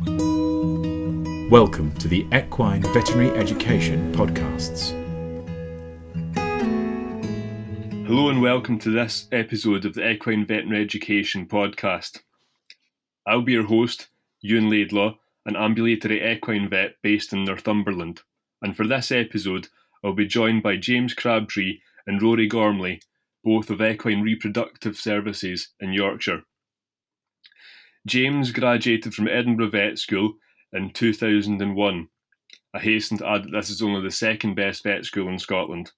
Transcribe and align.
Welcome 0.00 1.92
to 1.98 2.06
the 2.06 2.24
Equine 2.32 2.82
Veterinary 2.82 3.36
Education 3.36 4.12
Podcasts. 4.12 4.92
Hello 8.06 8.30
and 8.30 8.40
welcome 8.40 8.78
to 8.78 8.90
this 8.90 9.26
episode 9.32 9.84
of 9.84 9.94
the 9.94 10.08
Equine 10.08 10.46
Veterinary 10.46 10.84
Education 10.84 11.48
Podcast. 11.48 12.20
I'll 13.26 13.42
be 13.42 13.54
your 13.54 13.66
host, 13.66 14.06
Ewan 14.40 14.70
Laidlaw, 14.70 15.16
an 15.46 15.56
ambulatory 15.56 16.32
equine 16.32 16.68
vet 16.68 16.94
based 17.02 17.32
in 17.32 17.44
Northumberland. 17.44 18.20
And 18.62 18.76
for 18.76 18.86
this 18.86 19.10
episode, 19.10 19.66
I'll 20.04 20.12
be 20.12 20.28
joined 20.28 20.62
by 20.62 20.76
James 20.76 21.12
Crabtree 21.12 21.80
and 22.06 22.22
Rory 22.22 22.46
Gormley, 22.46 23.02
both 23.42 23.68
of 23.68 23.82
Equine 23.82 24.22
Reproductive 24.22 24.96
Services 24.96 25.70
in 25.80 25.92
Yorkshire. 25.92 26.44
James 28.08 28.52
graduated 28.52 29.14
from 29.14 29.28
Edinburgh 29.28 29.68
Vet 29.68 29.98
School 29.98 30.32
in 30.72 30.90
2001. 30.90 32.08
I 32.74 32.78
hasten 32.78 33.18
to 33.18 33.28
add 33.28 33.44
that 33.44 33.52
this 33.52 33.68
is 33.68 33.82
only 33.82 34.00
the 34.00 34.10
second 34.10 34.54
best 34.54 34.82
vet 34.82 35.04
school 35.04 35.28
in 35.28 35.38
Scotland. 35.38 35.92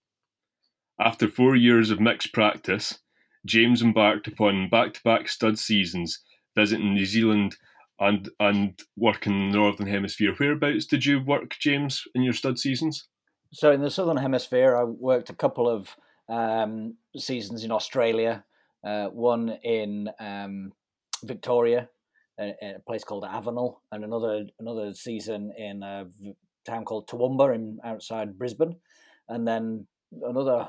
After 1.01 1.29
four 1.29 1.55
years 1.55 1.91
of 1.91 2.01
mixed 2.01 2.33
practice, 2.33 2.99
James 3.47 3.81
embarked 3.81 4.27
upon 4.27 4.69
back 4.69 4.95
to 4.95 5.03
back 5.05 5.29
stud 5.29 5.57
seasons, 5.57 6.19
visiting 6.57 6.95
New 6.95 7.07
Zealand 7.07 7.57
and, 8.01 8.29
and 8.41 8.81
working 8.97 9.33
in 9.33 9.51
the 9.53 9.57
Northern 9.59 9.87
Hemisphere. 9.87 10.35
Whereabouts 10.37 10.87
did 10.87 11.07
you 11.07 11.23
work, 11.23 11.57
James, 11.61 12.03
in 12.17 12.23
your 12.23 12.35
stud 12.35 12.59
seasons? 12.59 13.07
So, 13.53 13.71
in 13.71 13.83
the 13.83 13.91
Southern 13.91 14.17
Hemisphere, 14.17 14.77
I 14.77 14.83
worked 14.83 15.31
a 15.31 15.35
couple 15.35 15.69
of 15.69 15.97
um, 16.29 16.97
seasons 17.17 17.63
in 17.63 17.71
Australia, 17.71 18.45
uh, 18.85 19.07
one 19.07 19.51
in 19.63 20.11
um, 20.19 20.73
Victoria, 21.23 21.89
a, 22.41 22.55
a, 22.63 22.81
place 22.87 23.05
called 23.05 23.25
Avenel, 23.25 23.81
and 23.93 24.05
another 24.05 24.47
another 24.59 24.93
season 24.95 25.53
in 25.57 25.83
a 25.83 26.07
town 26.67 26.85
called 26.85 27.09
Toowoomba 27.09 27.55
in 27.55 27.79
outside 27.85 28.39
Brisbane, 28.39 28.77
and 29.29 29.47
then 29.47 29.87
another 30.23 30.69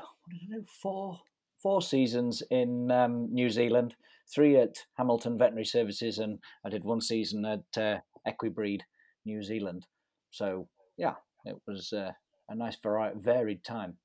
do 0.50 0.64
four 0.82 1.18
four 1.62 1.82
seasons 1.82 2.42
in 2.50 2.90
um, 2.90 3.32
New 3.32 3.48
Zealand, 3.48 3.94
three 4.32 4.56
at 4.56 4.76
Hamilton 4.96 5.38
Veterinary 5.38 5.64
Services, 5.64 6.18
and 6.18 6.38
I 6.64 6.68
did 6.68 6.84
one 6.84 7.00
season 7.00 7.44
at 7.44 7.82
uh, 7.82 7.98
Equibreed 8.26 8.80
New 9.24 9.42
Zealand. 9.42 9.86
So 10.30 10.68
yeah, 10.96 11.14
it 11.44 11.56
was 11.66 11.92
uh, 11.92 12.12
a 12.48 12.54
nice 12.54 12.76
variety, 12.82 13.18
varied 13.20 13.64
time. 13.64 13.96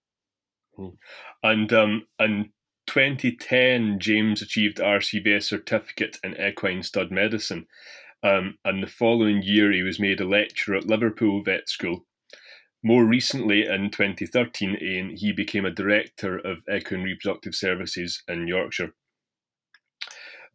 And 1.44 1.74
um, 1.74 2.06
and 2.20 2.50
2010, 2.88 4.00
James 4.00 4.42
achieved 4.42 4.78
RCVS 4.78 5.44
certificate 5.44 6.18
in 6.24 6.36
equine 6.40 6.82
stud 6.82 7.12
medicine. 7.12 7.68
Um, 8.24 8.58
and 8.66 8.82
the 8.82 8.88
following 8.88 9.44
year, 9.44 9.72
he 9.72 9.84
was 9.84 10.00
made 10.00 10.20
a 10.20 10.28
lecturer 10.28 10.78
at 10.78 10.88
Liverpool 10.88 11.44
Vet 11.44 11.70
School. 11.70 12.06
More 12.84 13.06
recently, 13.06 13.68
in 13.68 13.92
2013, 13.92 15.16
he 15.16 15.32
became 15.32 15.66
a 15.66 15.72
director 15.72 16.38
of 16.38 16.64
equine 16.74 17.04
reproductive 17.04 17.54
services 17.54 18.24
in 18.28 18.48
Yorkshire. 18.48 18.94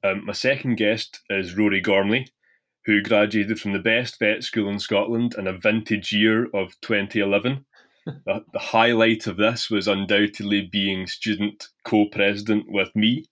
Um, 0.03 0.27
my 0.27 0.33
second 0.33 0.77
guest 0.77 1.21
is 1.31 1.57
Rory 1.57 1.81
Gormley, 1.81 2.29
who 2.87 3.03
graduated 3.03 3.61
from 3.61 3.73
the 3.73 3.79
best 3.79 4.19
vet 4.19 4.43
school 4.43 4.69
in 4.69 4.81
Scotland 4.81 5.35
in 5.39 5.47
a 5.47 5.53
vintage 5.53 6.13
year 6.13 6.47
of 6.55 6.81
2011 6.81 7.65
the, 8.06 8.45
the 8.53 8.58
highlight 8.58 9.27
of 9.27 9.36
this 9.36 9.70
was 9.70 9.89
undoubtedly 9.89 10.62
being 10.62 11.06
student 11.06 11.69
co-president 11.84 12.67
with 12.69 12.95
me. 12.95 13.27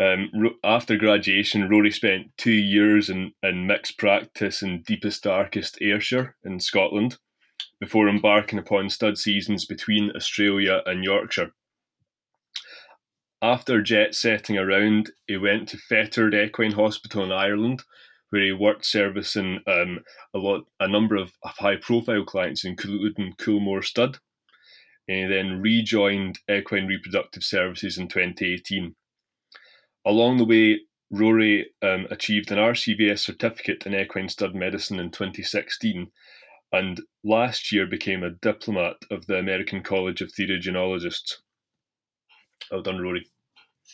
Um, 0.00 0.30
after 0.64 0.96
graduation, 0.96 1.68
Rory 1.68 1.90
spent 1.90 2.36
two 2.36 2.52
years 2.52 3.08
in, 3.08 3.32
in 3.42 3.66
mixed 3.66 3.96
practice 3.96 4.62
in 4.62 4.82
deepest, 4.82 5.22
darkest 5.22 5.78
Ayrshire 5.80 6.34
in 6.44 6.58
Scotland 6.58 7.18
before 7.80 8.08
embarking 8.08 8.58
upon 8.58 8.90
stud 8.90 9.18
seasons 9.18 9.64
between 9.64 10.10
Australia 10.16 10.82
and 10.86 11.04
Yorkshire. 11.04 11.52
After 13.40 13.82
jet 13.82 14.14
setting 14.14 14.56
around, 14.56 15.10
he 15.26 15.36
went 15.36 15.68
to 15.68 15.76
Fethard 15.76 16.34
Equine 16.34 16.72
Hospital 16.72 17.24
in 17.24 17.30
Ireland, 17.30 17.82
where 18.34 18.42
he 18.42 18.52
worked 18.52 18.84
servicing 18.84 19.60
um, 19.68 20.00
a 20.34 20.38
lot, 20.38 20.64
a 20.80 20.88
number 20.88 21.14
of, 21.14 21.30
of 21.44 21.52
high-profile 21.52 22.24
clients, 22.24 22.64
including 22.64 23.32
Coolmore 23.34 23.84
Stud. 23.84 24.18
And 25.06 25.30
he 25.30 25.36
then 25.36 25.62
rejoined 25.62 26.40
Equine 26.50 26.88
Reproductive 26.88 27.44
Services 27.44 27.96
in 27.96 28.08
2018. 28.08 28.96
Along 30.04 30.38
the 30.38 30.44
way, 30.44 30.80
Rory 31.12 31.70
um, 31.80 32.08
achieved 32.10 32.50
an 32.50 32.58
RCVS 32.58 33.20
certificate 33.20 33.86
in 33.86 33.94
equine 33.94 34.28
stud 34.28 34.56
medicine 34.56 34.98
in 34.98 35.12
2016, 35.12 36.10
and 36.72 37.00
last 37.22 37.70
year 37.70 37.86
became 37.86 38.24
a 38.24 38.30
diplomat 38.30 38.96
of 39.12 39.28
the 39.28 39.36
American 39.36 39.80
College 39.80 40.20
of 40.20 40.32
Theriogenologists. 40.32 41.36
Well 42.72 42.82
done, 42.82 42.98
Rory. 42.98 43.28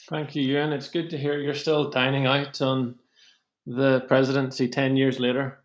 Thank 0.09 0.35
you, 0.35 0.43
Ewan. 0.43 0.73
It's 0.73 0.89
good 0.89 1.11
to 1.11 1.19
hear 1.19 1.39
you're 1.39 1.53
still 1.53 1.91
dining 1.91 2.25
out 2.25 2.63
on 2.63 2.95
the 3.71 4.01
presidency 4.09 4.69
10 4.69 4.97
years 4.97 5.21
later? 5.21 5.63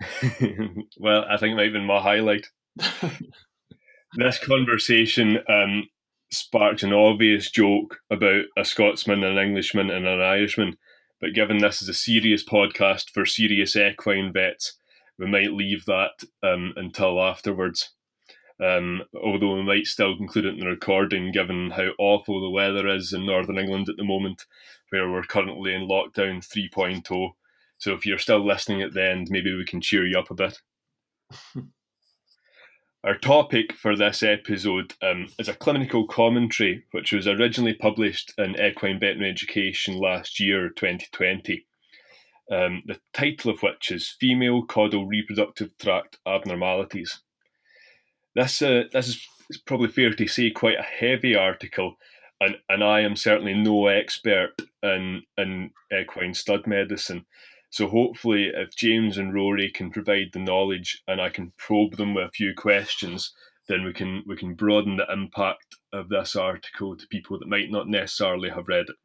well, 0.98 1.24
I 1.30 1.36
think 1.36 1.52
it 1.52 1.56
might 1.56 1.64
have 1.64 1.72
been 1.72 1.86
my 1.86 2.00
highlight. 2.00 2.48
this 4.14 4.38
conversation 4.44 5.38
um, 5.48 5.88
sparked 6.30 6.82
an 6.82 6.92
obvious 6.92 7.50
joke 7.50 7.98
about 8.10 8.44
a 8.56 8.64
Scotsman, 8.64 9.22
an 9.22 9.38
Englishman, 9.38 9.90
and 9.90 10.06
an 10.06 10.20
Irishman. 10.20 10.76
But 11.20 11.34
given 11.34 11.58
this 11.58 11.80
is 11.80 11.88
a 11.88 11.94
serious 11.94 12.44
podcast 12.44 13.10
for 13.10 13.24
serious 13.24 13.76
equine 13.76 14.32
vets, 14.32 14.76
we 15.18 15.26
might 15.26 15.52
leave 15.52 15.84
that 15.86 16.24
um, 16.42 16.74
until 16.76 17.22
afterwards. 17.22 17.94
Um, 18.62 19.02
although 19.22 19.54
we 19.56 19.62
might 19.62 19.86
still 19.86 20.16
conclude 20.16 20.46
it 20.46 20.54
in 20.54 20.60
the 20.60 20.66
recording, 20.66 21.30
given 21.30 21.70
how 21.70 21.90
awful 21.98 22.40
the 22.40 22.50
weather 22.50 22.88
is 22.88 23.12
in 23.12 23.26
Northern 23.26 23.58
England 23.58 23.88
at 23.88 23.96
the 23.96 24.04
moment, 24.04 24.46
where 24.90 25.10
we're 25.10 25.22
currently 25.22 25.74
in 25.74 25.88
lockdown 25.88 26.38
3.0. 26.38 27.32
So 27.78 27.92
if 27.92 28.06
you're 28.06 28.18
still 28.18 28.44
listening 28.44 28.82
at 28.82 28.94
the 28.94 29.04
end, 29.04 29.28
maybe 29.30 29.54
we 29.54 29.64
can 29.64 29.80
cheer 29.80 30.06
you 30.06 30.18
up 30.18 30.30
a 30.30 30.34
bit. 30.34 30.60
Our 33.04 33.16
topic 33.16 33.74
for 33.74 33.94
this 33.94 34.22
episode 34.24 34.94
um, 35.00 35.28
is 35.38 35.48
a 35.48 35.54
clinical 35.54 36.08
commentary 36.08 36.84
which 36.90 37.12
was 37.12 37.28
originally 37.28 37.74
published 37.74 38.32
in 38.36 38.58
Equine 38.58 38.98
Veterinary 38.98 39.30
Education 39.30 39.96
last 39.96 40.40
year, 40.40 40.70
2020. 40.70 41.66
Um, 42.50 42.82
the 42.86 42.98
title 43.12 43.52
of 43.52 43.62
which 43.62 43.92
is 43.92 44.08
Female 44.08 44.66
Caudal 44.66 45.06
Reproductive 45.06 45.76
Tract 45.78 46.18
Abnormalities. 46.26 47.20
This, 48.36 48.60
uh, 48.60 48.84
this 48.92 49.08
is 49.48 49.58
probably 49.64 49.88
fair 49.88 50.12
to 50.12 50.28
say 50.28 50.50
quite 50.50 50.78
a 50.78 50.82
heavy 50.82 51.34
article, 51.34 51.96
and, 52.38 52.56
and 52.68 52.84
I 52.84 53.00
am 53.00 53.16
certainly 53.16 53.54
no 53.54 53.86
expert 53.86 54.52
in, 54.82 55.22
in 55.38 55.70
equine 55.90 56.34
stud 56.34 56.66
medicine. 56.66 57.24
So 57.70 57.88
hopefully, 57.88 58.52
if 58.54 58.76
James 58.76 59.16
and 59.16 59.32
Rory 59.32 59.70
can 59.70 59.90
provide 59.90 60.28
the 60.32 60.38
knowledge 60.38 61.02
and 61.08 61.18
I 61.18 61.30
can 61.30 61.54
probe 61.56 61.96
them 61.96 62.12
with 62.12 62.26
a 62.26 62.30
few 62.30 62.54
questions, 62.54 63.32
then 63.68 63.84
we 63.84 63.94
can 63.94 64.22
we 64.26 64.36
can 64.36 64.54
broaden 64.54 64.96
the 64.96 65.10
impact 65.10 65.76
of 65.92 66.10
this 66.10 66.36
article 66.36 66.94
to 66.94 67.08
people 67.08 67.38
that 67.38 67.48
might 67.48 67.70
not 67.70 67.88
necessarily 67.88 68.50
have 68.50 68.68
read 68.68 68.86
it. 68.88 68.96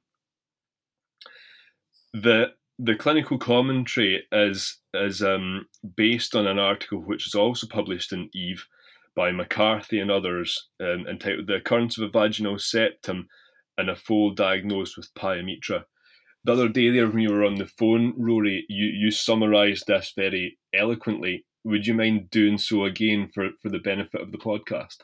The 2.14 2.54
the 2.78 2.96
clinical 2.96 3.38
commentary 3.38 4.26
is 4.32 4.78
is 4.94 5.24
um, 5.24 5.68
based 5.96 6.36
on 6.36 6.48
an 6.48 6.60
article 6.60 7.00
which 7.00 7.28
is 7.28 7.36
also 7.36 7.66
published 7.66 8.12
in 8.12 8.30
EVE 8.34 8.66
by 9.16 9.32
McCarthy 9.32 10.00
and 10.00 10.10
others 10.10 10.70
um, 10.80 11.06
entitled 11.10 11.48
The 11.48 11.56
Occurrence 11.56 11.98
of 11.98 12.04
a 12.04 12.10
Vaginal 12.10 12.58
Septum 12.58 13.28
and 13.78 13.90
a 13.90 13.96
Foal 13.96 14.32
Diagnosed 14.32 14.98
with 14.98 15.14
Pyometra. 15.14 15.84
The 16.44 16.54
other 16.54 16.70
day 16.70 16.90
there 16.90 17.08
when 17.08 17.20
you 17.20 17.32
were 17.32 17.46
on 17.46 17.56
the 17.56 17.66
phone, 17.66 18.14
Rory, 18.18 18.66
you, 18.68 18.86
you 18.88 19.12
summarised 19.12 19.86
this 19.88 20.14
very 20.16 20.58
eloquently. 20.74 21.46
Would 21.64 21.86
you 21.86 21.94
mind 21.94 22.30
doing 22.32 22.58
so 22.58 22.86
again 22.86 23.30
for, 23.34 23.50
for 23.62 23.70
the 23.70 23.80
benefit 23.80 24.22
of 24.22 24.32
the 24.32 24.40
podcast? 24.40 24.98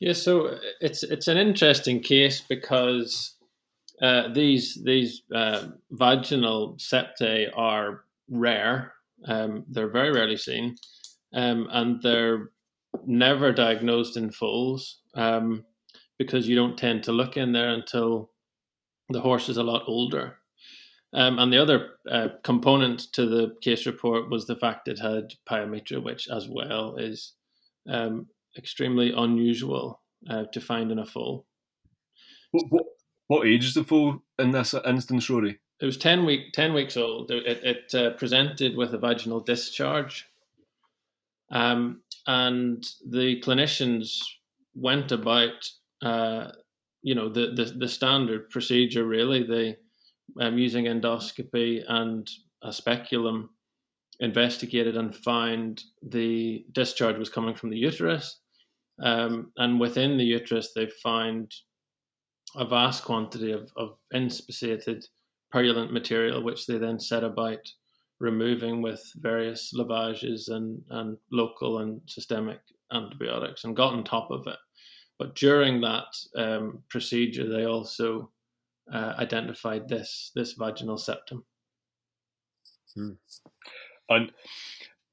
Yeah, 0.00 0.12
so 0.12 0.58
it's 0.80 1.02
it's 1.02 1.28
an 1.28 1.38
interesting 1.38 2.00
case 2.00 2.42
because 2.42 3.36
uh, 4.02 4.28
these 4.32 4.78
these 4.84 5.22
uh, 5.34 5.68
vaginal 5.90 6.76
septae 6.76 7.50
are 7.56 8.04
rare. 8.28 8.92
Um, 9.26 9.64
they're 9.68 9.90
very 9.90 10.12
rarely 10.12 10.36
seen, 10.36 10.76
um, 11.32 11.68
and 11.70 12.02
they're 12.02 12.50
never 13.06 13.52
diagnosed 13.52 14.16
in 14.16 14.30
foals 14.30 15.00
um, 15.14 15.64
because 16.18 16.48
you 16.48 16.56
don't 16.56 16.78
tend 16.78 17.02
to 17.04 17.12
look 17.12 17.36
in 17.36 17.52
there 17.52 17.70
until 17.70 18.30
the 19.08 19.20
horse 19.20 19.48
is 19.48 19.56
a 19.56 19.62
lot 19.62 19.84
older. 19.86 20.36
Um, 21.12 21.38
and 21.38 21.52
the 21.52 21.58
other 21.58 21.90
uh, 22.10 22.28
component 22.42 23.12
to 23.12 23.26
the 23.26 23.54
case 23.62 23.86
report 23.86 24.30
was 24.30 24.46
the 24.46 24.56
fact 24.56 24.88
it 24.88 24.98
had 24.98 25.34
pyometra, 25.48 26.02
which 26.02 26.28
as 26.28 26.48
well 26.48 26.96
is 26.96 27.32
um, 27.88 28.26
extremely 28.56 29.12
unusual 29.16 30.02
uh, 30.28 30.44
to 30.52 30.60
find 30.60 30.90
in 30.90 30.98
a 30.98 31.06
foal. 31.06 31.46
What, 32.50 32.64
what, 32.70 32.84
what, 33.28 33.46
age 33.46 33.64
is 33.64 33.74
the 33.74 33.84
foal 33.84 34.22
in 34.38 34.50
this 34.50 34.74
instance, 34.84 35.30
Rory? 35.30 35.58
it 35.80 35.84
was 35.84 35.96
ten 35.96 36.24
week 36.24 36.52
ten 36.52 36.72
weeks 36.72 36.96
old. 36.96 37.30
It, 37.30 37.62
it 37.62 37.94
uh, 37.94 38.10
presented 38.16 38.76
with 38.76 38.94
a 38.94 38.98
vaginal 38.98 39.40
discharge, 39.40 40.26
um, 41.50 42.02
and 42.26 42.84
the 43.08 43.40
clinicians 43.40 44.18
went 44.74 45.12
about 45.12 45.64
uh, 46.02 46.48
you 47.02 47.14
know 47.14 47.28
the, 47.28 47.52
the, 47.54 47.64
the 47.78 47.88
standard 47.88 48.50
procedure 48.50 49.04
really. 49.04 49.42
They 49.44 49.76
um, 50.40 50.58
using 50.58 50.86
endoscopy 50.86 51.82
and 51.88 52.28
a 52.62 52.72
speculum 52.72 53.50
investigated 54.20 54.96
and 54.96 55.14
found 55.14 55.82
the 56.02 56.64
discharge 56.72 57.18
was 57.18 57.28
coming 57.28 57.54
from 57.54 57.70
the 57.70 57.78
uterus. 57.78 58.40
Um, 59.02 59.52
and 59.58 59.78
within 59.78 60.16
the 60.16 60.24
uterus, 60.24 60.72
they 60.74 60.88
found 61.02 61.52
a 62.56 62.64
vast 62.64 63.04
quantity 63.04 63.52
of, 63.52 63.70
of 63.76 63.96
inspissated 64.12 65.04
purulent 65.52 65.92
material, 65.92 66.42
which 66.42 66.66
they 66.66 66.78
then 66.78 66.98
set 66.98 67.22
about 67.22 67.58
removing 68.18 68.82
with 68.82 69.02
various 69.16 69.72
lavages 69.74 70.48
and, 70.48 70.82
and 70.90 71.18
local 71.30 71.78
and 71.78 72.00
systemic 72.06 72.60
antibiotics 72.92 73.64
and 73.64 73.76
got 73.76 73.92
on 73.92 74.04
top 74.04 74.30
of 74.30 74.46
it. 74.46 74.58
But 75.18 75.34
during 75.34 75.80
that 75.80 76.04
um, 76.36 76.82
procedure, 76.88 77.48
they 77.48 77.64
also 77.64 78.30
uh, 78.92 79.14
identified 79.18 79.88
this 79.88 80.30
this 80.34 80.52
vaginal 80.52 80.98
septum. 80.98 81.44
Hmm. 82.94 83.12
And 84.08 84.32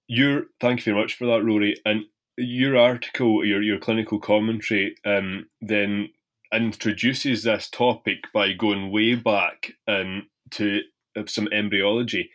your 0.07 0.44
thank 0.59 0.79
you 0.79 0.94
very 0.94 1.01
much 1.01 1.15
for 1.15 1.25
that, 1.27 1.44
Rory. 1.44 1.79
And 1.85 2.06
your 2.38 2.77
article, 2.77 3.45
your 3.45 3.61
your 3.61 3.79
clinical 3.79 4.19
commentary, 4.19 4.95
um, 5.06 5.47
then 5.61 6.09
introduces 6.53 7.44
this 7.44 7.69
topic 7.69 8.25
by 8.33 8.53
going 8.53 8.91
way 8.91 9.15
back 9.15 9.73
um, 9.88 10.27
to 10.51 10.81
uh, 11.17 11.23
some 11.25 11.47
embryology. 11.51 12.29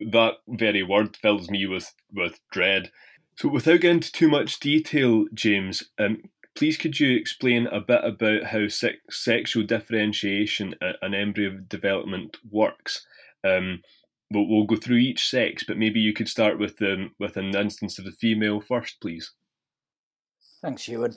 That 0.00 0.34
very 0.48 0.82
word 0.82 1.16
fills 1.16 1.50
me 1.50 1.66
with 1.66 1.94
with 2.12 2.40
dread. 2.50 2.90
So, 3.36 3.48
without 3.48 3.80
getting 3.80 3.96
into 3.96 4.12
too 4.12 4.28
much 4.28 4.60
detail, 4.60 5.24
James, 5.32 5.84
um, 5.98 6.22
please 6.54 6.76
could 6.76 7.00
you 7.00 7.16
explain 7.16 7.66
a 7.66 7.80
bit 7.80 8.04
about 8.04 8.44
how 8.44 8.68
se- 8.68 9.00
sexual 9.10 9.64
differentiation 9.64 10.74
and 10.80 11.14
embryo 11.14 11.58
development 11.68 12.36
works? 12.50 13.06
Um, 13.42 13.82
we'll, 14.30 14.46
we'll 14.46 14.66
go 14.66 14.76
through 14.76 14.98
each 14.98 15.28
sex, 15.28 15.64
but 15.66 15.78
maybe 15.78 16.00
you 16.00 16.12
could 16.12 16.28
start 16.28 16.58
with 16.58 16.80
um, 16.82 17.14
with 17.18 17.36
an 17.36 17.56
instance 17.56 17.98
of 17.98 18.04
the 18.04 18.12
female 18.12 18.60
first, 18.60 19.00
please. 19.00 19.32
Thanks, 20.60 20.86
Ewan. 20.86 21.16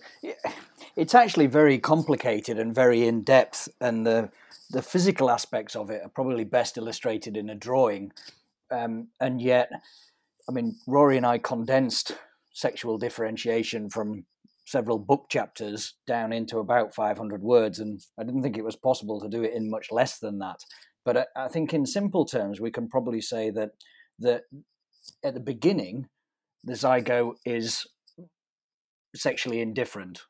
It's 0.96 1.14
actually 1.14 1.46
very 1.46 1.78
complicated 1.78 2.58
and 2.58 2.74
very 2.74 3.08
in 3.08 3.22
depth, 3.22 3.70
and 3.80 4.06
the 4.06 4.32
the 4.72 4.82
physical 4.82 5.30
aspects 5.30 5.76
of 5.76 5.90
it 5.90 6.02
are 6.04 6.10
probably 6.10 6.44
best 6.44 6.78
illustrated 6.78 7.38
in 7.38 7.50
a 7.50 7.56
drawing. 7.56 8.12
Um, 8.72 9.10
and 9.20 9.42
yet, 9.42 9.70
I 10.50 10.52
mean, 10.52 10.76
Rory 10.88 11.18
and 11.18 11.26
I 11.26 11.38
condensed 11.38 12.16
sexual 12.54 12.98
differentiation 12.98 13.90
from 13.90 14.26
several 14.66 14.98
book 14.98 15.28
chapters 15.30 15.94
down 16.08 16.34
into 16.34 16.58
about 16.58 16.96
500 16.96 17.42
words, 17.42 17.80
and 17.80 18.02
I 18.20 18.24
didn't 18.24 18.42
think 18.42 18.58
it 18.58 18.66
was 18.66 18.76
possible 18.76 19.20
to 19.22 19.30
do 19.30 19.44
it 19.44 19.54
in 19.54 19.70
much 19.70 19.92
less 19.92 20.18
than 20.18 20.40
that. 20.40 20.58
But 21.04 21.18
I, 21.18 21.26
I 21.36 21.48
think, 21.48 21.74
in 21.74 21.86
simple 21.86 22.26
terms, 22.26 22.60
we 22.60 22.72
can 22.72 22.90
probably 22.90 23.22
say 23.22 23.52
that 23.52 23.72
that 24.20 24.44
at 25.24 25.34
the 25.34 25.40
beginning, 25.40 26.08
the 26.64 26.74
zygote 26.74 27.36
is 27.46 27.86
sexually 29.16 29.62
indifferent. 29.62 30.22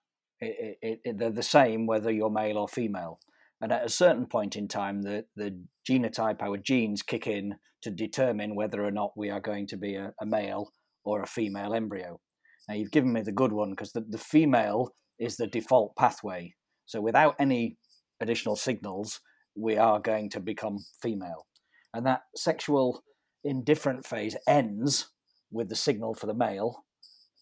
It, 0.41 0.77
it, 0.81 0.99
it, 1.03 1.17
they're 1.17 1.29
the 1.29 1.43
same 1.43 1.85
whether 1.85 2.11
you're 2.11 2.29
male 2.29 2.57
or 2.57 2.67
female. 2.67 3.19
And 3.61 3.71
at 3.71 3.85
a 3.85 3.89
certain 3.89 4.25
point 4.25 4.55
in 4.55 4.67
time, 4.67 5.03
the, 5.03 5.25
the 5.35 5.57
genotype, 5.89 6.41
our 6.41 6.57
genes 6.57 7.01
kick 7.01 7.27
in 7.27 7.55
to 7.83 7.91
determine 7.91 8.55
whether 8.55 8.83
or 8.83 8.91
not 8.91 9.11
we 9.15 9.29
are 9.29 9.39
going 9.39 9.67
to 9.67 9.77
be 9.77 9.95
a, 9.95 10.13
a 10.19 10.25
male 10.25 10.71
or 11.03 11.21
a 11.21 11.27
female 11.27 11.73
embryo. 11.73 12.19
Now, 12.67 12.75
you've 12.75 12.91
given 12.91 13.13
me 13.13 13.21
the 13.21 13.31
good 13.31 13.53
one 13.53 13.71
because 13.71 13.91
the, 13.91 14.03
the 14.09 14.17
female 14.17 14.91
is 15.19 15.37
the 15.37 15.47
default 15.47 15.95
pathway. 15.95 16.55
So, 16.85 16.99
without 17.01 17.35
any 17.39 17.77
additional 18.19 18.55
signals, 18.55 19.19
we 19.55 19.77
are 19.77 19.99
going 19.99 20.29
to 20.31 20.39
become 20.39 20.79
female. 21.01 21.45
And 21.93 22.05
that 22.05 22.21
sexual 22.35 23.03
indifferent 23.43 24.05
phase 24.05 24.35
ends 24.47 25.09
with 25.51 25.69
the 25.69 25.75
signal 25.75 26.13
for 26.13 26.25
the 26.25 26.33
male, 26.33 26.83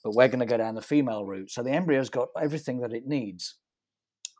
but 0.03 0.13
we're 0.13 0.27
going 0.27 0.39
to 0.39 0.45
go 0.45 0.57
down 0.57 0.75
the 0.75 0.81
female 0.81 1.25
route. 1.25 1.49
So 1.49 1.63
the 1.63 1.71
embryo's 1.71 2.09
got 2.09 2.27
everything 2.39 2.81
that 2.81 2.93
it 2.93 3.07
needs. 3.07 3.55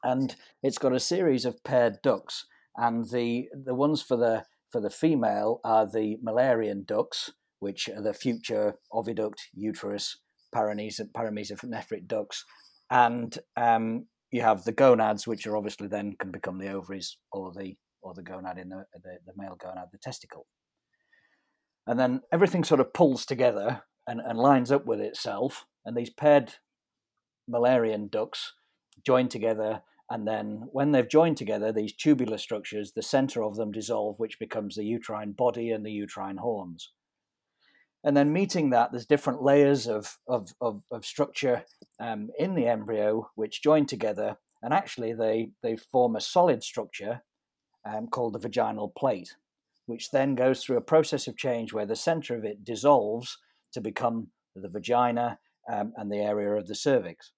And 0.04 0.36
it's 0.62 0.78
got 0.78 0.94
a 0.94 1.00
series 1.00 1.46
of 1.46 1.64
paired 1.64 1.98
ducts. 2.04 2.46
And 2.76 3.10
the, 3.10 3.50
the 3.54 3.76
ones 3.76 4.02
for 4.02 4.18
the, 4.18 4.46
for 4.72 4.82
the 4.82 4.90
female 4.90 5.60
are 5.64 5.86
the 5.86 6.18
Müllerian 6.26 6.86
ducts, 6.86 7.32
which 7.60 7.88
are 7.90 8.02
the 8.02 8.14
future 8.14 8.76
oviduct, 8.92 9.42
uterus, 9.54 10.18
paramesonephric 10.54 12.08
ducts. 12.08 12.46
And 12.90 13.38
um, 13.56 14.08
you 14.32 14.42
have 14.42 14.64
the 14.64 14.72
gonads, 14.72 15.28
which 15.28 15.46
are 15.48 15.56
obviously 15.56 15.88
then 15.88 16.16
can 16.20 16.32
become 16.32 16.58
the 16.58 16.70
ovaries 16.70 17.18
or 17.32 17.52
the 17.52 17.76
or 18.02 18.14
the 18.14 18.22
gonad 18.22 18.62
in 18.62 18.70
the, 18.70 18.86
the, 18.94 19.18
the 19.26 19.34
male 19.38 19.58
gonad, 19.58 19.92
the 19.92 19.98
testicle. 19.98 20.46
And 21.88 22.00
then 22.00 22.22
everything 22.32 22.64
sort 22.64 22.82
of 22.82 22.94
pulls 22.94 23.26
together 23.26 23.84
and, 24.06 24.20
and 24.20 24.38
lines 24.38 24.72
up 24.72 24.86
with 24.86 25.00
itself, 25.00 25.66
and 25.86 25.96
these 25.96 26.10
paired 26.10 26.56
Müllerian 27.50 28.12
ducts 28.12 28.54
join 29.06 29.30
together. 29.30 29.84
And 30.14 30.28
then, 30.28 30.70
when 30.72 30.92
they've 30.92 31.10
joined 31.10 31.38
together, 31.38 31.72
these 31.72 31.92
tubular 31.92 32.38
structures, 32.38 32.92
the 32.92 33.02
center 33.02 33.42
of 33.42 33.56
them 33.56 33.72
dissolve, 33.72 34.20
which 34.20 34.38
becomes 34.38 34.76
the 34.76 34.84
uterine 34.84 35.32
body 35.32 35.72
and 35.72 35.84
the 35.84 35.92
uterine 35.92 36.38
horns. 36.38 36.92
And 38.04 38.16
then 38.16 38.32
meeting 38.32 38.70
that 38.70 38.92
there's 38.92 39.08
different 39.08 39.42
layers 39.42 39.88
of 39.88 40.20
of, 40.28 40.54
of, 40.62 40.84
of 40.92 41.04
structure 41.04 41.66
um, 42.00 42.30
in 42.38 42.54
the 42.54 42.68
embryo 42.68 43.32
which 43.34 43.64
join 43.64 43.88
together 43.88 44.38
and 44.62 44.72
actually 44.72 45.14
they 45.14 45.50
they 45.64 45.78
form 45.78 46.16
a 46.16 46.22
solid 46.22 46.62
structure 46.62 47.24
um, 47.84 48.06
called 48.06 48.34
the 48.34 48.40
vaginal 48.40 48.94
plate 48.96 49.36
which 49.88 50.12
then 50.12 50.36
goes 50.36 50.64
through 50.64 50.78
a 50.78 50.82
process 50.82 51.28
of 51.28 51.38
change 51.38 51.74
where 51.74 51.88
the 51.88 51.96
center 51.96 52.36
of 52.36 52.46
it 52.46 52.64
dissolves 52.64 53.40
to 53.72 53.82
become 53.82 54.28
the 54.56 54.70
vagina 54.70 55.40
um, 55.68 55.92
and 55.98 56.12
the 56.12 56.22
area 56.22 56.52
of 56.52 56.68
the 56.68 56.76
cervix 56.76 57.32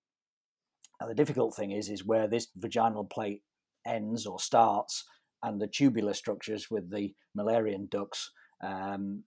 the 1.08 1.16
difficult 1.16 1.56
thing 1.56 1.72
is 1.72 1.90
is 1.90 2.06
where 2.06 2.28
this 2.28 2.48
vaginal 2.56 3.06
plate 3.06 3.42
ends 3.86 4.26
or 4.26 4.40
starts 4.40 5.04
and 5.44 5.62
the 5.62 5.68
tubular 5.68 6.14
structures 6.14 6.72
with 6.72 6.92
the 6.92 7.14
Müllerian 7.38 7.90
ducts 7.90 8.32
um, 8.64 9.24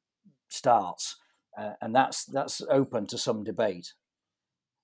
starts 0.49 1.17
uh, 1.59 1.73
and 1.81 1.95
that's 1.95 2.25
that's 2.25 2.63
open 2.71 3.07
to 3.07 3.19
some 3.19 3.43
debate. 3.43 3.93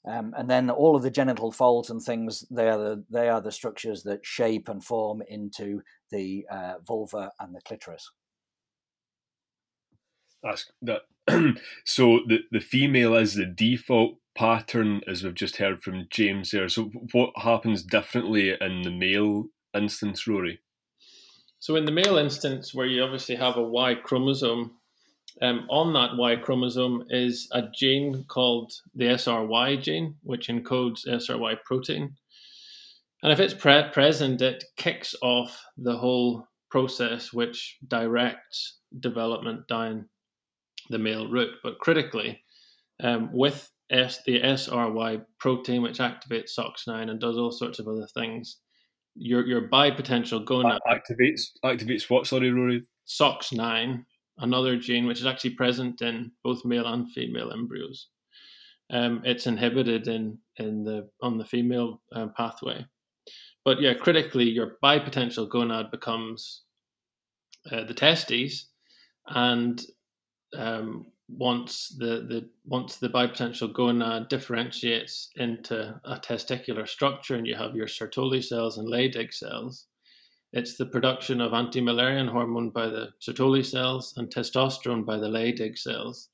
Um, 0.07 0.35
and 0.37 0.51
then 0.51 0.69
all 0.69 0.97
of 0.97 1.03
the 1.03 1.11
genital 1.11 1.51
folds 1.51 1.89
and 1.89 2.03
things 2.03 2.45
they 2.51 2.69
are 2.69 2.79
the 2.79 3.05
they 3.09 3.29
are 3.29 3.41
the 3.41 3.53
structures 3.53 4.03
that 4.03 4.27
shape 4.27 4.69
and 4.69 4.85
form 4.85 5.23
into 5.29 5.83
the 6.11 6.45
uh, 6.51 6.75
vulva 6.87 7.31
and 7.39 7.55
the 7.55 7.61
clitoris. 7.63 8.11
That's 10.43 10.71
that. 10.83 11.03
so 11.85 12.21
the 12.27 12.41
the 12.51 12.61
female 12.61 13.15
is 13.15 13.35
the 13.35 13.47
default 13.47 14.17
pattern, 14.35 15.01
as 15.07 15.23
we've 15.23 15.35
just 15.35 15.57
heard 15.57 15.83
from 15.83 16.07
James 16.11 16.51
there. 16.51 16.69
So 16.69 16.91
what 17.13 17.31
happens 17.37 17.83
differently 17.83 18.57
in 18.61 18.83
the 18.83 18.91
male 18.91 19.47
instance, 19.75 20.27
Rory? 20.27 20.61
So 21.59 21.77
in 21.77 21.85
the 21.85 21.93
male 21.93 22.19
instance, 22.19 22.75
where 22.75 22.87
you 22.87 23.03
obviously 23.03 23.37
have 23.37 23.57
a 23.57 23.63
Y 23.63 23.95
chromosome 23.95 24.73
um, 25.43 25.67
on 25.69 25.93
that 25.95 26.17
Y 26.17 26.37
chromosome 26.37 27.05
is 27.11 27.49
a 27.53 27.63
gene 27.75 28.25
called 28.29 28.73
the 28.95 29.07
SRY 29.07 29.77
gene, 29.81 30.15
which 30.23 30.49
encodes 30.49 31.07
SRY 31.07 31.57
protein. 31.65 32.15
And 33.23 33.33
if 33.33 33.41
it's 33.41 33.55
pre- 33.55 33.91
present, 33.93 34.43
it 34.43 34.65
kicks 34.77 35.15
off 35.23 35.61
the 35.77 35.97
whole 35.97 36.47
process, 36.71 37.33
which 37.33 37.79
directs 37.89 38.79
development 39.01 39.67
down 39.67 40.09
the 40.91 40.99
male 40.99 41.29
route. 41.29 41.57
But 41.63 41.79
critically, 41.79 42.41
um, 43.03 43.31
with 43.33 43.69
S, 43.91 44.21
the 44.25 44.41
SRY 44.41 45.23
protein, 45.39 45.83
which 45.83 45.99
activates 45.99 46.59
SOX9 46.59 47.11
and 47.11 47.21
does 47.21 47.37
all 47.37 47.53
sorts 47.53 47.79
of 47.79 47.89
other 47.89 48.07
things, 48.15 48.59
your 49.15 49.47
your 49.47 49.69
bipotential 49.69 50.45
gonad 50.45 50.81
activates 50.89 51.51
activates 51.65 52.11
what? 52.11 52.27
Sorry, 52.27 52.51
Rory. 52.51 52.83
SOX9 53.07 54.05
another 54.39 54.77
gene 54.77 55.07
which 55.07 55.21
is 55.21 55.27
actually 55.27 55.51
present 55.51 56.03
in 56.03 56.31
both 56.43 56.65
male 56.65 56.87
and 56.87 57.11
female 57.13 57.53
embryos. 57.53 58.09
Um, 58.91 59.23
it's 59.25 59.47
inhibited 59.47 60.09
in 60.09 60.39
in 60.57 60.85
the 60.85 61.09
on 61.23 61.39
the 61.39 61.45
female 61.45 62.03
uh, 62.15 62.27
pathway, 62.37 62.85
but 63.65 63.81
yeah, 63.81 63.95
critically, 63.95 64.49
your 64.49 64.77
bipotential 64.83 65.49
gonad 65.49 65.91
becomes 65.91 66.63
uh, 67.73 67.85
the 67.85 67.95
testes, 67.95 68.69
and 69.29 69.83
um, 70.57 71.07
once 71.29 71.89
the, 71.99 72.27
the 72.29 72.49
once 72.67 72.97
the 72.97 73.09
bipotential 73.09 73.73
gonad 73.73 74.29
differentiates 74.29 75.31
into 75.37 76.01
a 76.05 76.17
testicular 76.21 76.87
structure, 76.87 77.35
and 77.37 77.47
you 77.47 77.55
have 77.55 77.75
your 77.75 77.87
Sertoli 77.87 78.45
cells 78.45 78.79
and 78.79 78.89
Leydig 78.89 79.33
cells, 79.33 79.87
It's 80.55 80.77
the 80.77 80.87
production 80.87 81.41
of 81.41 81.53
anti-Müllerian 81.53 82.29
hormone 82.29 82.71
by 82.71 82.87
the 82.87 83.09
Sertoli 83.21 83.67
cells 83.67 84.15
and 84.17 84.29
testosterone 84.29 85.05
by 85.05 85.17
the 85.17 85.27
Leydig 85.27 85.77
cells 85.77 86.29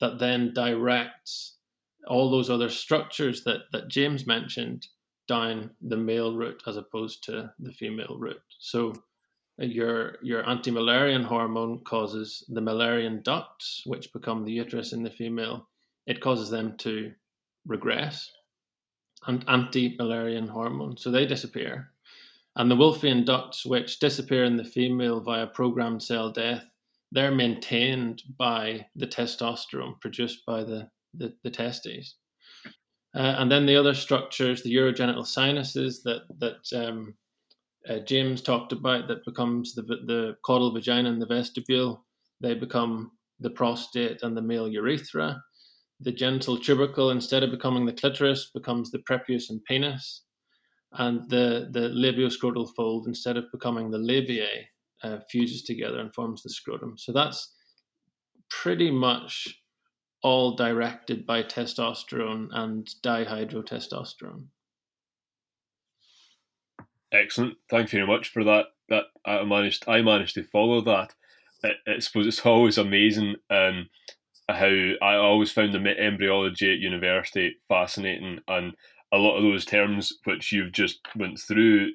that 0.00 0.18
then 0.18 0.54
directs 0.54 1.58
all 2.06 2.30
those 2.30 2.48
other 2.48 2.70
structures 2.70 3.44
that, 3.44 3.60
that 3.72 3.88
James 3.88 4.26
mentioned 4.26 4.86
down 5.28 5.70
the 5.82 5.98
male 5.98 6.34
route 6.34 6.62
as 6.66 6.78
opposed 6.78 7.22
to 7.24 7.52
the 7.58 7.72
female 7.72 8.16
route. 8.18 8.40
So 8.58 8.94
your 9.58 10.16
your 10.22 10.48
anti-Müllerian 10.48 11.24
hormone 11.24 11.80
causes 11.84 12.44
the 12.48 12.60
Müllerian 12.60 13.22
ducts, 13.22 13.82
which 13.86 14.12
become 14.12 14.44
the 14.44 14.52
uterus 14.52 14.92
in 14.92 15.02
the 15.02 15.10
female. 15.10 15.68
It 16.06 16.20
causes 16.20 16.50
them 16.50 16.76
to 16.78 17.12
regress, 17.66 18.30
and 19.26 19.44
anti-Müllerian 19.48 20.48
hormone, 20.48 20.96
so 20.96 21.10
they 21.10 21.26
disappear. 21.26 21.90
And 22.56 22.70
the 22.70 22.76
Wolffian 22.76 23.24
ducts, 23.24 23.64
which 23.64 24.00
disappear 24.00 24.44
in 24.44 24.56
the 24.56 24.64
female 24.64 25.20
via 25.20 25.46
programmed 25.46 26.02
cell 26.02 26.32
death, 26.32 26.64
they're 27.12 27.34
maintained 27.34 28.22
by 28.36 28.86
the 28.96 29.06
testosterone 29.06 30.00
produced 30.00 30.44
by 30.44 30.64
the, 30.64 30.88
the, 31.14 31.32
the 31.44 31.50
testes. 31.50 32.16
Uh, 33.14 33.36
and 33.38 33.50
then 33.50 33.64
the 33.64 33.76
other 33.76 33.94
structures, 33.94 34.62
the 34.62 34.74
urogenital 34.74 35.26
sinuses 35.26 36.02
that 36.02 36.22
that 36.38 36.60
um, 36.74 37.14
uh, 37.88 37.98
James 38.00 38.42
talked 38.42 38.72
about, 38.72 39.08
that 39.08 39.24
becomes 39.24 39.74
the 39.74 39.82
the 39.82 40.36
caudal 40.44 40.72
vagina 40.72 41.10
and 41.10 41.20
the 41.20 41.26
vestibule. 41.26 42.04
They 42.40 42.54
become 42.54 43.12
the 43.40 43.50
prostate 43.50 44.22
and 44.22 44.36
the 44.36 44.42
male 44.42 44.68
urethra. 44.68 45.42
The 46.00 46.12
genital 46.12 46.58
tubercle, 46.58 47.10
instead 47.10 47.42
of 47.42 47.50
becoming 47.50 47.84
the 47.84 47.92
clitoris, 47.92 48.50
becomes 48.54 48.90
the 48.90 49.00
prepuce 49.00 49.50
and 49.50 49.64
penis. 49.64 50.22
And 50.92 51.28
the 51.28 51.68
the 51.72 51.90
labioscrotal 51.90 52.74
fold, 52.74 53.06
instead 53.06 53.36
of 53.36 53.50
becoming 53.52 53.90
the 53.90 53.98
labiae, 53.98 54.64
uh, 55.02 55.18
fuses 55.30 55.62
together 55.62 56.00
and 56.00 56.14
forms 56.14 56.42
the 56.42 56.50
scrotum. 56.50 56.96
So 56.96 57.12
that's 57.12 57.54
pretty 58.50 58.90
much 58.90 59.62
all 60.22 60.56
directed 60.56 61.26
by 61.26 61.42
testosterone 61.42 62.48
and 62.52 62.88
dihydrotestosterone. 63.02 64.46
Excellent. 67.12 67.56
Thank 67.70 67.92
you 67.92 67.98
very 67.98 68.06
much 68.06 68.28
for 68.28 68.44
that. 68.44 68.66
That 68.88 69.04
I 69.24 69.42
managed. 69.44 69.84
I 69.88 70.02
managed 70.02 70.34
to 70.34 70.42
follow 70.44 70.80
that. 70.82 71.14
I, 71.64 71.70
I 71.86 71.98
suppose 71.98 72.26
it's 72.26 72.44
always 72.46 72.78
amazing 72.78 73.36
um, 73.50 73.88
how 74.48 74.66
I 75.02 75.16
always 75.16 75.52
found 75.52 75.72
the 75.74 75.78
embryology 76.00 76.72
at 76.72 76.80
university 76.80 77.56
fascinating, 77.68 78.40
and 78.48 78.74
a 79.12 79.18
lot 79.18 79.36
of 79.36 79.42
those 79.42 79.64
terms 79.64 80.12
which 80.24 80.52
you've 80.52 80.72
just 80.72 81.00
went 81.16 81.38
through 81.38 81.92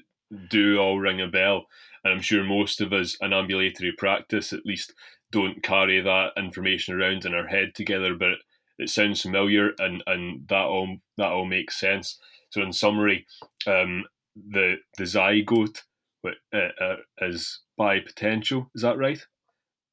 do 0.50 0.80
all 0.80 1.00
ring 1.00 1.22
a 1.22 1.28
bell. 1.28 1.66
And 2.04 2.14
I'm 2.14 2.22
sure 2.22 2.44
most 2.44 2.82
of 2.82 2.94
us 2.94 3.18
in 3.22 3.34
ambulatory 3.34 3.94
practice, 3.98 4.52
at 4.54 4.66
least, 4.66 4.94
don't 5.32 5.64
carry 5.64 6.02
that 6.02 6.34
information 6.38 6.96
around 6.96 7.26
in 7.26 7.34
our 7.34 7.48
head 7.48 7.76
together, 7.76 8.16
but 8.16 8.38
it 8.80 8.90
sounds 8.90 9.22
familiar 9.22 9.72
and, 9.80 10.04
and 10.08 10.48
that 10.48 10.66
all 10.66 10.98
that 11.18 11.32
all 11.32 11.46
makes 11.46 11.80
sense. 11.80 12.20
So 12.50 12.62
in 12.62 12.74
summary, 12.74 13.26
um, 13.68 14.06
the 14.36 14.78
the 14.98 15.04
zygote 15.04 15.82
uh, 16.26 16.58
uh, 16.80 16.96
is 17.22 17.62
bipotential. 17.80 18.68
Is 18.76 18.82
that 18.82 18.98
right? 18.98 19.26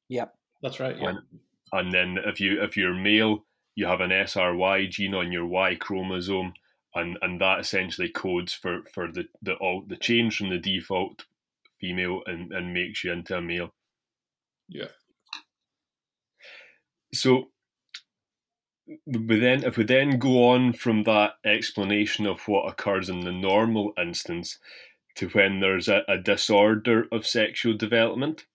Yep, 0.09 0.33
that's 0.61 0.79
right. 0.79 0.97
Yeah. 0.97 1.09
And, 1.09 1.19
and 1.73 1.93
then 1.93 2.17
if 2.25 2.39
you 2.39 2.61
if 2.61 2.75
you're 2.75 2.93
male, 2.93 3.45
you 3.75 3.85
have 3.85 4.01
an 4.01 4.11
SRY 4.11 4.89
gene 4.89 5.13
on 5.13 5.31
your 5.31 5.45
Y 5.45 5.75
chromosome, 5.75 6.53
and, 6.95 7.17
and 7.21 7.39
that 7.39 7.59
essentially 7.59 8.09
codes 8.09 8.53
for, 8.53 8.81
for 8.93 9.11
the 9.11 9.25
the 9.41 9.53
all 9.55 9.83
the 9.85 9.97
change 9.97 10.37
from 10.37 10.49
the 10.49 10.57
default 10.57 11.25
female 11.79 12.21
and, 12.25 12.51
and 12.51 12.73
makes 12.73 13.03
you 13.03 13.11
into 13.11 13.37
a 13.37 13.41
male. 13.41 13.73
Yeah. 14.67 14.89
So 17.13 17.50
we 19.05 19.39
then 19.39 19.63
if 19.63 19.77
we 19.77 19.83
then 19.83 20.19
go 20.19 20.49
on 20.49 20.73
from 20.73 21.03
that 21.03 21.33
explanation 21.45 22.25
of 22.25 22.47
what 22.47 22.67
occurs 22.67 23.09
in 23.09 23.21
the 23.21 23.31
normal 23.31 23.93
instance 23.97 24.59
to 25.15 25.27
when 25.29 25.59
there's 25.59 25.87
a, 25.87 26.03
a 26.07 26.17
disorder 26.17 27.05
of 27.11 27.27
sexual 27.27 27.75
development. 27.75 28.45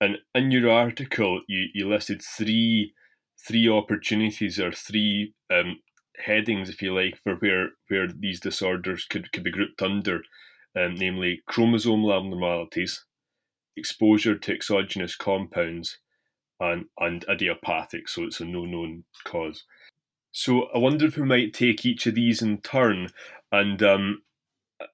And 0.00 0.18
in 0.34 0.50
your 0.50 0.70
article 0.70 1.42
you, 1.48 1.68
you 1.74 1.88
listed 1.88 2.22
three 2.22 2.94
three 3.46 3.68
opportunities 3.68 4.58
or 4.58 4.72
three 4.72 5.34
um, 5.50 5.78
headings, 6.16 6.68
if 6.68 6.80
you 6.82 6.94
like, 6.94 7.18
for 7.22 7.34
where 7.36 7.70
where 7.88 8.08
these 8.08 8.40
disorders 8.40 9.04
could, 9.04 9.32
could 9.32 9.44
be 9.44 9.50
grouped 9.50 9.82
under, 9.82 10.22
um, 10.76 10.94
namely 10.94 11.42
chromosomal 11.48 12.16
abnormalities, 12.16 13.04
exposure 13.76 14.36
to 14.36 14.52
exogenous 14.52 15.16
compounds, 15.16 15.98
and, 16.60 16.86
and 16.98 17.24
idiopathic, 17.28 18.08
so 18.08 18.24
it's 18.24 18.40
a 18.40 18.44
no 18.44 18.64
known 18.64 19.04
cause. 19.24 19.64
So 20.32 20.64
I 20.74 20.78
wonder 20.78 21.06
if 21.06 21.16
we 21.16 21.24
might 21.24 21.54
take 21.54 21.86
each 21.86 22.06
of 22.06 22.14
these 22.14 22.42
in 22.42 22.58
turn, 22.58 23.10
and 23.52 23.82
um, 23.82 24.22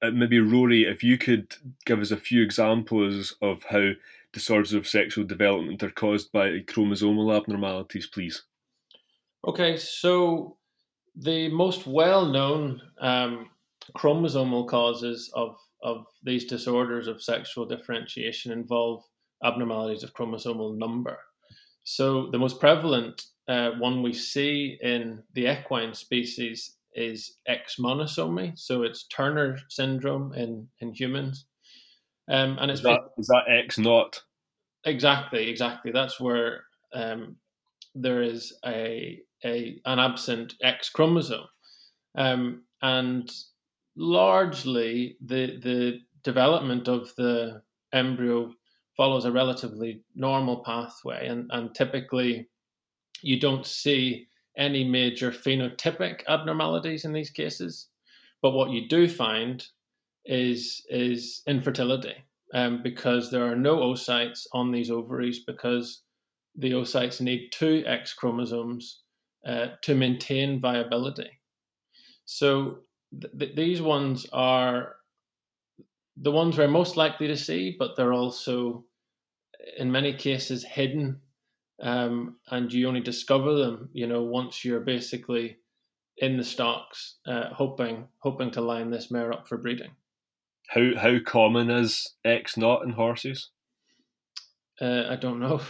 uh, 0.02 0.10
maybe 0.10 0.40
Rory, 0.40 0.84
if 0.84 1.02
you 1.02 1.16
could 1.18 1.54
give 1.86 2.00
us 2.00 2.10
a 2.10 2.16
few 2.16 2.42
examples 2.42 3.34
of 3.40 3.62
how 3.64 3.92
disorders 4.32 4.72
of 4.72 4.86
sexual 4.86 5.24
development 5.24 5.82
are 5.82 5.90
caused 5.90 6.30
by 6.32 6.60
chromosomal 6.60 7.36
abnormalities, 7.36 8.06
please. 8.06 8.42
Okay, 9.46 9.76
so 9.76 10.56
the 11.16 11.48
most 11.48 11.86
well 11.86 12.26
known 12.26 12.80
um, 13.00 13.48
chromosomal 13.96 14.68
causes 14.68 15.30
of, 15.34 15.56
of 15.82 16.06
these 16.22 16.44
disorders 16.44 17.08
of 17.08 17.22
sexual 17.22 17.66
differentiation 17.66 18.52
involve 18.52 19.02
abnormalities 19.42 20.02
of 20.02 20.12
chromosomal 20.14 20.76
number. 20.76 21.18
So 21.90 22.28
the 22.30 22.38
most 22.38 22.60
prevalent 22.60 23.24
uh, 23.48 23.70
one 23.72 24.00
we 24.00 24.12
see 24.12 24.78
in 24.80 25.24
the 25.34 25.48
equine 25.48 25.92
species 25.92 26.76
is 26.94 27.38
X 27.48 27.76
monosomy. 27.80 28.56
So 28.56 28.84
it's 28.84 29.08
Turner 29.08 29.58
syndrome 29.68 30.32
in, 30.34 30.68
in 30.78 30.94
humans. 30.94 31.46
Um, 32.30 32.58
and 32.60 32.70
it's 32.70 32.78
is 32.78 32.84
that, 32.84 33.00
is 33.18 33.26
that 33.26 33.42
X 33.48 33.76
not? 33.76 34.22
Exactly, 34.84 35.50
exactly. 35.50 35.90
That's 35.90 36.20
where 36.20 36.62
um, 36.94 37.34
there 37.96 38.22
is 38.22 38.56
a, 38.64 39.18
a 39.44 39.80
an 39.84 39.98
absent 39.98 40.54
X 40.62 40.90
chromosome, 40.90 41.48
um, 42.16 42.62
and 42.82 43.28
largely 43.96 45.16
the 45.20 45.58
the 45.60 45.98
development 46.22 46.86
of 46.86 47.12
the 47.16 47.62
embryo 47.92 48.52
follows 49.00 49.24
a 49.24 49.32
relatively 49.32 50.02
normal 50.14 50.62
pathway, 50.62 51.26
and, 51.26 51.48
and 51.54 51.74
typically 51.74 52.46
you 53.22 53.40
don't 53.40 53.64
see 53.64 54.26
any 54.58 54.84
major 54.84 55.30
phenotypic 55.30 56.20
abnormalities 56.28 57.06
in 57.06 57.12
these 57.14 57.30
cases. 57.30 57.88
But 58.42 58.50
what 58.50 58.72
you 58.72 58.88
do 58.88 59.08
find 59.08 59.64
is 60.26 60.84
is 60.90 61.40
infertility, 61.46 62.16
um, 62.52 62.82
because 62.82 63.30
there 63.30 63.50
are 63.50 63.56
no 63.56 63.78
oocytes 63.78 64.40
on 64.52 64.70
these 64.70 64.90
ovaries 64.90 65.44
because 65.46 66.02
the 66.58 66.72
oocytes 66.72 67.22
need 67.22 67.48
two 67.52 67.82
X 67.86 68.12
chromosomes 68.12 69.00
uh, 69.46 69.68
to 69.80 69.94
maintain 69.94 70.60
viability. 70.60 71.30
So 72.26 72.80
th- 73.38 73.56
these 73.56 73.80
ones 73.80 74.26
are 74.30 74.96
the 76.18 76.32
ones 76.32 76.58
we're 76.58 76.68
most 76.68 76.98
likely 76.98 77.28
to 77.28 77.36
see, 77.36 77.76
but 77.78 77.96
they're 77.96 78.12
also 78.12 78.84
in 79.78 79.90
many 79.90 80.12
cases 80.14 80.64
hidden 80.64 81.20
um, 81.82 82.36
and 82.50 82.72
you 82.72 82.86
only 82.88 83.00
discover 83.00 83.54
them 83.54 83.88
you 83.92 84.06
know 84.06 84.22
once 84.22 84.64
you're 84.64 84.80
basically 84.80 85.58
in 86.18 86.36
the 86.36 86.44
stocks 86.44 87.16
uh, 87.26 87.48
hoping 87.52 88.06
hoping 88.18 88.50
to 88.52 88.60
line 88.60 88.90
this 88.90 89.10
mare 89.10 89.32
up 89.32 89.48
for 89.48 89.56
breeding. 89.56 89.92
How 90.68 90.92
how 90.96 91.18
common 91.24 91.70
is 91.70 92.14
x 92.24 92.56
not 92.56 92.82
in 92.82 92.90
horses? 92.90 93.50
Uh, 94.80 95.04
i 95.10 95.16
don't 95.16 95.40
know. 95.40 95.60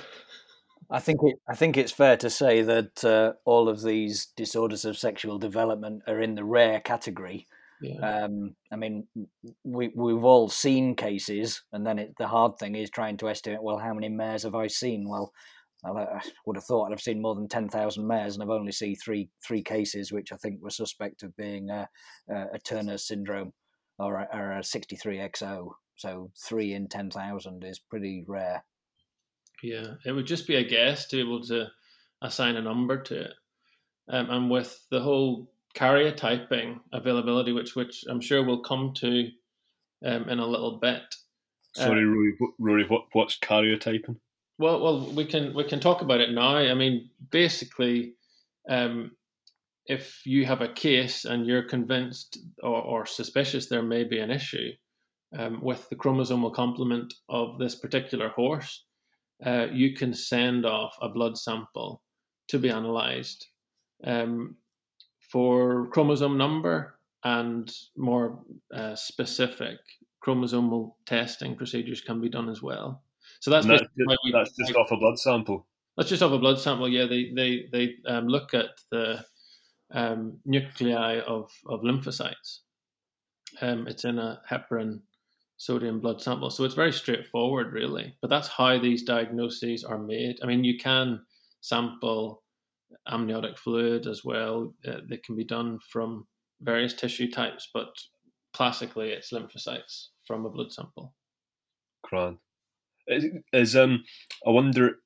I 0.93 0.99
think 0.99 1.21
it, 1.23 1.37
I 1.49 1.55
think 1.55 1.77
it's 1.77 1.93
fair 1.93 2.17
to 2.17 2.29
say 2.29 2.63
that 2.63 3.05
uh, 3.05 3.35
all 3.45 3.69
of 3.69 3.83
these 3.83 4.27
disorders 4.37 4.85
of 4.85 4.99
sexual 4.99 5.39
development 5.39 6.03
are 6.09 6.21
in 6.21 6.35
the 6.35 6.45
rare 6.45 6.81
category, 6.81 7.47
yeah. 7.81 8.25
Um, 8.25 8.55
I 8.73 8.77
mean, 8.77 9.07
we 9.65 9.91
we've 9.95 10.25
all 10.25 10.49
seen 10.49 10.95
cases, 10.95 11.63
and 11.73 11.87
then 11.87 11.99
it, 11.99 12.15
the 12.19 12.29
hard 12.29 12.59
thing 12.59 12.75
is 12.75 12.91
trying 12.91 13.17
to 13.19 13.29
estimate. 13.29 13.63
Well, 13.63 13.79
how 13.79 13.95
many 13.95 14.09
mares 14.09 14.43
have 14.43 14.55
I 14.55 14.67
seen? 14.67 15.09
Well, 15.09 15.33
I 15.85 16.21
would 16.45 16.57
have 16.57 16.65
thought 16.65 16.93
I've 16.93 17.01
seen 17.01 17.23
more 17.23 17.35
than 17.35 17.49
ten 17.49 17.69
thousand 17.69 18.07
mares, 18.07 18.35
and 18.35 18.43
I've 18.43 18.51
only 18.51 18.73
seen 18.73 18.97
three 18.97 19.31
three 19.45 19.63
cases, 19.63 20.13
which 20.13 20.33
I 20.33 20.37
think 20.37 20.61
were 20.61 20.71
suspect 20.71 21.23
of 21.23 21.37
being 21.37 21.71
a, 21.71 21.89
a 22.29 22.59
Turner 22.65 22.99
syndrome 22.99 23.53
or 23.99 24.17
a, 24.17 24.29
or 24.33 24.53
a 24.53 24.61
63XO. 24.61 25.71
So 25.97 26.31
three 26.47 26.75
in 26.75 26.89
ten 26.89 27.11
thousand 27.11 27.65
is 27.65 27.79
pretty 27.79 28.25
rare. 28.27 28.65
Yeah, 29.63 29.95
it 30.05 30.13
would 30.13 30.27
just 30.27 30.47
be 30.47 30.57
a 30.57 30.69
guess 30.69 31.07
to 31.09 31.17
be 31.17 31.23
able 31.23 31.43
to 31.45 31.67
assign 32.23 32.57
a 32.57 32.63
number 32.63 33.03
to 33.03 33.21
it, 33.23 33.35
um, 34.09 34.29
and 34.31 34.51
with 34.51 34.79
the 34.91 35.01
whole 35.01 35.51
karyotyping 35.75 36.81
availability, 36.93 37.53
which 37.53 37.77
which 37.77 38.05
I'm 38.09 38.21
sure 38.21 38.45
we'll 38.45 38.63
come 38.63 38.93
to 38.97 39.29
um, 40.05 40.29
in 40.29 40.39
a 40.39 40.47
little 40.47 40.79
bit. 40.79 41.03
Sorry, 41.75 42.03
uh, 42.03 42.07
Rory. 42.07 42.37
Rory, 42.59 42.85
what, 42.87 43.05
what's 43.13 43.39
karyotyping? 43.39 44.17
Well, 44.59 44.81
well, 44.81 45.07
we 45.13 45.25
can 45.25 45.55
we 45.55 45.65
can 45.65 45.81
talk 45.81 46.03
about 46.03 46.21
it 46.21 46.33
now. 46.33 46.57
I 46.57 46.75
mean, 46.75 47.11
basically, 47.31 48.15
um, 48.69 49.13
if 49.87 50.25
you 50.27 50.45
have 50.47 50.61
a 50.61 50.73
case 50.73 51.25
and 51.25 51.47
you're 51.47 51.63
convinced 51.63 52.39
or, 52.63 52.83
or 52.83 53.07
suspicious 53.07 53.67
there 53.67 53.83
may 53.83 54.05
be 54.05 54.19
an 54.19 54.31
issue 54.31 54.71
um, 55.39 55.61
with 55.63 55.89
the 55.89 55.97
chromosomal 55.97 56.53
complement 56.53 57.15
of 57.29 57.59
this 57.59 57.75
particular 57.75 58.29
horse, 58.31 58.85
uh, 59.45 59.67
you 59.73 59.95
can 59.95 60.13
send 60.13 60.67
off 60.67 60.95
a 61.01 61.09
blood 61.09 61.39
sample 61.39 62.03
to 62.49 62.59
be 62.59 62.69
analysed 62.69 63.49
um, 64.05 64.57
for 65.31 65.89
chromosome 65.89 66.37
number 66.37 66.99
and 67.25 67.73
more 67.97 68.41
uh, 68.75 68.95
specific 68.95 69.79
chromosomal 70.25 70.95
testing 71.07 71.57
procedures 71.57 72.01
can 72.01 72.21
be 72.21 72.29
done 72.29 72.49
as 72.49 72.63
well. 72.63 73.03
So 73.41 73.51
that's 73.51 73.67
that's 73.67 73.83
just, 73.83 73.93
we, 74.25 74.33
that's 74.33 74.55
just 74.57 74.77
off 74.77 74.91
a 74.91 74.97
blood 74.97 75.19
sample. 75.19 75.67
That's 75.97 76.09
just 76.09 76.23
off 76.23 76.33
a 76.33 76.39
blood 76.39 76.59
sample. 76.59 76.89
Yeah, 76.89 77.07
they 77.07 77.33
they 77.35 77.67
they 77.73 77.95
um, 78.07 78.27
look 78.27 78.55
at 78.55 78.71
the 78.91 79.25
um, 79.93 80.39
nuclei 80.45 81.21
of 81.21 81.51
of 81.67 81.81
lymphocytes. 81.81 82.61
Um, 83.61 83.87
it's 83.89 84.05
in 84.05 84.19
a 84.19 84.41
heparin 84.51 85.01
sodium 85.57 86.01
blood 86.01 86.21
sample, 86.21 86.51
so 86.51 86.65
it's 86.65 86.75
very 86.75 86.93
straightforward, 86.93 87.73
really. 87.73 88.15
But 88.21 88.31
that's 88.31 88.49
how 88.49 88.79
these 88.79 89.03
diagnoses 89.03 89.85
are 89.85 89.99
made. 89.99 90.39
I 90.43 90.47
mean, 90.47 90.65
you 90.65 90.79
can 90.79 91.21
sample 91.61 92.43
amniotic 93.09 93.59
fluid 93.59 94.07
as 94.07 94.25
well. 94.25 94.75
Uh, 94.87 94.99
they 95.09 95.19
can 95.19 95.37
be 95.37 95.45
done 95.45 95.79
from 95.91 96.27
various 96.61 96.95
tissue 96.95 97.31
types, 97.31 97.69
but 97.73 97.89
classically 98.53 99.11
it's 99.11 99.33
lymphocytes 99.33 100.09
from 100.27 100.45
a 100.45 100.51
blood 100.51 100.73
sample. 100.73 101.15
Grand. 102.03 102.39
Is, 103.07 103.27
is 103.53 103.77
um 103.77 104.05
I 104.47 104.51
wonder 104.51 104.97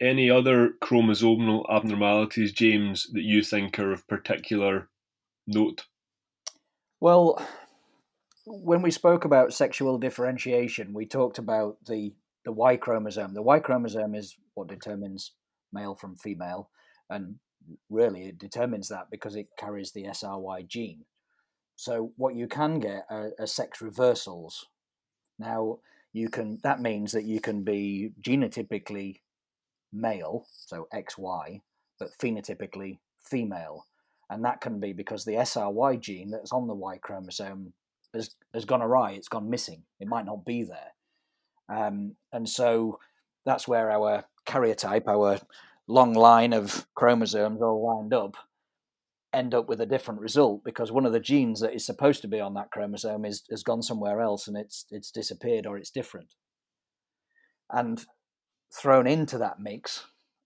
any 0.00 0.30
other 0.30 0.70
chromosomal 0.82 1.64
abnormalities, 1.70 2.52
James, 2.52 3.06
that 3.12 3.22
you 3.22 3.42
think 3.42 3.78
are 3.78 3.92
of 3.92 4.08
particular 4.08 4.88
note? 5.46 5.86
Well, 7.00 7.44
when 8.46 8.82
we 8.82 8.90
spoke 8.90 9.24
about 9.24 9.52
sexual 9.52 9.98
differentiation, 9.98 10.94
we 10.94 11.06
talked 11.06 11.38
about 11.38 11.76
the 11.86 12.14
the 12.44 12.52
Y 12.52 12.76
chromosome. 12.76 13.34
The 13.34 13.42
Y 13.42 13.58
chromosome 13.60 14.14
is 14.14 14.36
what 14.54 14.68
determines 14.68 15.32
male 15.72 15.94
from 15.94 16.16
female, 16.16 16.70
and 17.10 17.36
really 17.90 18.28
it 18.28 18.38
determines 18.38 18.88
that 18.88 19.10
because 19.10 19.36
it 19.36 19.48
carries 19.58 19.92
the 19.92 20.04
SRY 20.04 20.66
gene. 20.66 21.04
So 21.76 22.12
what 22.16 22.34
you 22.34 22.46
can 22.46 22.78
get 22.78 23.06
are, 23.10 23.32
are 23.38 23.46
sex 23.46 23.80
reversals. 23.80 24.66
Now 25.38 25.78
you 26.12 26.28
can 26.28 26.58
that 26.62 26.80
means 26.80 27.12
that 27.12 27.24
you 27.24 27.40
can 27.40 27.62
be 27.62 28.12
genotypically 28.20 29.20
male, 29.92 30.46
so 30.50 30.88
XY, 30.94 31.62
but 31.98 32.16
phenotypically 32.18 32.98
female. 33.22 33.86
And 34.28 34.44
that 34.44 34.60
can 34.60 34.78
be 34.78 34.92
because 34.92 35.24
the 35.24 35.34
SRY 35.34 36.00
gene 36.00 36.30
that's 36.30 36.52
on 36.52 36.68
the 36.68 36.74
Y 36.74 36.98
chromosome 36.98 37.72
has, 38.14 38.36
has 38.54 38.64
gone 38.64 38.82
awry, 38.82 39.12
it's 39.12 39.28
gone 39.28 39.50
missing. 39.50 39.82
It 39.98 40.06
might 40.06 40.24
not 40.24 40.44
be 40.44 40.62
there. 40.62 40.94
Um, 41.68 42.16
and 42.32 42.48
so 42.48 42.98
that's 43.44 43.66
where 43.66 43.90
our 43.90 44.24
karyotype, 44.46 45.08
our 45.08 45.40
long 45.90 46.14
line 46.14 46.52
of 46.52 46.86
chromosomes 46.94 47.60
all 47.60 47.84
lined 47.84 48.14
up, 48.14 48.36
end 49.32 49.54
up 49.54 49.68
with 49.68 49.80
a 49.80 49.86
different 49.86 50.20
result 50.20 50.62
because 50.64 50.92
one 50.92 51.06
of 51.06 51.12
the 51.12 51.20
genes 51.20 51.60
that 51.60 51.74
is 51.74 51.84
supposed 51.84 52.22
to 52.22 52.28
be 52.28 52.40
on 52.40 52.54
that 52.54 52.70
chromosome 52.70 53.24
is 53.24 53.42
has 53.50 53.62
gone 53.62 53.82
somewhere 53.82 54.20
else 54.20 54.48
and 54.48 54.56
it's 54.56 54.86
it's 54.90 55.10
disappeared 55.10 55.66
or 55.66 55.76
it's 55.76 55.90
different. 55.90 56.34
And 57.72 58.04
thrown 58.72 59.06
into 59.06 59.38
that 59.38 59.60
mix 59.60 60.04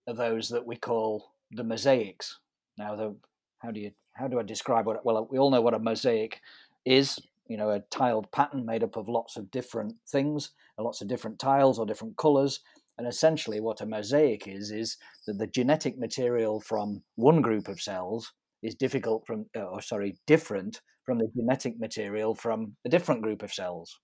are 0.09 0.15
those 0.15 0.49
that 0.49 0.67
we 0.67 0.77
call 0.77 1.33
the 1.51 1.65
mosaics. 1.65 2.39
Now, 2.77 2.97
the, 2.97 3.17
how 3.59 3.71
do 3.71 3.81
you 3.81 3.93
how 4.15 4.29
do 4.29 4.39
I 4.39 4.43
describe 4.43 4.87
what? 4.87 5.05
Well, 5.05 5.29
we 5.31 5.39
all 5.39 5.51
know 5.51 5.63
what 5.63 5.75
a 5.75 5.79
mosaic 5.79 6.41
is. 6.85 7.19
You 7.49 7.59
know, 7.59 7.71
a 7.71 7.81
tiled 7.91 8.31
pattern 8.33 8.65
made 8.65 8.83
up 8.83 8.97
of 8.97 9.09
lots 9.09 9.37
of 9.37 9.51
different 9.51 9.97
things, 10.09 10.51
lots 10.79 11.03
of 11.03 11.09
different 11.09 11.39
tiles 11.39 11.79
or 11.79 11.85
different 11.85 12.17
colors. 12.17 12.61
And 12.97 13.07
essentially, 13.09 13.61
what 13.61 13.81
a 13.81 13.87
mosaic 13.87 14.47
is 14.47 14.71
is 14.71 14.97
that 15.27 15.39
the 15.39 15.49
genetic 15.49 15.99
material 15.99 16.61
from 16.61 17.03
one 17.17 17.43
group 17.43 17.69
of 17.69 17.81
cells 17.81 18.33
is 18.63 18.75
difficult 18.75 19.27
from, 19.27 19.47
uh, 19.57 19.65
or 19.65 19.83
sorry, 19.83 20.17
different 20.27 20.81
from 21.05 21.19
the 21.19 21.29
genetic 21.37 21.79
material 21.79 22.35
from 22.35 22.77
a 22.85 22.89
different 22.89 23.23
group 23.23 23.43
of 23.43 23.53
cells. 23.53 23.99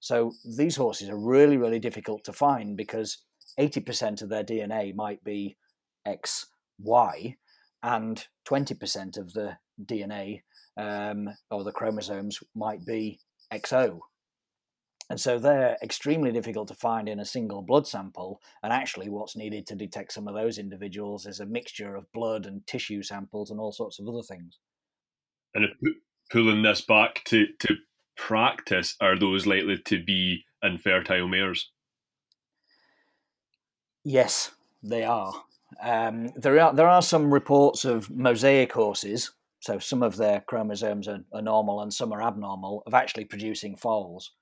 So 0.00 0.32
these 0.56 0.76
horses 0.76 1.08
are 1.08 1.18
really, 1.18 1.56
really 1.56 1.78
difficult 1.78 2.24
to 2.24 2.32
find 2.32 2.76
because 2.76 3.18
80% 3.60 4.22
of 4.22 4.28
their 4.28 4.42
DNA 4.42 4.94
might 4.94 5.22
be 5.22 5.56
XY, 6.06 7.36
and 7.82 8.26
20% 8.48 9.18
of 9.18 9.32
the 9.32 9.56
DNA 9.84 10.42
um, 10.76 11.28
or 11.50 11.64
the 11.64 11.72
chromosomes 11.72 12.40
might 12.54 12.84
be 12.84 13.20
XO. 13.52 14.00
And 15.12 15.20
so 15.20 15.38
they're 15.38 15.76
extremely 15.82 16.32
difficult 16.32 16.68
to 16.68 16.74
find 16.74 17.06
in 17.06 17.20
a 17.20 17.26
single 17.26 17.60
blood 17.60 17.86
sample. 17.86 18.40
And 18.62 18.72
actually, 18.72 19.10
what's 19.10 19.36
needed 19.36 19.66
to 19.66 19.74
detect 19.74 20.14
some 20.14 20.26
of 20.26 20.32
those 20.32 20.56
individuals 20.56 21.26
is 21.26 21.38
a 21.38 21.44
mixture 21.44 21.96
of 21.96 22.10
blood 22.14 22.46
and 22.46 22.66
tissue 22.66 23.02
samples 23.02 23.50
and 23.50 23.60
all 23.60 23.72
sorts 23.72 23.98
of 23.98 24.08
other 24.08 24.22
things. 24.22 24.58
And 25.54 25.66
if 25.66 25.72
pulling 26.30 26.62
this 26.62 26.80
back 26.80 27.24
to, 27.24 27.46
to 27.58 27.74
practice, 28.16 28.96
are 29.02 29.18
those 29.18 29.46
likely 29.46 29.76
to 29.84 30.02
be 30.02 30.46
infertile 30.62 31.28
mares? 31.28 31.70
Yes, 34.04 34.52
they 34.82 35.04
are. 35.04 35.34
Um, 35.82 36.30
there 36.36 36.58
are 36.58 36.72
there 36.72 36.88
are 36.88 37.02
some 37.02 37.34
reports 37.34 37.84
of 37.84 38.08
mosaic 38.08 38.72
horses, 38.72 39.32
so 39.60 39.78
some 39.78 40.02
of 40.02 40.16
their 40.16 40.40
chromosomes 40.40 41.06
are, 41.06 41.22
are 41.34 41.42
normal 41.42 41.82
and 41.82 41.92
some 41.92 42.14
are 42.14 42.22
abnormal, 42.22 42.82
of 42.86 42.94
actually 42.94 43.26
producing 43.26 43.76
foals. 43.76 44.32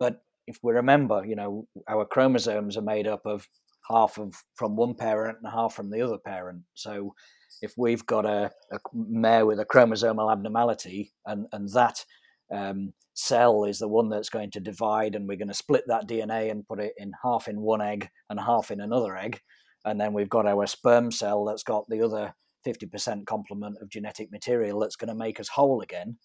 But 0.00 0.22
if 0.48 0.58
we 0.64 0.72
remember, 0.72 1.24
you 1.24 1.36
know, 1.36 1.68
our 1.86 2.04
chromosomes 2.04 2.76
are 2.76 2.82
made 2.82 3.06
up 3.06 3.24
of 3.24 3.46
half 3.88 4.18
of 4.18 4.34
from 4.56 4.74
one 4.74 4.94
parent 4.94 5.38
and 5.42 5.52
half 5.52 5.74
from 5.74 5.90
the 5.90 6.00
other 6.00 6.18
parent. 6.18 6.62
So 6.74 7.14
if 7.62 7.74
we've 7.76 8.04
got 8.06 8.24
a, 8.24 8.50
a 8.72 8.78
mare 8.94 9.46
with 9.46 9.60
a 9.60 9.64
chromosomal 9.64 10.32
abnormality 10.32 11.12
and, 11.26 11.46
and 11.52 11.68
that 11.74 12.04
um, 12.52 12.92
cell 13.14 13.64
is 13.64 13.78
the 13.78 13.88
one 13.88 14.08
that's 14.08 14.30
going 14.30 14.50
to 14.52 14.60
divide 14.60 15.14
and 15.14 15.28
we're 15.28 15.36
going 15.36 15.48
to 15.48 15.54
split 15.54 15.84
that 15.86 16.08
DNA 16.08 16.50
and 16.50 16.66
put 16.66 16.80
it 16.80 16.94
in 16.96 17.12
half 17.22 17.46
in 17.46 17.60
one 17.60 17.82
egg 17.82 18.08
and 18.28 18.40
half 18.40 18.70
in 18.70 18.80
another 18.80 19.16
egg. 19.16 19.40
And 19.84 20.00
then 20.00 20.12
we've 20.12 20.28
got 20.28 20.46
our 20.46 20.66
sperm 20.66 21.10
cell 21.10 21.44
that's 21.44 21.62
got 21.62 21.84
the 21.88 22.02
other 22.02 22.34
50% 22.66 23.26
complement 23.26 23.76
of 23.80 23.88
genetic 23.88 24.30
material 24.30 24.80
that's 24.80 24.96
going 24.96 25.08
to 25.08 25.14
make 25.14 25.40
us 25.40 25.48
whole 25.48 25.80
again 25.80 26.16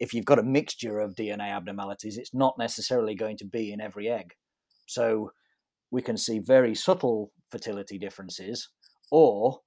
if 0.00 0.14
you've 0.14 0.24
got 0.24 0.38
a 0.38 0.42
mixture 0.42 0.98
of 0.98 1.14
DNA 1.14 1.54
abnormalities, 1.54 2.16
it's 2.16 2.34
not 2.34 2.56
necessarily 2.58 3.14
going 3.14 3.36
to 3.36 3.44
be 3.44 3.70
in 3.70 3.80
every 3.80 4.08
egg. 4.08 4.32
So 4.86 5.32
we 5.90 6.00
can 6.00 6.16
see 6.16 6.38
very 6.38 6.74
subtle 6.74 7.32
fertility 7.50 7.98
differences, 7.98 8.70
or 9.10 9.60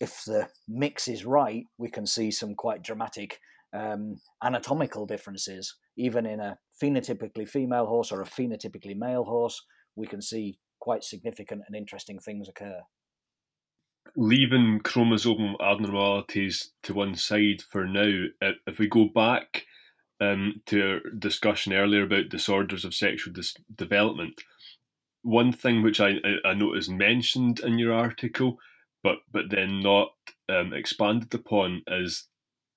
if 0.00 0.24
the 0.24 0.48
mix 0.66 1.06
is 1.06 1.26
right, 1.26 1.64
we 1.78 1.90
can 1.90 2.06
see 2.06 2.30
some 2.30 2.54
quite 2.54 2.82
dramatic 2.82 3.38
um, 3.74 4.16
anatomical 4.42 5.06
differences. 5.06 5.76
Even 5.96 6.26
in 6.26 6.40
a 6.40 6.58
phenotypically 6.82 7.48
female 7.48 7.86
horse 7.86 8.10
or 8.10 8.22
a 8.22 8.26
phenotypically 8.26 8.96
male 8.96 9.24
horse, 9.24 9.62
we 9.94 10.06
can 10.06 10.22
see 10.22 10.58
quite 10.80 11.04
significant 11.04 11.62
and 11.66 11.76
interesting 11.76 12.18
things 12.18 12.48
occur. 12.48 12.80
Leaving 14.16 14.80
chromosomal 14.82 15.54
abnormalities 15.60 16.72
to 16.82 16.94
one 16.94 17.14
side 17.14 17.62
for 17.70 17.86
now, 17.86 18.26
if 18.66 18.78
we 18.78 18.88
go 18.88 19.08
back 19.14 19.66
um, 20.24 20.62
to 20.66 21.00
our 21.04 21.10
discussion 21.18 21.72
earlier 21.72 22.04
about 22.04 22.28
disorders 22.28 22.84
of 22.84 22.94
sexual 22.94 23.32
dis- 23.32 23.54
development, 23.76 24.40
one 25.22 25.52
thing 25.52 25.82
which 25.82 26.00
I, 26.00 26.16
I, 26.44 26.54
noticed 26.54 26.90
mentioned 26.90 27.60
in 27.60 27.78
your 27.78 27.92
article, 27.92 28.58
but 29.02 29.18
but 29.32 29.50
then 29.50 29.80
not 29.80 30.12
um, 30.48 30.72
expanded 30.72 31.32
upon, 31.34 31.82
is 31.88 32.26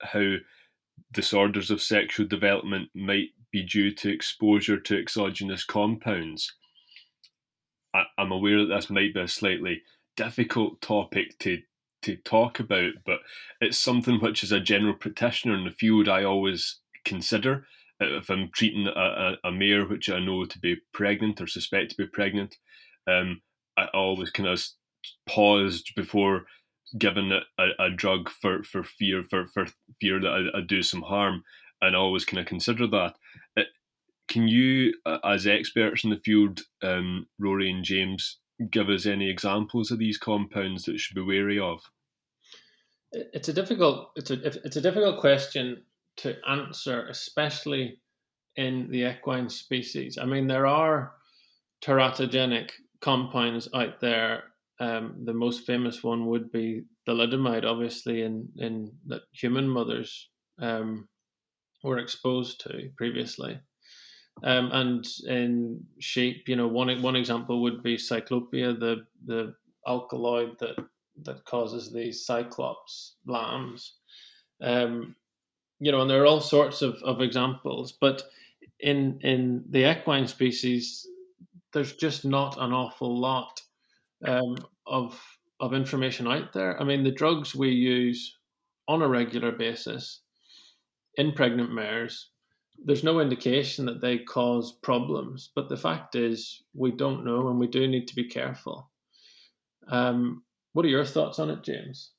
how 0.02 0.34
disorders 1.12 1.70
of 1.70 1.82
sexual 1.82 2.26
development 2.26 2.90
might 2.94 3.30
be 3.50 3.62
due 3.62 3.94
to 3.94 4.10
exposure 4.10 4.78
to 4.78 4.98
exogenous 4.98 5.64
compounds. 5.64 6.54
I, 7.94 8.04
I'm 8.18 8.32
aware 8.32 8.58
that 8.58 8.74
this 8.74 8.90
might 8.90 9.14
be 9.14 9.20
a 9.20 9.28
slightly 9.28 9.82
difficult 10.16 10.80
topic 10.80 11.38
to 11.40 11.60
to 12.02 12.16
talk 12.16 12.60
about, 12.60 12.92
but 13.04 13.20
it's 13.60 13.78
something 13.78 14.20
which, 14.20 14.44
as 14.44 14.52
a 14.52 14.60
general 14.60 14.94
practitioner 14.94 15.56
in 15.56 15.64
the 15.64 15.70
field, 15.70 16.08
I 16.08 16.24
always 16.24 16.78
consider 17.08 17.66
if 18.00 18.30
I'm 18.30 18.50
treating 18.52 18.86
a, 18.86 18.90
a, 18.90 19.48
a, 19.48 19.52
mare 19.52 19.84
which 19.84 20.08
I 20.08 20.20
know 20.20 20.44
to 20.44 20.58
be 20.58 20.76
pregnant 20.92 21.40
or 21.40 21.46
suspect 21.46 21.90
to 21.90 21.96
be 21.96 22.06
pregnant. 22.06 22.56
Um, 23.08 23.42
I 23.76 23.86
always 23.92 24.30
kind 24.30 24.48
of 24.48 24.62
paused 25.26 25.92
before 25.96 26.44
giving 26.96 27.32
a, 27.32 27.66
a, 27.78 27.90
drug 27.90 28.28
for, 28.28 28.62
for 28.62 28.82
fear 28.82 29.22
for, 29.22 29.46
for 29.46 29.66
fear 30.00 30.20
that 30.20 30.50
I, 30.54 30.58
I 30.58 30.60
do 30.60 30.82
some 30.82 31.02
harm, 31.02 31.44
and 31.80 31.96
always 31.96 32.24
kind 32.24 32.40
of 32.40 32.46
consider 32.46 32.86
that. 32.86 33.14
It, 33.56 33.68
can 34.28 34.46
you, 34.46 34.94
as 35.24 35.46
experts 35.46 36.04
in 36.04 36.10
the 36.10 36.16
field, 36.16 36.60
um, 36.82 37.26
Rory 37.38 37.70
and 37.70 37.82
James, 37.82 38.38
give 38.70 38.88
us 38.88 39.06
any 39.06 39.30
examples 39.30 39.90
of 39.90 39.98
these 39.98 40.18
compounds 40.18 40.84
that 40.84 40.98
should 40.98 41.14
be 41.14 41.22
wary 41.22 41.58
of? 41.58 41.80
It's 43.10 43.48
a 43.48 43.54
difficult 43.54 44.10
it's 44.16 44.30
a 44.30 44.34
it's 44.64 44.76
a 44.76 44.82
difficult 44.82 45.18
question 45.20 45.82
to 46.18 46.36
answer, 46.48 47.06
especially 47.08 48.00
in 48.56 48.90
the 48.90 49.04
equine 49.10 49.48
species. 49.48 50.18
I 50.18 50.24
mean, 50.24 50.46
there 50.46 50.66
are 50.66 51.12
teratogenic 51.82 52.70
compounds 53.00 53.68
out 53.74 54.00
there. 54.00 54.44
Um, 54.80 55.24
the 55.24 55.34
most 55.34 55.66
famous 55.66 56.02
one 56.02 56.26
would 56.26 56.52
be 56.52 56.82
thalidomide, 57.08 57.64
obviously, 57.64 58.22
in 58.22 58.48
in 58.56 58.92
that 59.06 59.22
human 59.32 59.68
mothers 59.68 60.28
um, 60.60 61.08
were 61.82 61.98
exposed 61.98 62.60
to 62.60 62.90
previously. 62.96 63.58
Um, 64.44 64.70
and 64.72 65.06
in 65.26 65.84
sheep, 65.98 66.48
you 66.48 66.56
know, 66.56 66.68
one 66.68 67.02
one 67.02 67.16
example 67.16 67.62
would 67.62 67.82
be 67.82 67.96
cyclopia, 67.96 68.78
the 68.78 69.06
the 69.24 69.54
alkaloid 69.86 70.58
that 70.60 70.76
that 71.24 71.44
causes 71.44 71.92
these 71.92 72.24
cyclops 72.24 73.16
lambs. 73.26 73.94
Um, 74.62 75.16
you 75.80 75.92
know, 75.92 76.00
and 76.00 76.10
there 76.10 76.22
are 76.22 76.26
all 76.26 76.40
sorts 76.40 76.82
of, 76.82 76.94
of 77.04 77.20
examples, 77.20 77.92
but 77.92 78.22
in 78.80 79.18
in 79.22 79.64
the 79.70 79.90
equine 79.90 80.26
species, 80.26 81.06
there's 81.72 81.94
just 81.96 82.24
not 82.24 82.56
an 82.58 82.72
awful 82.72 83.18
lot 83.18 83.60
um, 84.26 84.56
of 84.86 85.20
of 85.60 85.74
information 85.74 86.26
out 86.26 86.52
there. 86.52 86.80
I 86.80 86.84
mean, 86.84 87.04
the 87.04 87.10
drugs 87.10 87.54
we 87.54 87.70
use 87.70 88.36
on 88.86 89.02
a 89.02 89.08
regular 89.08 89.52
basis 89.52 90.20
in 91.16 91.32
pregnant 91.32 91.72
mares, 91.72 92.30
there's 92.84 93.04
no 93.04 93.20
indication 93.20 93.84
that 93.86 94.00
they 94.00 94.18
cause 94.18 94.78
problems. 94.82 95.50
But 95.54 95.68
the 95.68 95.76
fact 95.76 96.14
is, 96.14 96.62
we 96.74 96.92
don't 96.92 97.24
know, 97.24 97.48
and 97.48 97.58
we 97.58 97.66
do 97.66 97.86
need 97.88 98.06
to 98.08 98.14
be 98.14 98.28
careful. 98.28 98.90
Um, 99.88 100.44
what 100.72 100.84
are 100.84 100.88
your 100.88 101.04
thoughts 101.04 101.38
on 101.38 101.50
it, 101.50 101.64
James? 101.64 102.12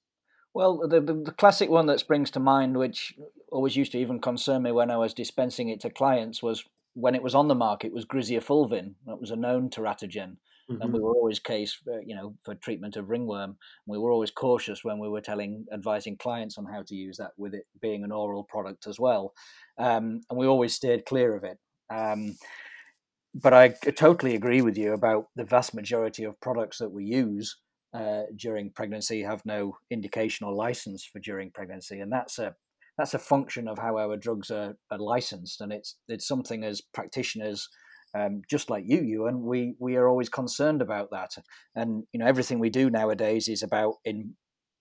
Well, 0.54 0.88
the, 0.88 1.00
the, 1.00 1.14
the, 1.14 1.32
classic 1.32 1.70
one 1.70 1.86
that 1.88 2.00
springs 2.00 2.32
to 2.32 2.40
mind, 2.40 2.78
which 2.78 3.14
always 3.52 3.76
used 3.76 3.92
to 3.92 4.00
even 4.00 4.20
concern 4.20 4.64
me 4.64 4.72
when 4.72 4.90
I 4.90 4.98
was 4.98 5.14
dispensing 5.14 5.70
it 5.70 5.80
to 5.82 5.90
clients, 5.90 6.42
was 6.42 6.64
when 6.94 7.16
it 7.16 7.24
was 7.24 7.36
on 7.36 7.48
the 7.48 7.56
market, 7.56 7.94
was 7.94 8.06
griseofulvin. 8.06 8.96
That 9.06 9.22
was 9.22 9.32
a 9.32 9.36
known 9.36 9.70
teratogen. 9.70 10.38
Mm-hmm. 10.70 10.82
And 10.82 10.94
we 10.94 11.00
were 11.00 11.14
always 11.14 11.40
case, 11.40 11.78
uh, 11.88 12.00
you 12.06 12.16
know, 12.16 12.36
for 12.44 12.56
treatment 12.56 12.96
of 12.96 13.10
ringworm. 13.10 13.58
We 13.88 13.98
were 13.98 14.12
always 14.12 14.32
cautious 14.32 14.84
when 14.84 15.00
we 15.00 15.10
were 15.10 15.22
telling, 15.22 15.66
advising 15.74 16.18
clients 16.18 16.58
on 16.58 16.66
how 16.66 16.84
to 16.84 16.96
use 16.96 17.18
that, 17.18 17.32
with 17.38 17.54
it 17.54 17.66
being 17.82 18.04
an 18.04 18.12
oral 18.12 18.44
product 18.44 18.86
as 18.88 19.00
well. 19.00 19.34
Um, 19.78 20.22
and 20.30 20.38
we 20.38 20.46
always 20.46 20.74
steered 20.74 21.06
clear 21.06 21.36
of 21.36 21.44
it. 21.44 21.58
Um, 21.92 22.36
but 23.34 23.54
I 23.54 23.70
totally 23.70 24.36
agree 24.36 24.62
with 24.62 24.78
you 24.78 24.94
about 24.94 25.28
the 25.36 25.44
vast 25.44 25.74
majority 25.74 26.24
of 26.24 26.40
products 26.42 26.80
that 26.80 26.92
we 26.92 27.06
use 27.06 27.58
uh, 27.93 28.23
during 28.36 28.71
pregnancy 28.71 29.23
have 29.23 29.41
no 29.45 29.78
indication 29.89 30.45
or 30.45 30.54
license 30.54 31.04
for 31.04 31.19
during 31.19 31.52
pregnancy, 31.52 31.99
and 31.99 32.12
that's 32.12 32.39
a 32.39 32.56
that's 32.97 33.13
a 33.13 33.19
function 33.19 33.67
of 33.67 33.80
how 33.80 33.97
our 33.97 34.17
drugs 34.17 34.52
are, 34.52 34.75
are 34.91 34.99
licensed, 34.99 35.62
and 35.62 35.71
it's 35.71 35.97
it's 36.08 36.28
something 36.28 36.63
as 36.63 36.82
practitioners. 36.93 37.67
Um, 38.17 38.41
just 38.49 38.71
like 38.71 38.86
you, 38.88 39.02
Ewan, 39.02 39.43
we 39.43 39.75
we 39.80 39.95
are 39.95 40.08
always 40.08 40.30
concerned 40.30 40.82
about 40.82 41.10
that, 41.12 41.32
and 41.75 42.04
you 42.12 42.19
know 42.19 42.25
everything 42.25 42.60
we 42.60 42.69
do 42.69 42.89
nowadays 42.89 43.47
is 43.47 43.63
about 43.63 43.95
in 44.06 44.36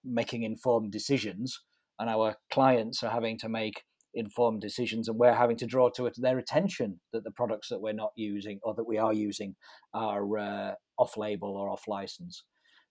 making 0.04 0.42
informed 0.42 0.92
decisions, 0.92 1.60
and 1.98 2.10
our 2.10 2.36
clients 2.50 3.02
are 3.02 3.10
having 3.10 3.38
to 3.38 3.48
make 3.48 3.82
informed 4.14 4.60
decisions, 4.60 5.08
and 5.08 5.18
we're 5.18 5.34
having 5.34 5.56
to 5.58 5.66
draw 5.66 5.88
to 5.90 6.10
their 6.16 6.38
attention 6.38 7.00
that 7.12 7.24
the 7.24 7.30
products 7.30 7.68
that 7.68 7.80
we're 7.80 7.92
not 7.92 8.12
using 8.16 8.58
or 8.62 8.74
that 8.74 8.86
we 8.86 8.98
are 8.98 9.12
using 9.12 9.54
are 9.94 10.38
uh, 10.38 10.72
off-label 10.98 11.56
or 11.56 11.70
off-license. 11.70 12.44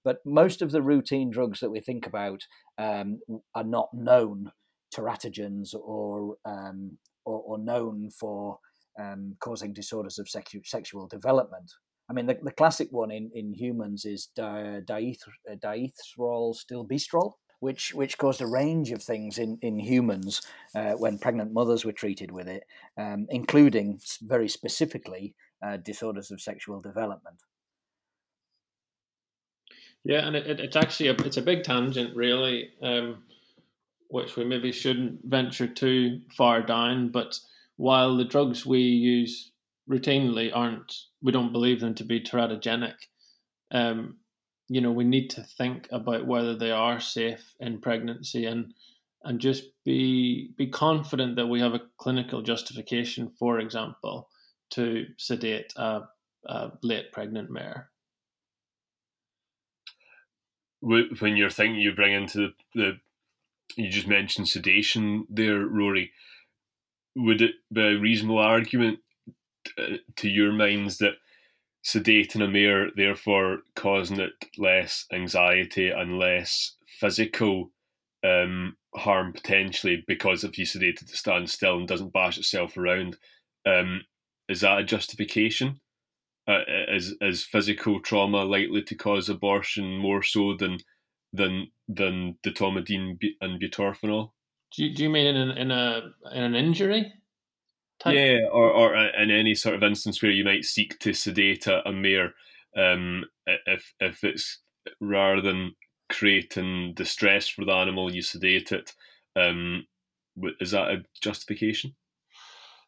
But 0.07 0.25
most 0.25 0.61
of 0.61 0.71
the 0.71 0.81
routine 0.81 1.31
drugs 1.31 1.59
that 1.59 1.69
we 1.69 1.81
think 1.81 2.07
about 2.07 2.47
um, 2.77 3.19
are 3.53 3.65
not 3.65 3.89
known 3.93 4.53
teratogens 4.95 5.75
or, 5.75 6.37
um, 6.45 6.97
or, 7.25 7.41
or, 7.45 7.57
known 7.57 8.09
for 8.17 8.59
um, 8.97 9.35
causing 9.41 9.73
disorders 9.73 10.17
of 10.17 10.27
sexu- 10.27 10.65
sexual 10.65 11.07
development. 11.07 11.73
I 12.09 12.13
mean, 12.13 12.25
the, 12.25 12.37
the 12.41 12.53
classic 12.53 12.87
one 12.91 13.11
in, 13.11 13.31
in 13.33 13.51
humans 13.51 14.05
is 14.05 14.29
di- 14.33 14.79
uh, 14.79 14.79
stilbestrol, 16.55 17.33
which 17.59 17.93
which 17.93 18.17
caused 18.17 18.39
a 18.39 18.47
range 18.47 18.91
of 18.91 19.03
things 19.03 19.37
in 19.37 19.57
in 19.61 19.77
humans 19.77 20.41
uh, 20.73 20.93
when 20.93 21.19
pregnant 21.19 21.51
mothers 21.51 21.83
were 21.83 21.91
treated 21.91 22.31
with 22.31 22.47
it, 22.47 22.63
um, 22.97 23.27
including 23.29 23.99
very 24.21 24.47
specifically 24.47 25.35
uh, 25.61 25.75
disorders 25.75 26.31
of 26.31 26.39
sexual 26.39 26.79
development. 26.79 27.41
Yeah, 30.07 30.25
and 30.25 30.37
it, 30.37 30.61
it's 30.61 30.77
actually 30.77 31.09
a 31.09 31.15
it's 31.25 31.35
a 31.35 31.41
big 31.41 31.63
tangent, 31.63 32.15
really, 32.15 32.69
um, 32.81 33.23
which 34.07 34.37
we 34.37 34.45
maybe 34.45 34.71
shouldn't 34.71 35.19
venture 35.25 35.67
too 35.67 36.21
far 36.31 36.61
down. 36.61 37.09
But 37.09 37.37
while 37.75 38.15
the 38.15 38.23
drugs 38.23 38.65
we 38.65 38.79
use 38.79 39.51
routinely 39.89 40.49
aren't, 40.55 40.95
we 41.21 41.33
don't 41.33 41.51
believe 41.51 41.81
them 41.81 41.93
to 41.95 42.05
be 42.05 42.21
teratogenic. 42.21 42.95
Um, 43.71 44.15
you 44.69 44.79
know, 44.79 44.93
we 44.93 45.03
need 45.03 45.29
to 45.31 45.43
think 45.43 45.89
about 45.91 46.25
whether 46.25 46.55
they 46.55 46.71
are 46.71 47.01
safe 47.01 47.53
in 47.59 47.81
pregnancy 47.81 48.45
and 48.45 48.73
and 49.25 49.41
just 49.41 49.65
be 49.83 50.53
be 50.55 50.67
confident 50.67 51.35
that 51.35 51.47
we 51.47 51.59
have 51.59 51.73
a 51.73 51.81
clinical 51.97 52.41
justification, 52.41 53.29
for 53.37 53.59
example, 53.59 54.29
to 54.69 55.05
sedate 55.17 55.73
a, 55.75 56.03
a 56.45 56.71
late 56.81 57.11
pregnant 57.11 57.49
mare 57.49 57.89
when 60.81 61.37
you're 61.37 61.49
thinking 61.49 61.79
you 61.79 61.93
bring 61.93 62.13
into 62.13 62.37
the, 62.37 62.53
the 62.75 62.99
you 63.75 63.89
just 63.89 64.07
mentioned 64.07 64.47
sedation 64.47 65.25
there, 65.29 65.65
Rory. 65.65 66.11
Would 67.15 67.41
it 67.41 67.55
be 67.71 67.81
a 67.81 67.97
reasonable 67.97 68.37
argument 68.37 68.99
uh, 69.77 69.97
to 70.17 70.29
your 70.29 70.51
minds 70.51 70.99
that 70.99 71.15
sedating 71.83 72.43
a 72.43 72.47
mare, 72.47 72.91
therefore 72.95 73.59
causing 73.75 74.19
it 74.19 74.33
less 74.57 75.05
anxiety 75.11 75.89
and 75.89 76.19
less 76.19 76.73
physical 76.99 77.71
um, 78.25 78.75
harm 78.95 79.31
potentially 79.31 80.03
because 80.07 80.43
if 80.43 80.57
you 80.57 80.65
sedate 80.65 81.01
it 81.01 81.07
to 81.07 81.15
stand 81.15 81.49
still 81.49 81.77
and 81.77 81.87
doesn't 81.87 82.13
bash 82.13 82.37
itself 82.37 82.77
around, 82.77 83.17
um, 83.65 84.03
is 84.49 84.61
that 84.61 84.79
a 84.79 84.83
justification? 84.83 85.79
Uh, 86.47 86.61
is 86.89 87.13
is 87.19 87.43
physical 87.43 87.99
trauma 87.99 88.43
likely 88.43 88.81
to 88.81 88.95
cause 88.95 89.27
abortion 89.27 89.97
more 89.97 90.23
so 90.23 90.55
than 90.55 90.77
than 91.33 91.69
than 91.89 92.37
detomidine 92.41 93.19
and 93.41 93.61
butorphanol? 93.61 94.31
Do 94.75 94.85
you, 94.85 94.95
do 94.95 95.03
you 95.03 95.09
mean 95.09 95.27
in 95.27 95.35
an, 95.35 95.57
in 95.57 95.71
a 95.71 96.13
in 96.33 96.43
an 96.43 96.55
injury? 96.55 97.13
Type? 97.99 98.15
Yeah, 98.15 98.47
or 98.51 98.71
or 98.71 98.95
in 98.95 99.29
any 99.29 99.55
sort 99.55 99.75
of 99.75 99.83
instance 99.83 100.21
where 100.21 100.31
you 100.31 100.45
might 100.45 100.63
seek 100.63 100.99
to 100.99 101.13
sedate 101.13 101.67
a, 101.67 101.87
a 101.87 101.91
mare, 101.91 102.33
um, 102.77 103.25
if 103.65 103.93
if 103.99 104.23
it's 104.23 104.59
rather 105.01 105.41
than 105.41 105.75
creating 106.09 106.93
distress 106.93 107.47
for 107.47 107.65
the 107.65 107.73
animal, 107.73 108.13
you 108.13 108.21
sedate 108.21 108.71
it. 108.71 108.93
Um, 109.35 109.85
is 110.61 110.71
that 110.71 110.91
a 110.91 111.03
justification? 111.21 111.95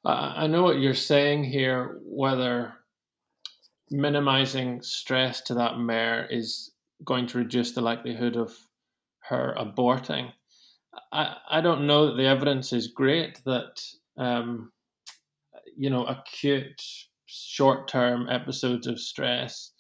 I 0.06 0.48
know 0.48 0.64
what 0.64 0.80
you're 0.80 0.94
saying 0.94 1.44
here. 1.44 2.00
Whether 2.04 2.74
minimizing 3.92 4.82
stress 4.82 5.42
to 5.42 5.54
that 5.56 5.80
mare 5.80 6.28
is 6.30 6.72
going 7.06 7.28
to 7.28 7.38
reduce 7.38 7.72
the 7.72 7.82
likelihood 7.82 8.36
of 8.36 8.54
her 9.22 9.56
aborting. 9.58 10.32
I, 11.12 11.36
I 11.50 11.62
don't 11.62 11.88
know 11.88 12.08
that 12.08 12.18
the 12.18 12.28
evidence 12.28 12.74
is 12.74 12.88
great 12.88 13.42
that 13.46 13.82
um, 14.18 14.72
you 15.78 15.90
know 15.90 16.06
acute 16.06 16.82
short 17.26 17.88
term 17.88 18.28
episodes 18.30 18.88
of 18.88 19.00
stress 19.00 19.72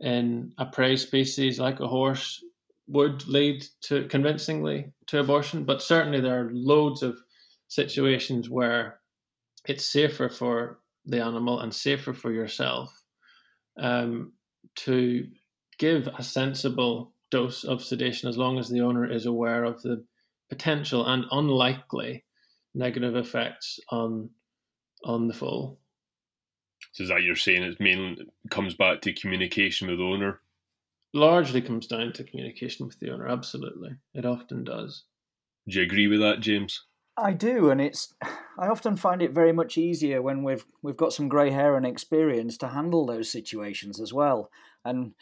in 0.00 0.52
a 0.58 0.66
prey 0.66 0.96
species 0.96 1.58
like 1.58 1.80
a 1.80 1.88
horse 1.88 2.42
would 2.88 3.26
lead 3.28 3.64
to 3.82 4.06
convincingly 4.08 4.92
to 5.06 5.20
abortion, 5.20 5.64
but 5.64 5.82
certainly 5.82 6.20
there 6.20 6.46
are 6.46 6.50
loads 6.52 7.02
of 7.02 7.18
situations 7.68 8.50
where 8.50 9.00
it's 9.66 9.84
safer 9.84 10.28
for 10.28 10.80
the 11.06 11.22
animal 11.22 11.60
and 11.60 11.72
safer 11.72 12.12
for 12.12 12.32
yourself 12.32 12.99
um, 13.78 14.32
to 14.76 15.26
give 15.78 16.08
a 16.18 16.22
sensible 16.22 17.12
dose 17.30 17.64
of 17.64 17.82
sedation 17.82 18.28
as 18.28 18.36
long 18.36 18.58
as 18.58 18.68
the 18.68 18.80
owner 18.80 19.10
is 19.10 19.26
aware 19.26 19.64
of 19.64 19.80
the 19.82 20.04
potential 20.48 21.06
and 21.06 21.24
unlikely 21.30 22.24
negative 22.74 23.16
effects 23.16 23.78
on 23.90 24.30
on 25.04 25.28
the 25.28 25.34
foal. 25.34 25.78
So 26.92 27.04
is 27.04 27.08
that 27.08 27.22
you're 27.22 27.36
saying 27.36 27.62
it 27.62 27.80
mainly 27.80 28.26
comes 28.50 28.74
back 28.74 29.00
to 29.02 29.12
communication 29.12 29.88
with 29.88 29.98
the 29.98 30.04
owner? 30.04 30.40
Largely 31.14 31.62
comes 31.62 31.86
down 31.86 32.12
to 32.14 32.24
communication 32.24 32.86
with 32.86 32.98
the 33.00 33.10
owner. 33.10 33.28
Absolutely, 33.28 33.90
it 34.14 34.26
often 34.26 34.64
does. 34.64 35.04
Do 35.68 35.78
you 35.78 35.84
agree 35.84 36.08
with 36.08 36.20
that, 36.20 36.40
James? 36.40 36.84
I 37.20 37.32
do, 37.32 37.70
and 37.70 37.80
it's. 37.80 38.14
I 38.58 38.68
often 38.68 38.96
find 38.96 39.22
it 39.22 39.32
very 39.32 39.52
much 39.52 39.78
easier 39.78 40.22
when 40.22 40.42
we've 40.42 40.64
we've 40.82 40.96
got 40.96 41.12
some 41.12 41.28
grey 41.28 41.50
hair 41.50 41.76
and 41.76 41.86
experience 41.86 42.56
to 42.58 42.68
handle 42.68 43.06
those 43.06 43.30
situations 43.30 44.00
as 44.00 44.12
well. 44.12 44.50
And 44.84 45.14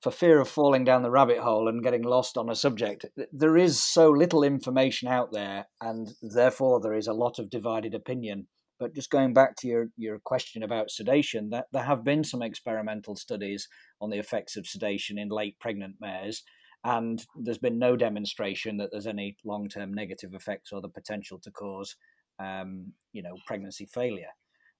for 0.00 0.10
fear 0.10 0.40
of 0.40 0.48
falling 0.48 0.84
down 0.84 1.02
the 1.02 1.10
rabbit 1.10 1.38
hole 1.38 1.68
and 1.68 1.82
getting 1.82 2.02
lost 2.02 2.36
on 2.36 2.50
a 2.50 2.54
subject, 2.54 3.06
there 3.32 3.56
is 3.56 3.80
so 3.80 4.10
little 4.10 4.42
information 4.42 5.08
out 5.08 5.32
there, 5.32 5.66
and 5.80 6.08
therefore 6.22 6.80
there 6.80 6.94
is 6.94 7.06
a 7.06 7.14
lot 7.14 7.38
of 7.38 7.50
divided 7.50 7.94
opinion. 7.94 8.46
But 8.78 8.94
just 8.94 9.10
going 9.10 9.32
back 9.32 9.56
to 9.56 9.68
your, 9.68 9.88
your 9.96 10.18
question 10.18 10.62
about 10.62 10.90
sedation, 10.90 11.48
that 11.48 11.66
there 11.72 11.84
have 11.84 12.04
been 12.04 12.24
some 12.24 12.42
experimental 12.42 13.16
studies 13.16 13.68
on 14.02 14.10
the 14.10 14.18
effects 14.18 14.54
of 14.54 14.66
sedation 14.66 15.16
in 15.16 15.30
late 15.30 15.58
pregnant 15.58 15.96
mares, 15.98 16.42
and 16.84 17.24
there's 17.36 17.58
been 17.58 17.78
no 17.78 17.96
demonstration 17.96 18.76
that 18.76 18.90
there's 18.92 19.06
any 19.06 19.36
long-term 19.44 19.92
negative 19.92 20.34
effects 20.34 20.72
or 20.72 20.80
the 20.80 20.88
potential 20.88 21.38
to 21.42 21.50
cause, 21.50 21.96
um, 22.38 22.92
you 23.12 23.22
know, 23.22 23.34
pregnancy 23.46 23.86
failure. 23.86 24.30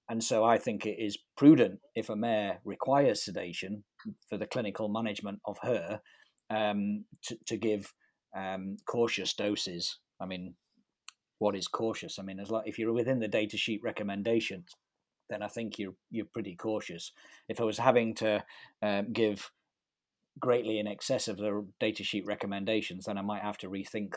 And 0.09 0.23
so 0.23 0.45
I 0.45 0.57
think 0.57 0.85
it 0.85 0.97
is 0.99 1.17
prudent 1.35 1.79
if 1.95 2.09
a 2.09 2.15
mare 2.15 2.59
requires 2.63 3.25
sedation 3.25 3.83
for 4.29 4.37
the 4.37 4.47
clinical 4.47 4.87
management 4.87 5.39
of 5.45 5.57
her 5.63 5.99
um, 6.49 7.03
to, 7.25 7.37
to, 7.47 7.57
give 7.57 7.93
um, 8.35 8.77
cautious 8.87 9.33
doses. 9.33 9.99
I 10.21 10.25
mean, 10.25 10.55
what 11.39 11.57
is 11.57 11.67
cautious? 11.67 12.19
I 12.19 12.23
mean, 12.23 12.39
as 12.39 12.49
like 12.49 12.67
if 12.67 12.79
you're 12.79 12.93
within 12.93 13.19
the 13.19 13.27
data 13.27 13.57
sheet 13.57 13.81
recommendations, 13.83 14.71
then 15.29 15.43
I 15.43 15.47
think 15.47 15.77
you're 15.77 15.95
you're 16.09 16.25
pretty 16.33 16.55
cautious. 16.55 17.11
If 17.49 17.59
I 17.59 17.65
was 17.65 17.77
having 17.77 18.15
to 18.15 18.43
um, 18.81 19.11
give 19.11 19.51
greatly 20.39 20.79
in 20.79 20.87
excess 20.87 21.27
of 21.27 21.37
the 21.37 21.65
data 21.79 22.03
sheet 22.03 22.25
recommendations, 22.25 23.05
then 23.05 23.17
I 23.17 23.21
might 23.21 23.41
have 23.41 23.57
to 23.59 23.69
rethink 23.69 24.15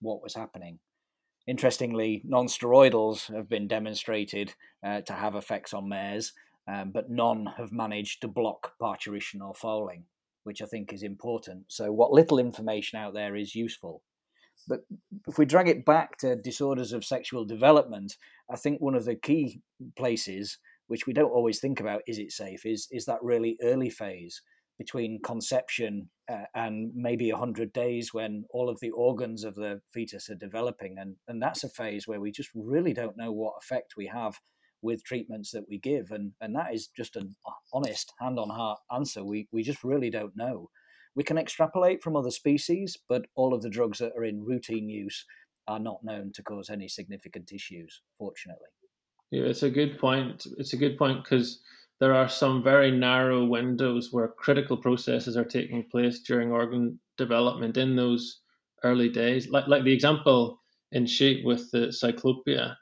what 0.00 0.22
was 0.22 0.34
happening. 0.34 0.78
Interestingly, 1.46 2.22
non-steroidals 2.24 3.34
have 3.34 3.48
been 3.48 3.66
demonstrated 3.66 4.54
uh, 4.86 5.00
to 5.02 5.12
have 5.12 5.34
effects 5.34 5.74
on 5.74 5.88
mares, 5.88 6.32
um, 6.68 6.92
but 6.92 7.10
none 7.10 7.46
have 7.56 7.72
managed 7.72 8.20
to 8.20 8.28
block 8.28 8.72
parturition 8.78 9.42
or 9.42 9.54
foaling, 9.54 10.04
which 10.44 10.62
I 10.62 10.66
think 10.66 10.92
is 10.92 11.02
important. 11.02 11.64
So, 11.68 11.90
what 11.90 12.12
little 12.12 12.38
information 12.38 12.98
out 12.98 13.14
there 13.14 13.34
is 13.34 13.56
useful. 13.56 14.02
But 14.68 14.80
if 15.26 15.38
we 15.38 15.44
drag 15.44 15.68
it 15.68 15.84
back 15.84 16.18
to 16.18 16.36
disorders 16.36 16.92
of 16.92 17.04
sexual 17.04 17.44
development, 17.44 18.16
I 18.48 18.56
think 18.56 18.80
one 18.80 18.94
of 18.94 19.04
the 19.04 19.16
key 19.16 19.60
places, 19.96 20.58
which 20.86 21.06
we 21.06 21.12
don't 21.12 21.32
always 21.32 21.58
think 21.58 21.80
about, 21.80 22.02
is 22.06 22.18
it 22.18 22.30
safe, 22.30 22.64
is 22.64 22.86
is 22.92 23.06
that 23.06 23.22
really 23.22 23.56
early 23.62 23.90
phase 23.90 24.40
between 24.82 25.22
conception 25.22 26.08
uh, 26.28 26.44
and 26.56 26.90
maybe 26.92 27.30
100 27.30 27.72
days 27.72 28.12
when 28.12 28.44
all 28.50 28.68
of 28.68 28.80
the 28.80 28.90
organs 28.90 29.44
of 29.44 29.54
the 29.54 29.80
fetus 29.92 30.28
are 30.28 30.34
developing. 30.34 30.96
And, 30.98 31.14
and 31.28 31.40
that's 31.40 31.62
a 31.62 31.68
phase 31.68 32.08
where 32.08 32.20
we 32.20 32.32
just 32.32 32.50
really 32.52 32.92
don't 32.92 33.16
know 33.16 33.30
what 33.30 33.54
effect 33.60 33.94
we 33.96 34.08
have 34.08 34.40
with 34.82 35.04
treatments 35.04 35.52
that 35.52 35.68
we 35.68 35.78
give. 35.78 36.10
And, 36.10 36.32
and 36.40 36.52
that 36.56 36.74
is 36.74 36.88
just 36.88 37.14
an 37.14 37.36
honest, 37.72 38.12
hand 38.18 38.40
on 38.40 38.50
heart 38.50 38.80
answer. 38.92 39.22
We, 39.22 39.46
we 39.52 39.62
just 39.62 39.84
really 39.84 40.10
don't 40.10 40.36
know. 40.36 40.68
We 41.14 41.22
can 41.22 41.38
extrapolate 41.38 42.02
from 42.02 42.16
other 42.16 42.32
species, 42.32 42.98
but 43.08 43.26
all 43.36 43.54
of 43.54 43.62
the 43.62 43.70
drugs 43.70 43.98
that 43.98 44.14
are 44.18 44.24
in 44.24 44.44
routine 44.44 44.88
use 44.88 45.24
are 45.68 45.78
not 45.78 46.02
known 46.02 46.32
to 46.34 46.42
cause 46.42 46.70
any 46.70 46.88
significant 46.88 47.52
issues, 47.52 48.00
fortunately. 48.18 48.66
Yeah, 49.30 49.44
it's 49.44 49.62
a 49.62 49.70
good 49.70 49.96
point. 50.00 50.44
It's 50.58 50.72
a 50.72 50.76
good 50.76 50.98
point 50.98 51.22
because 51.22 51.60
there 52.00 52.14
are 52.14 52.28
some 52.28 52.62
very 52.62 52.90
narrow 52.90 53.44
windows 53.44 54.08
where 54.12 54.28
critical 54.28 54.76
processes 54.76 55.36
are 55.36 55.44
taking 55.44 55.88
place 55.90 56.20
during 56.20 56.50
organ 56.50 56.98
development 57.16 57.76
in 57.76 57.96
those 57.96 58.40
early 58.82 59.08
days. 59.08 59.48
Like, 59.48 59.68
like 59.68 59.84
the 59.84 59.92
example 59.92 60.60
in 60.90 61.06
sheep 61.06 61.44
with 61.44 61.70
the 61.70 61.88
cyclopia, 61.88 62.74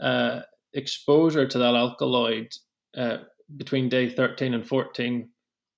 uh, 0.00 0.40
exposure 0.74 1.46
to 1.46 1.58
that 1.58 1.74
alkaloid 1.74 2.52
uh, 2.96 3.18
between 3.56 3.88
day 3.88 4.10
13 4.10 4.54
and 4.54 4.66
14 4.66 5.28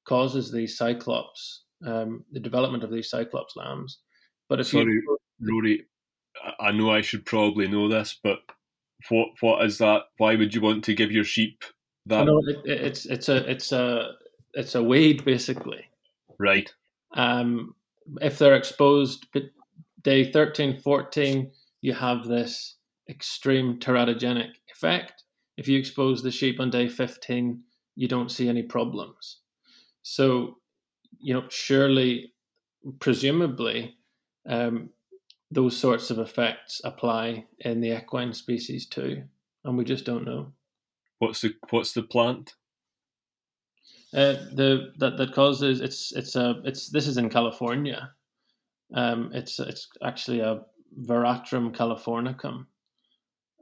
causes 0.07 0.51
these 0.51 0.77
cyclops, 0.77 1.65
um, 1.87 2.25
the 2.33 2.41
development 2.41 2.83
of 2.83 2.91
these 2.91 3.09
cyclops 3.09 3.55
lambs. 3.57 4.01
But 4.49 4.61
if 4.61 4.69
Sorry, 4.69 4.93
you... 4.93 5.19
Rory, 5.41 5.87
I 6.59 6.73
know 6.73 6.91
I 6.91 7.03
should 7.03 7.25
probably 7.25 7.69
know 7.69 7.89
this, 7.89 8.19
but 8.23 8.41
what 9.09 9.29
what 9.41 9.65
is 9.65 9.79
that? 9.79 10.03
Why 10.19 10.35
would 10.35 10.55
you 10.55 10.61
want 10.61 10.85
to 10.85 10.95
give 10.95 11.13
your 11.13 11.25
sheep 11.25 11.63
that 12.07 12.25
no, 12.25 12.41
it, 12.47 12.61
it's 12.65 13.07
it's 13.07 13.29
a 13.29 13.51
it's 13.51 13.73
a 13.73 14.13
it's 14.55 14.75
a 14.75 14.83
weed 14.83 15.25
basically. 15.25 15.85
Right. 16.39 16.73
Um, 17.15 17.75
if 18.21 18.39
they're 18.39 18.55
exposed 18.55 19.27
but 19.33 19.45
day 20.03 20.31
13, 20.33 20.81
14, 20.81 21.51
you 21.83 21.93
have 21.93 22.27
this 22.27 22.77
extreme 23.09 23.79
teratogenic 23.79 24.51
effect. 24.73 25.25
If 25.57 25.69
you 25.69 25.79
expose 25.79 26.23
the 26.23 26.31
sheep 26.31 26.61
on 26.61 26.71
day 26.71 26.89
15, 26.89 27.63
you 27.97 28.09
don't 28.09 28.31
see 28.31 28.49
any 28.49 28.63
problems. 28.63 29.41
So, 30.03 30.57
you 31.19 31.35
know, 31.35 31.45
surely, 31.51 32.33
presumably, 32.99 33.97
um, 34.49 34.91
those 35.51 35.77
sorts 35.77 36.11
of 36.11 36.19
effects 36.19 36.81
apply 36.85 37.45
in 37.59 37.81
the 37.81 37.97
equine 37.97 38.33
species 38.33 38.87
too, 38.87 39.23
and 39.65 39.77
we 39.77 39.85
just 39.85 40.07
don't 40.07 40.25
know. 40.25 40.53
What's 41.21 41.43
the 41.43 41.55
what's 41.69 41.93
the 41.93 42.03
plant? 42.03 42.55
Uh, 44.13 44.33
the 44.55 44.93
that 44.99 45.17
that 45.19 45.33
causes 45.33 45.81
it's 45.81 46.13
it's 46.13 46.35
a 46.35 46.61
it's 46.65 46.89
this 46.89 47.07
is 47.07 47.19
in 47.19 47.29
California. 47.29 48.11
Um, 48.95 49.31
it's 49.33 49.61
it's 49.61 49.89
actually 50.03 50.41
a 50.41 50.63
Veratrum 50.99 51.73
californicum, 51.73 52.67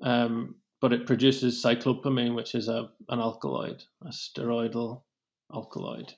um, 0.02 0.54
but 0.80 0.92
it 0.92 1.06
produces 1.06 1.62
cyclopamine, 1.62 2.34
which 2.34 2.54
is 2.54 2.68
a 2.68 2.90
an 3.08 3.18
alkaloid, 3.18 3.82
a 4.02 4.08
steroidal 4.08 5.02
alkaloid. 5.52 6.14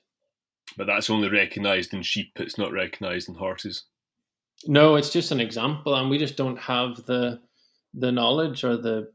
But 0.77 0.87
that's 0.87 1.09
only 1.09 1.27
recognised 1.27 1.93
in 1.93 2.03
sheep. 2.03 2.39
It's 2.39 2.59
not 2.59 2.71
recognised 2.71 3.29
in 3.29 3.35
horses. 3.35 3.85
No, 4.67 4.95
it's 4.95 5.09
just 5.09 5.31
an 5.31 5.41
example, 5.41 5.95
and 5.95 6.07
we 6.07 6.19
just 6.19 6.37
don't 6.37 6.59
have 6.59 6.97
the 7.07 7.41
the 7.95 8.11
knowledge 8.11 8.63
or 8.63 8.77
the 8.77 9.11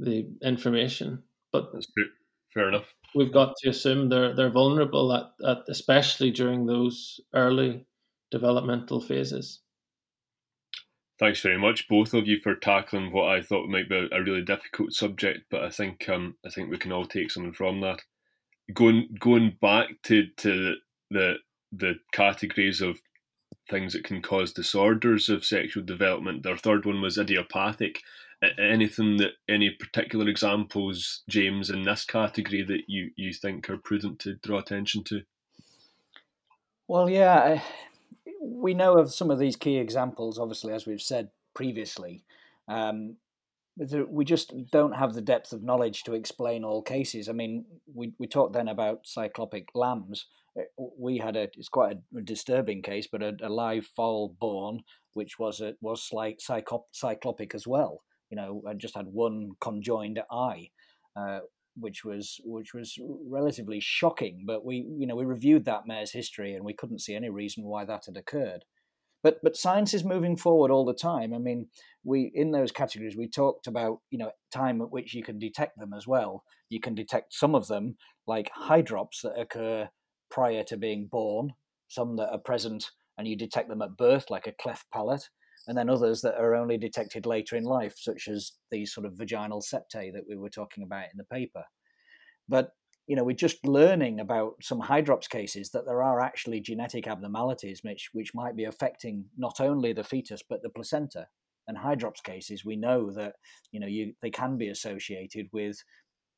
the 0.00 0.28
information. 0.42 1.22
But 1.52 1.72
fair 2.52 2.68
enough. 2.68 2.94
We've 3.14 3.32
got 3.32 3.54
to 3.62 3.70
assume 3.70 4.08
they're 4.08 4.34
they're 4.34 4.50
vulnerable 4.50 5.12
at, 5.12 5.30
at 5.46 5.64
especially 5.68 6.30
during 6.30 6.66
those 6.66 7.20
early 7.34 7.84
developmental 8.30 9.00
phases. 9.00 9.60
Thanks 11.18 11.40
very 11.42 11.58
much, 11.58 11.86
both 11.88 12.14
of 12.14 12.26
you, 12.26 12.40
for 12.40 12.54
tackling 12.54 13.12
what 13.12 13.28
I 13.28 13.42
thought 13.42 13.68
might 13.68 13.90
be 13.90 14.08
a 14.10 14.22
really 14.22 14.42
difficult 14.42 14.92
subject. 14.92 15.40
But 15.50 15.64
I 15.64 15.70
think 15.70 16.08
um, 16.08 16.36
I 16.46 16.50
think 16.50 16.70
we 16.70 16.78
can 16.78 16.92
all 16.92 17.06
take 17.06 17.30
something 17.30 17.52
from 17.52 17.80
that. 17.80 18.00
Going 18.72 19.08
going 19.18 19.56
back 19.60 19.88
to 20.04 20.26
to 20.38 20.76
the 21.10 21.34
the 21.72 21.96
categories 22.12 22.80
of 22.80 23.00
things 23.68 23.92
that 23.92 24.04
can 24.04 24.22
cause 24.22 24.52
disorders 24.52 25.28
of 25.28 25.44
sexual 25.44 25.84
development. 25.84 26.42
Their 26.42 26.56
third 26.56 26.86
one 26.86 27.00
was 27.00 27.18
idiopathic 27.18 28.00
anything 28.58 29.18
that 29.18 29.32
any 29.48 29.70
particular 29.70 30.28
examples, 30.28 31.22
James, 31.28 31.70
in 31.70 31.82
this 31.82 32.04
category 32.04 32.62
that 32.62 32.82
you, 32.88 33.10
you 33.16 33.32
think 33.32 33.68
are 33.68 33.76
prudent 33.76 34.18
to 34.20 34.34
draw 34.36 34.58
attention 34.58 35.04
to? 35.04 35.22
Well, 36.88 37.08
yeah, 37.08 37.62
we 38.42 38.74
know 38.74 38.98
of 38.98 39.12
some 39.12 39.30
of 39.30 39.38
these 39.38 39.56
key 39.56 39.76
examples, 39.76 40.38
obviously, 40.38 40.72
as 40.72 40.86
we've 40.86 41.02
said 41.02 41.28
previously. 41.54 42.24
Um, 42.66 43.16
we 44.08 44.24
just 44.24 44.52
don't 44.70 44.96
have 44.96 45.14
the 45.14 45.20
depth 45.20 45.52
of 45.52 45.62
knowledge 45.62 46.02
to 46.04 46.14
explain 46.14 46.64
all 46.64 46.82
cases. 46.82 47.28
I 47.28 47.32
mean, 47.32 47.64
we, 47.94 48.12
we 48.18 48.26
talked 48.26 48.52
then 48.52 48.68
about 48.68 49.04
cyclopic 49.04 49.66
lambs. 49.74 50.26
Uh, 50.58 50.64
we 50.98 51.18
had 51.18 51.36
a 51.36 51.42
it's 51.56 51.68
quite 51.68 51.98
a 52.16 52.20
disturbing 52.20 52.82
case, 52.82 53.06
but 53.10 53.22
a, 53.22 53.36
a 53.42 53.48
live 53.48 53.86
foal 53.86 54.36
born, 54.40 54.82
which 55.14 55.38
was 55.38 55.60
a, 55.60 55.74
was 55.80 56.10
like 56.12 56.40
cyclopic 56.40 57.54
as 57.54 57.66
well 57.66 58.02
you 58.30 58.36
know, 58.36 58.62
I 58.66 58.74
just 58.74 58.96
had 58.96 59.06
one 59.08 59.50
conjoined 59.60 60.20
eye, 60.30 60.70
uh, 61.16 61.40
which 61.76 62.04
was 62.04 62.40
which 62.44 62.72
was 62.72 62.96
relatively 63.28 63.80
shocking. 63.80 64.44
But 64.46 64.64
we, 64.64 64.86
you 64.98 65.06
know, 65.06 65.16
we 65.16 65.24
reviewed 65.24 65.64
that 65.64 65.86
mare's 65.86 66.12
history 66.12 66.54
and 66.54 66.64
we 66.64 66.74
couldn't 66.74 67.00
see 67.00 67.14
any 67.14 67.28
reason 67.28 67.64
why 67.64 67.84
that 67.84 68.06
had 68.06 68.16
occurred. 68.16 68.64
But 69.22 69.38
but 69.42 69.56
science 69.56 69.92
is 69.92 70.04
moving 70.04 70.36
forward 70.36 70.70
all 70.70 70.84
the 70.86 70.94
time. 70.94 71.34
I 71.34 71.38
mean, 71.38 71.68
we 72.04 72.30
in 72.34 72.52
those 72.52 72.72
categories 72.72 73.16
we 73.16 73.28
talked 73.28 73.66
about, 73.66 73.98
you 74.10 74.18
know, 74.18 74.30
time 74.52 74.80
at 74.80 74.90
which 74.90 75.12
you 75.12 75.22
can 75.22 75.38
detect 75.38 75.78
them 75.78 75.92
as 75.92 76.06
well. 76.06 76.44
You 76.68 76.80
can 76.80 76.94
detect 76.94 77.34
some 77.34 77.54
of 77.54 77.66
them 77.66 77.96
like 78.26 78.50
hydrops 78.56 79.22
that 79.22 79.38
occur 79.38 79.90
prior 80.30 80.62
to 80.64 80.76
being 80.76 81.08
born, 81.10 81.54
some 81.88 82.16
that 82.16 82.30
are 82.30 82.38
present 82.38 82.90
and 83.18 83.28
you 83.28 83.36
detect 83.36 83.68
them 83.68 83.82
at 83.82 83.96
birth, 83.96 84.30
like 84.30 84.46
a 84.46 84.52
cleft 84.52 84.86
palate 84.90 85.28
and 85.66 85.76
then 85.76 85.90
others 85.90 86.20
that 86.22 86.38
are 86.38 86.54
only 86.54 86.78
detected 86.78 87.26
later 87.26 87.56
in 87.56 87.64
life, 87.64 87.94
such 87.96 88.28
as 88.28 88.52
the 88.70 88.86
sort 88.86 89.06
of 89.06 89.14
vaginal 89.14 89.60
septae 89.60 90.12
that 90.12 90.24
we 90.28 90.36
were 90.36 90.50
talking 90.50 90.82
about 90.82 91.04
in 91.04 91.16
the 91.16 91.24
paper. 91.24 91.64
But 92.48 92.70
you 93.06 93.16
know, 93.16 93.24
we're 93.24 93.34
just 93.34 93.66
learning 93.66 94.20
about 94.20 94.54
some 94.62 94.80
hydrops 94.80 95.28
cases 95.28 95.70
that 95.70 95.84
there 95.84 96.02
are 96.02 96.20
actually 96.20 96.60
genetic 96.60 97.08
abnormalities 97.08 97.80
which 97.82 98.10
which 98.12 98.34
might 98.34 98.56
be 98.56 98.64
affecting 98.64 99.24
not 99.36 99.60
only 99.60 99.92
the 99.92 100.04
fetus 100.04 100.42
but 100.48 100.62
the 100.62 100.70
placenta. 100.70 101.26
and 101.66 101.76
hydrops 101.76 102.22
cases, 102.22 102.64
we 102.64 102.76
know 102.76 103.10
that 103.12 103.34
you 103.72 103.80
know 103.80 103.86
you, 103.86 104.14
they 104.22 104.30
can 104.30 104.56
be 104.56 104.68
associated 104.68 105.48
with 105.52 105.82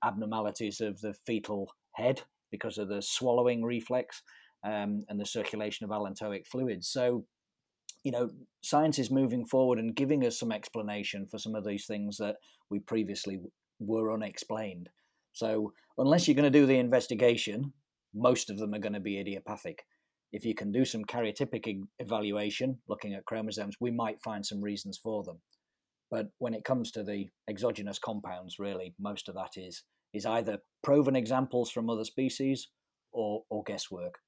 abnormalities 0.05 0.81
of 0.81 1.01
the 1.01 1.15
fetal 1.27 1.71
head 1.95 2.23
because 2.51 2.79
of 2.79 2.89
the 2.89 3.03
swallowing 3.03 3.63
reflex 3.65 4.23
um, 4.65 5.03
and 5.09 5.21
the 5.21 5.27
circulation 5.27 5.85
of 5.85 5.91
allantoic 5.91 6.47
fluids. 6.47 6.89
So, 6.89 7.27
you 8.03 8.13
know, 8.13 8.31
science 8.63 8.99
is 8.99 9.11
moving 9.11 9.45
forward 9.45 9.79
and 9.79 9.95
giving 9.95 10.25
us 10.25 10.39
some 10.39 10.53
explanation 10.53 11.27
for 11.27 11.39
some 11.39 11.55
of 11.55 11.65
these 11.65 11.87
things 11.87 12.17
that 12.19 12.37
we 12.71 12.81
previously 12.81 13.39
were 13.79 14.13
unexplained. 14.13 14.89
So, 15.33 15.73
unless 15.99 16.27
you're 16.27 16.35
going 16.35 16.51
to 16.51 16.59
do 16.59 16.67
the 16.67 16.79
investigation, 16.79 17.73
most 18.15 18.51
of 18.51 18.59
them 18.59 18.75
are 18.75 18.79
going 18.79 18.93
to 18.93 19.01
be 19.01 19.19
idiopathic. 19.19 19.85
If 20.33 20.45
you 20.45 20.55
can 20.55 20.73
do 20.73 20.85
some 20.85 21.05
karyotypic 21.05 21.81
evaluation, 21.99 22.79
looking 22.89 23.15
at 23.15 23.27
chromosomes, 23.27 23.77
we 23.81 23.91
might 23.91 24.23
find 24.23 24.45
some 24.45 24.63
reasons 24.63 24.99
for 24.99 25.23
them. 25.23 25.41
But 26.11 26.29
when 26.39 26.55
it 26.55 26.65
comes 26.65 26.91
to 26.93 27.03
the 27.03 27.29
exogenous 27.49 27.99
compounds, 27.99 28.59
really, 28.59 28.95
most 28.99 29.29
of 29.29 29.35
that 29.35 29.53
is 29.57 29.85
is 30.13 30.27
either 30.27 30.59
proven 30.83 31.17
examples 31.17 31.71
from 31.71 31.89
other 31.89 32.05
species 32.05 32.69
or, 33.13 33.45
or 33.49 33.63
guesswork. 33.65 34.19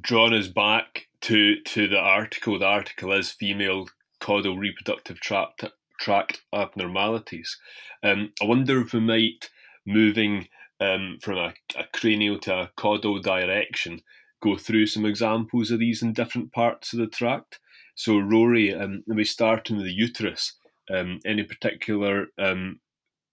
Drawn 0.00 0.32
us 0.32 0.48
back 0.48 1.08
to, 1.22 1.60
to 1.60 1.86
the 1.86 1.98
article. 1.98 2.58
The 2.58 2.64
article 2.64 3.12
is 3.12 3.30
female 3.30 3.86
caudal 4.20 4.56
reproductive 4.56 5.20
tract, 5.20 5.64
tract 6.00 6.40
abnormalities. 6.54 7.58
Um, 8.02 8.32
I 8.40 8.46
wonder 8.46 8.80
if 8.80 8.94
we 8.94 9.00
might, 9.00 9.50
moving 9.86 10.48
um, 10.80 11.18
from 11.20 11.36
a, 11.36 11.54
a 11.76 11.84
cranial 11.92 12.38
to 12.40 12.54
a 12.54 12.70
caudal 12.76 13.20
direction, 13.20 14.00
go 14.42 14.56
through 14.56 14.86
some 14.86 15.04
examples 15.04 15.70
of 15.70 15.80
these 15.80 16.02
in 16.02 16.12
different 16.12 16.52
parts 16.52 16.92
of 16.92 16.98
the 16.98 17.06
tract. 17.06 17.58
So, 17.94 18.18
Rory, 18.18 18.74
um, 18.74 19.04
we 19.06 19.24
start 19.24 19.70
in 19.70 19.78
the 19.78 19.92
uterus. 19.92 20.54
Um, 20.90 21.20
any 21.24 21.42
particular 21.42 22.28
um, 22.38 22.80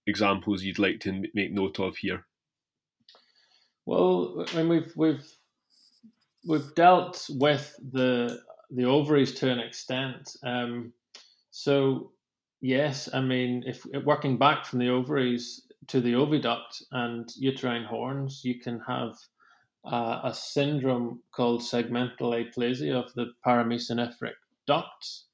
examples 0.05 0.63
you'd 0.63 0.77
like 0.79 0.99
to 1.01 1.23
make 1.33 1.51
note 1.51 1.79
of 1.79 1.97
here? 1.97 2.25
Well, 3.85 4.45
I 4.53 4.57
mean, 4.57 4.69
we've 4.69 4.93
we've 4.95 5.25
we've 6.47 6.73
dealt 6.75 7.25
with 7.29 7.75
the 7.91 8.41
the 8.71 8.85
ovaries 8.85 9.33
to 9.33 9.49
an 9.49 9.59
extent. 9.59 10.35
Um, 10.43 10.93
so 11.51 12.11
yes, 12.61 13.09
I 13.13 13.21
mean, 13.21 13.63
if 13.65 13.83
working 14.05 14.37
back 14.37 14.65
from 14.65 14.79
the 14.79 14.89
ovaries 14.89 15.67
to 15.87 16.01
the 16.01 16.13
oviduct 16.13 16.83
and 16.91 17.27
uterine 17.35 17.85
horns, 17.85 18.41
you 18.43 18.59
can 18.59 18.79
have 18.87 19.15
uh, 19.85 20.19
a 20.23 20.33
syndrome 20.33 21.21
called 21.31 21.61
segmental 21.61 22.33
aplasia 22.33 22.93
of 22.93 23.11
the 23.13 23.31
paramesonephric 23.45 24.35
ducts. 24.67 25.25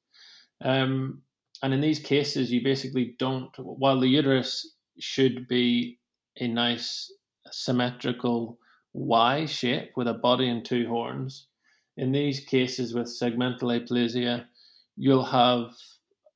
Um, 0.61 1.21
and 1.61 1.73
in 1.73 1.81
these 1.81 1.99
cases, 1.99 2.51
you 2.51 2.63
basically 2.63 3.15
don't, 3.19 3.51
while 3.57 3.99
the 3.99 4.07
uterus 4.07 4.75
should 4.99 5.47
be 5.47 5.99
a 6.39 6.47
nice 6.47 7.11
symmetrical 7.51 8.57
Y 8.97 9.45
shape 9.45 9.91
with 9.97 10.07
a 10.07 10.13
body 10.13 10.47
and 10.47 10.63
two 10.63 10.87
horns, 10.87 11.47
in 11.97 12.13
these 12.13 12.39
cases 12.39 12.93
with 12.93 13.07
segmental 13.07 13.77
aplasia, 13.77 14.45
you'll 14.95 15.25
have 15.25 15.73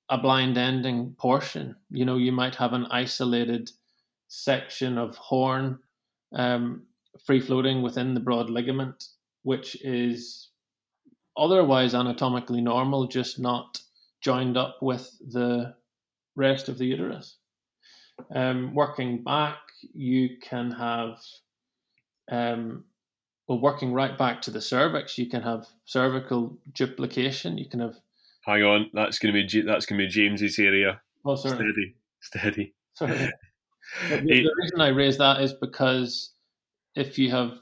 a 0.09 0.17
blind 0.17 0.57
ending 0.57 1.15
portion. 1.17 1.75
You 1.89 2.03
know, 2.03 2.17
you 2.17 2.33
might 2.33 2.55
have 2.55 2.73
an 2.73 2.85
isolated 2.91 3.71
section 4.27 4.97
of 4.97 5.15
horn 5.15 5.79
um, 6.33 6.83
free 7.25 7.39
floating 7.39 7.81
within 7.81 8.13
the 8.13 8.19
broad 8.19 8.49
ligament, 8.49 9.05
which 9.43 9.81
is 9.83 10.49
otherwise 11.37 11.95
anatomically 11.95 12.61
normal, 12.61 13.07
just 13.07 13.39
not 13.39 13.79
joined 14.21 14.57
up 14.57 14.77
with 14.81 15.09
the 15.31 15.73
rest 16.35 16.67
of 16.67 16.77
the 16.77 16.85
uterus. 16.85 17.37
Um, 18.35 18.75
working 18.75 19.23
back, 19.23 19.59
you 19.93 20.37
can 20.41 20.71
have, 20.71 21.19
um, 22.29 22.83
well, 23.47 23.59
working 23.59 23.93
right 23.93 24.17
back 24.17 24.41
to 24.43 24.51
the 24.51 24.61
cervix, 24.61 25.17
you 25.17 25.27
can 25.27 25.41
have 25.41 25.65
cervical 25.85 26.57
duplication. 26.73 27.57
You 27.57 27.67
can 27.67 27.79
have. 27.79 27.95
Hang 28.45 28.63
on, 28.63 28.89
that's 28.93 29.19
going 29.19 29.33
to 29.33 29.45
be 29.45 29.61
that's 29.61 29.85
going 29.85 29.99
to 29.99 30.05
be 30.05 30.11
James's 30.11 30.59
area. 30.59 31.01
Oh, 31.25 31.35
sorry. 31.35 31.95
Steady, 32.21 32.73
steady. 32.91 33.31
The, 34.07 34.19
the 34.21 34.53
reason 34.61 34.81
I 34.81 34.89
raise 34.89 35.17
that 35.17 35.41
is 35.41 35.53
because 35.53 36.33
if 36.95 37.17
you 37.17 37.31
have 37.31 37.57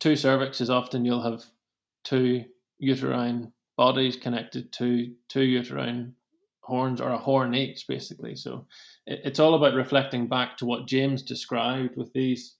two 0.00 0.14
cervixes, 0.14 0.68
often 0.68 1.04
you'll 1.04 1.22
have 1.22 1.44
two 2.02 2.44
uterine 2.78 3.52
bodies 3.76 4.16
connected 4.16 4.72
to 4.72 5.12
two 5.28 5.42
uterine 5.42 6.14
horns 6.62 7.00
or 7.00 7.10
a 7.10 7.18
horn 7.18 7.54
each, 7.54 7.86
basically. 7.86 8.34
So 8.34 8.66
it, 9.06 9.20
it's 9.24 9.38
all 9.38 9.54
about 9.54 9.74
reflecting 9.74 10.28
back 10.28 10.56
to 10.58 10.66
what 10.66 10.86
James 10.86 11.22
described 11.22 11.96
with 11.96 12.12
these 12.12 12.56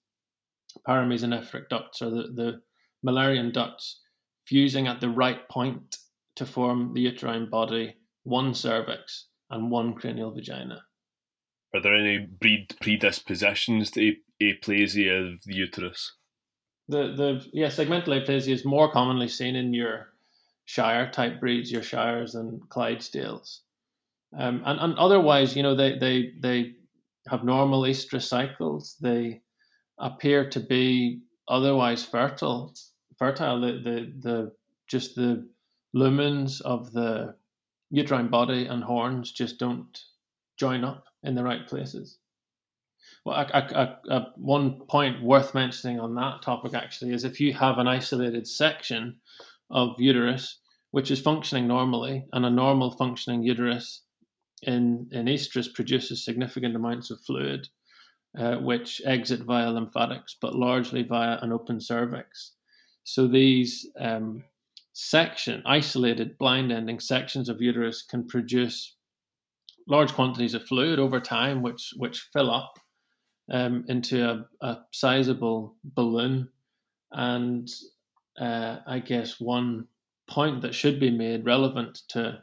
paramesonephric 0.86 1.68
ducts 1.68 2.02
or 2.02 2.10
the, 2.10 2.22
the 2.34 2.60
Müllerian 3.06 3.52
ducts 3.52 4.00
fusing 4.46 4.86
at 4.86 5.00
the 5.00 5.08
right 5.08 5.48
point 5.48 5.96
to 6.36 6.46
form 6.46 6.92
the 6.94 7.00
uterine 7.00 7.48
body, 7.48 7.94
one 8.24 8.54
cervix, 8.54 9.26
and 9.50 9.70
one 9.70 9.94
cranial 9.94 10.32
vagina. 10.32 10.82
Are 11.74 11.80
there 11.80 11.94
any 11.94 12.18
breed 12.18 12.74
predispositions 12.80 13.90
to 13.92 14.14
aplasia 14.42 15.32
of 15.32 15.40
the 15.44 15.54
uterus? 15.54 16.12
The 16.88 17.14
the 17.14 17.46
yeah 17.52 17.68
segmental 17.68 18.08
aplasia 18.08 18.48
is 18.48 18.64
more 18.64 18.90
commonly 18.90 19.28
seen 19.28 19.54
in 19.54 19.72
your 19.72 20.08
Shire 20.70 21.10
type 21.10 21.40
breeds, 21.40 21.72
your 21.72 21.82
Shires 21.82 22.36
and 22.36 22.60
Clydesdales. 22.68 23.58
Um, 24.38 24.62
and, 24.64 24.78
and 24.78 24.94
otherwise, 24.98 25.56
you 25.56 25.64
know, 25.64 25.74
they, 25.74 25.98
they, 25.98 26.30
they 26.38 26.74
have 27.26 27.42
normal 27.42 27.82
estrous 27.82 28.28
cycles. 28.28 28.96
They 29.00 29.42
appear 30.00 30.48
to 30.50 30.60
be 30.60 31.20
otherwise 31.48 32.04
fertile. 32.04 32.74
Fertile. 33.18 33.60
The, 33.60 33.72
the, 33.72 34.12
the 34.20 34.52
just 34.88 35.14
the 35.14 35.48
lumens 35.94 36.60
of 36.62 36.92
the 36.92 37.34
uterine 37.90 38.28
body 38.28 38.66
and 38.66 38.82
horns 38.82 39.32
just 39.32 39.58
don't 39.58 39.98
join 40.58 40.84
up 40.84 41.04
in 41.22 41.34
the 41.34 41.44
right 41.44 41.66
places. 41.66 42.18
Well, 43.24 43.36
a, 43.36 43.58
a, 43.58 44.14
a, 44.14 44.26
one 44.36 44.80
point 44.88 45.22
worth 45.22 45.54
mentioning 45.54 46.00
on 46.00 46.14
that 46.14 46.42
topic 46.42 46.74
actually 46.74 47.12
is 47.12 47.24
if 47.24 47.40
you 47.40 47.52
have 47.54 47.78
an 47.78 47.88
isolated 47.88 48.46
section 48.46 49.16
of 49.70 49.94
uterus 49.98 50.58
which 50.90 51.10
is 51.10 51.20
functioning 51.20 51.68
normally, 51.68 52.24
and 52.32 52.44
a 52.44 52.50
normal 52.50 52.90
functioning 52.90 53.42
uterus 53.42 54.02
in, 54.62 55.08
in 55.12 55.26
estrus 55.26 55.72
produces 55.72 56.24
significant 56.24 56.74
amounts 56.74 57.10
of 57.10 57.20
fluid, 57.20 57.68
uh, 58.38 58.56
which 58.56 59.02
exit 59.04 59.40
via 59.40 59.70
lymphatics, 59.70 60.36
but 60.40 60.54
largely 60.54 61.02
via 61.02 61.38
an 61.42 61.52
open 61.52 61.80
cervix. 61.80 62.52
So 63.04 63.26
these 63.26 63.88
um, 63.98 64.44
section, 64.92 65.62
isolated 65.66 66.38
blind 66.38 66.70
ending 66.70 67.00
sections 67.00 67.48
of 67.48 67.60
uterus 67.60 68.02
can 68.02 68.26
produce 68.26 68.94
large 69.88 70.12
quantities 70.12 70.54
of 70.54 70.66
fluid 70.66 70.98
over 70.98 71.20
time, 71.20 71.62
which 71.62 71.92
which 71.96 72.28
fill 72.32 72.50
up 72.50 72.78
um, 73.50 73.84
into 73.88 74.28
a, 74.28 74.46
a 74.64 74.78
sizable 74.92 75.74
balloon. 75.82 76.48
And 77.12 77.68
uh, 78.40 78.78
I 78.86 79.00
guess 79.00 79.40
one 79.40 79.88
point 80.28 80.62
that 80.62 80.74
should 80.74 81.00
be 81.00 81.10
made 81.10 81.44
relevant 81.44 82.02
to 82.10 82.38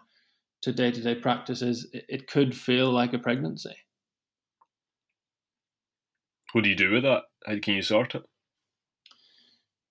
to 0.64 0.74
day 0.74 0.92
to 0.92 1.02
day 1.02 1.16
practice 1.16 1.62
is 1.62 1.88
it, 1.94 2.06
it 2.10 2.28
could 2.28 2.56
feel 2.56 2.92
like 2.92 3.14
a 3.14 3.20
pregnancy. 3.20 3.76
What 6.54 6.64
do 6.64 6.70
you 6.70 6.76
do 6.76 6.92
with 6.92 7.04
that? 7.04 7.24
How 7.46 7.60
can 7.60 7.76
you 7.76 7.82
sort 7.82 8.16
it? 8.16 8.24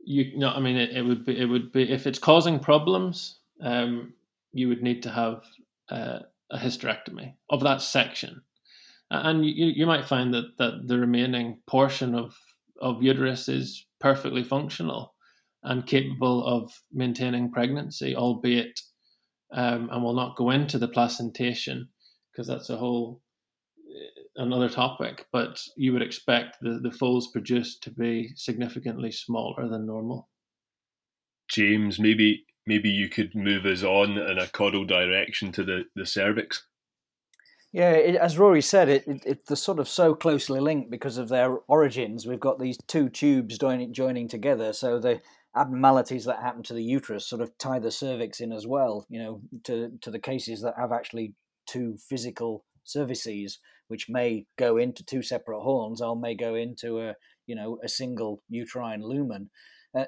You 0.01 0.39
know, 0.39 0.51
I 0.51 0.61
mean, 0.61 0.77
it, 0.77 0.97
it 0.97 1.03
would 1.03 1.25
be 1.25 1.39
it 1.39 1.47
would 1.47 1.73
be 1.73 1.91
if 1.91 2.07
it's 2.07 2.19
causing 2.19 2.59
problems, 2.59 3.41
um, 3.61 4.15
you 4.53 4.69
would 4.69 4.83
need 4.83 5.03
to 5.03 5.11
have 5.11 5.43
uh, 5.91 6.21
a 6.51 6.59
hysterectomy 6.59 7.35
of 7.51 7.63
that 7.63 7.83
section, 7.83 8.43
and 9.11 9.45
you 9.45 9.67
you 9.67 9.87
might 9.87 10.07
find 10.07 10.33
that 10.35 10.57
that 10.59 10.87
the 10.87 10.99
remaining 10.99 11.59
portion 11.67 12.15
of 12.15 12.37
of 12.81 13.03
uterus 13.03 13.49
is 13.49 13.87
perfectly 14.01 14.45
functional 14.45 15.15
and 15.63 15.87
capable 15.87 16.47
of 16.47 16.73
maintaining 16.93 17.51
pregnancy, 17.51 18.15
albeit, 18.15 18.81
um, 19.53 19.89
and 19.91 20.05
we'll 20.05 20.15
not 20.15 20.37
go 20.37 20.51
into 20.51 20.79
the 20.79 20.89
placentation 20.89 21.89
because 22.31 22.47
that's 22.47 22.71
a 22.71 22.77
whole 22.77 23.21
another 24.37 24.69
topic. 24.69 25.27
But 25.33 25.61
you 25.77 25.93
would 25.93 26.03
expect 26.03 26.59
the 26.61 26.81
the 26.83 26.91
foals 26.91 27.31
produced 27.31 27.83
to 27.85 27.91
be 27.91 28.33
significantly 28.37 29.13
smaller 29.13 29.69
than 29.69 29.87
normal. 29.87 30.29
James, 31.49 31.99
maybe 31.99 32.47
maybe 32.67 32.89
you 32.89 33.09
could 33.09 33.35
move 33.35 33.65
us 33.65 33.83
on 33.83 34.19
in 34.19 34.39
a 34.39 34.49
caudal 34.49 34.85
direction 34.85 35.53
to 35.53 35.65
the 35.65 35.85
the 35.95 36.07
cervix. 36.07 36.67
Yeah, 37.73 37.91
it, 37.91 38.15
as 38.15 38.39
Rory 38.39 38.63
said, 38.63 38.89
it, 38.89 39.07
it, 39.07 39.23
it, 39.27 39.47
they're 39.47 39.57
sort 39.57 39.81
of 39.81 39.89
so 39.89 40.15
closely 40.15 40.61
linked 40.61 40.91
because 40.91 41.19
of 41.19 41.29
their 41.29 41.59
origins. 41.69 42.27
We've 42.27 42.41
got 42.41 42.59
these 42.59 42.79
two 42.87 43.11
tubes 43.11 43.59
joining, 43.59 43.93
joining 43.93 44.29
together, 44.29 44.73
so 44.73 44.99
the 44.99 45.21
abnormalities 45.55 46.25
that 46.25 46.41
happen 46.41 46.63
to 46.63 46.75
the 46.75 46.83
uterus 46.83 47.27
sort 47.27 47.43
of 47.43 47.57
tie 47.59 47.79
the 47.79 47.91
cervix 47.91 48.41
in 48.41 48.53
as 48.53 48.67
well. 48.67 49.07
You 49.11 49.23
know, 49.23 49.41
to 49.65 49.93
to 50.01 50.11
the 50.11 50.19
cases 50.19 50.63
that 50.63 50.75
have 50.79 50.93
actually 50.93 51.35
two 51.67 51.99
physical 52.09 52.65
cervices, 52.85 53.59
which 53.89 54.07
may 54.09 54.47
go 54.59 54.77
into 54.77 55.05
two 55.05 55.23
separate 55.23 55.61
horns 55.61 56.01
or 56.01 56.17
may 56.17 56.35
go 56.35 56.55
into 56.55 57.01
a 57.01 57.15
you 57.47 57.55
know 57.55 57.79
a 57.85 57.89
single 57.89 58.43
uterine 58.49 59.03
lumen, 59.03 59.51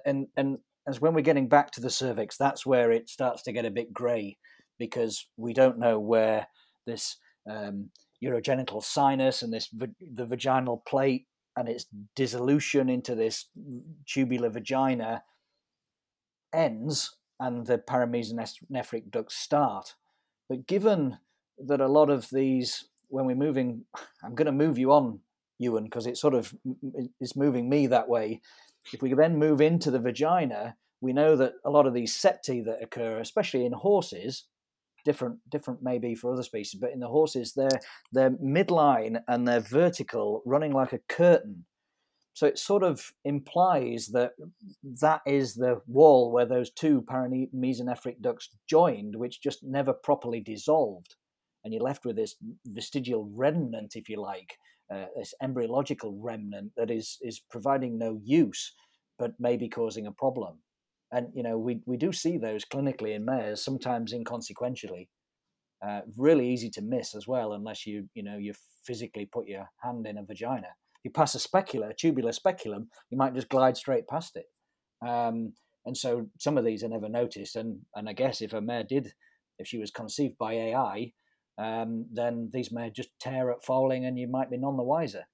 and 0.05 0.29
and 0.37 0.59
as 0.87 1.01
when 1.01 1.15
we're 1.15 1.21
getting 1.21 1.49
back 1.49 1.71
to 1.73 1.81
the 1.81 1.91
cervix, 1.91 2.37
that's 2.37 2.65
where 2.65 2.91
it 2.91 3.09
starts 3.09 3.43
to 3.43 3.53
get 3.53 3.67
a 3.67 3.71
bit 3.71 3.93
grey 3.93 4.39
because 4.79 5.27
we 5.37 5.53
don't 5.53 5.79
know 5.79 5.99
where 5.99 6.47
this 6.87 7.17
um, 7.51 7.91
urogenital 8.25 8.83
sinus 8.83 9.43
and 9.43 9.53
this 9.53 9.69
the 9.71 10.27
vaginal 10.27 10.83
plate 10.87 11.27
and 11.57 11.69
its 11.69 11.87
dissolution 12.15 12.89
into 12.89 13.15
this 13.15 13.49
tubular 14.07 14.49
vagina 14.49 15.23
ends 16.53 17.17
and 17.41 17.67
the 17.67 17.79
paramesonephric 17.79 19.11
ducts 19.11 19.37
start. 19.37 19.95
But 20.49 20.67
given 20.67 21.19
that 21.59 21.81
a 21.81 21.89
lot 21.89 22.11
of 22.11 22.31
these, 22.31 22.85
when 23.09 23.27
we're 23.27 23.37
moving, 23.37 23.85
I'm 24.25 24.35
going 24.35 24.47
to 24.47 24.53
move 24.53 24.79
you 24.79 24.93
on, 24.93 25.21
Ewan, 25.59 25.85
because 25.85 26.07
it's 26.07 26.21
sort 26.21 26.35
of 26.35 26.55
it's 27.21 27.37
moving 27.37 27.69
me 27.69 27.87
that 27.89 28.09
way. 28.09 28.41
If 28.93 29.03
we 29.03 29.13
then 29.13 29.39
move 29.39 29.61
into 29.61 29.91
the 29.91 29.99
vagina, 29.99 30.77
we 31.01 31.13
know 31.13 31.37
that 31.37 31.55
a 31.65 31.71
lot 31.71 31.87
of 31.87 31.95
these 31.95 32.15
septi 32.15 32.61
that 32.63 32.83
occur, 32.83 33.19
especially 33.19 33.65
in 33.65 33.73
horses, 33.73 34.45
different 35.05 35.39
different 35.51 35.81
maybe 35.83 36.15
for 36.15 36.33
other 36.33 36.43
species, 36.43 36.81
but 36.81 36.93
in 36.93 37.01
the 37.01 37.09
horses, 37.09 37.55
they're 37.55 37.81
they're 38.13 38.31
midline 38.31 39.21
and 39.29 39.47
they're 39.47 39.61
vertical, 39.61 40.43
running 40.45 40.73
like 40.73 40.93
a 40.93 41.01
curtain. 41.09 41.65
So 42.35 42.47
it 42.47 42.59
sort 42.59 42.85
of 42.85 43.13
implies 43.25 44.11
that 44.13 44.33
that 45.01 45.23
is 45.27 45.55
the 45.55 45.81
wall 45.89 46.31
where 46.31 46.47
those 46.47 46.71
two 46.71 47.03
paramesonephric 47.03 48.21
ducts 48.21 48.51
joined, 48.69 49.17
which 49.17 49.43
just 49.43 49.65
never 49.65 49.93
properly 49.93 50.41
dissolved, 50.41 51.17
and 51.65 51.73
you're 51.73 51.83
left 51.83 52.05
with 52.05 52.17
this 52.17 52.37
vestigial 52.67 53.31
remnant, 53.35 53.95
if 53.97 54.09
you 54.09 54.21
like, 54.21 54.57
uh, 54.93 55.07
this 55.17 55.35
embryological 55.43 56.19
remnant 56.21 56.73
that 56.77 56.91
is 56.91 57.19
is 57.21 57.41
providing 57.51 57.99
no 57.99 58.21
use, 58.23 58.75
but 59.19 59.33
maybe 59.39 59.69
causing 59.69 60.07
a 60.07 60.13
problem. 60.13 60.59
And 61.13 61.29
you 61.35 61.43
know 61.43 61.59
we 61.59 61.81
we 61.87 61.97
do 61.97 62.13
see 62.13 62.39
those 62.39 62.65
clinically 62.65 63.15
in 63.15 63.25
mares 63.25 63.63
sometimes 63.65 64.13
inconsequentially 64.13 65.09
uh, 65.87 66.01
really 66.17 66.49
easy 66.49 66.71
to 66.71 66.83
miss 66.83 67.15
as 67.15 67.27
well 67.27 67.53
unless 67.53 67.87
you 67.87 68.09
you 68.15 68.23
know 68.23 68.37
you 68.37 68.53
physically 68.85 69.27
put 69.27 69.47
your 69.47 69.69
hand 69.83 70.07
in 70.07 70.19
a 70.19 70.25
vagina. 70.25 70.69
You 71.05 71.11
pass 71.11 71.35
a 71.35 71.39
speculum 71.39 71.91
a 71.91 71.95
tubular 71.95 72.33
speculum 72.33 72.89
you 73.11 73.19
might 73.19 73.35
just 73.35 73.49
glide 73.49 73.77
straight 73.77 74.07
past 74.09 74.37
it. 74.37 74.47
Um, 75.07 75.53
and 75.89 75.97
so 75.97 76.27
some 76.39 76.59
of 76.59 76.65
these 76.65 76.85
are 76.85 76.89
never 76.89 77.09
noticed 77.09 77.57
and 77.57 77.79
and 77.95 78.09
i 78.09 78.13
guess 78.13 78.41
if 78.43 78.53
a 78.53 78.61
mare 78.61 78.85
did 78.85 79.13
if 79.59 79.67
she 79.67 79.79
was 79.79 79.91
conceived 79.91 80.37
by 80.39 80.53
ai 80.53 81.13
um, 81.59 82.07
then 82.13 82.51
these 82.53 82.71
may 82.71 82.91
just 82.91 83.11
tear 83.21 83.51
at 83.51 83.65
foaling 83.65 84.05
and 84.05 84.19
you 84.19 84.29
might 84.29 84.51
be 84.51 84.57
none 84.57 84.77
the 84.77 84.83
wiser. 84.83 85.25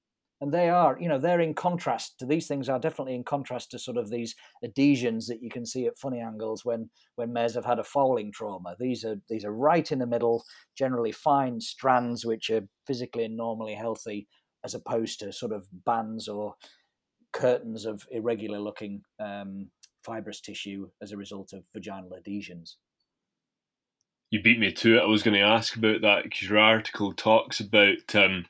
And 0.41 0.53
they 0.53 0.69
are 0.69 0.97
you 1.01 1.09
know 1.09 1.19
they're 1.19 1.41
in 1.41 1.55
contrast 1.55 2.19
to 2.19 2.27
these 2.27 2.47
things 2.47 2.69
are 2.69 2.79
definitely 2.79 3.15
in 3.15 3.25
contrast 3.25 3.71
to 3.71 3.79
sort 3.79 3.97
of 3.97 4.11
these 4.11 4.35
adhesions 4.63 5.27
that 5.29 5.43
you 5.43 5.49
can 5.49 5.65
see 5.65 5.87
at 5.87 5.97
funny 5.97 6.21
angles 6.21 6.65
when 6.65 6.91
when 7.15 7.33
mares 7.33 7.55
have 7.55 7.65
had 7.65 7.79
a 7.79 7.85
foaling 7.85 8.33
trauma. 8.33 8.75
These 8.79 9.05
are 9.05 9.17
these 9.29 9.45
are 9.45 9.53
right 9.53 9.91
in 9.91 10.01
the 10.01 10.07
middle 10.07 10.45
generally 10.77 11.13
fine 11.13 11.61
strands 11.61 12.27
which 12.27 12.51
are 12.51 12.67
physically 12.87 13.25
and 13.25 13.37
normally 13.37 13.75
healthy 13.75 14.27
as 14.65 14.75
opposed 14.75 15.21
to 15.21 15.33
sort 15.33 15.53
of 15.53 15.67
bands 15.85 16.27
or 16.27 16.55
curtains 17.33 17.85
of 17.85 18.07
irregular 18.11 18.59
looking 18.59 19.03
um, 19.21 19.69
fibrous 20.05 20.41
tissue 20.41 20.89
as 21.03 21.13
a 21.13 21.17
result 21.17 21.53
of 21.53 21.65
vaginal 21.75 22.15
adhesions 22.17 22.79
you 24.35 24.43
beat 24.43 24.59
me 24.59 24.73
to 24.73 24.97
it 24.97 25.03
i 25.03 25.07
was 25.07 25.23
going 25.23 25.35
to 25.35 25.41
ask 25.41 25.77
about 25.77 26.01
that 26.01 26.25
because 26.25 26.43
your 26.43 26.59
article 26.59 27.13
talks 27.13 27.61
about 27.61 28.15
um, 28.15 28.45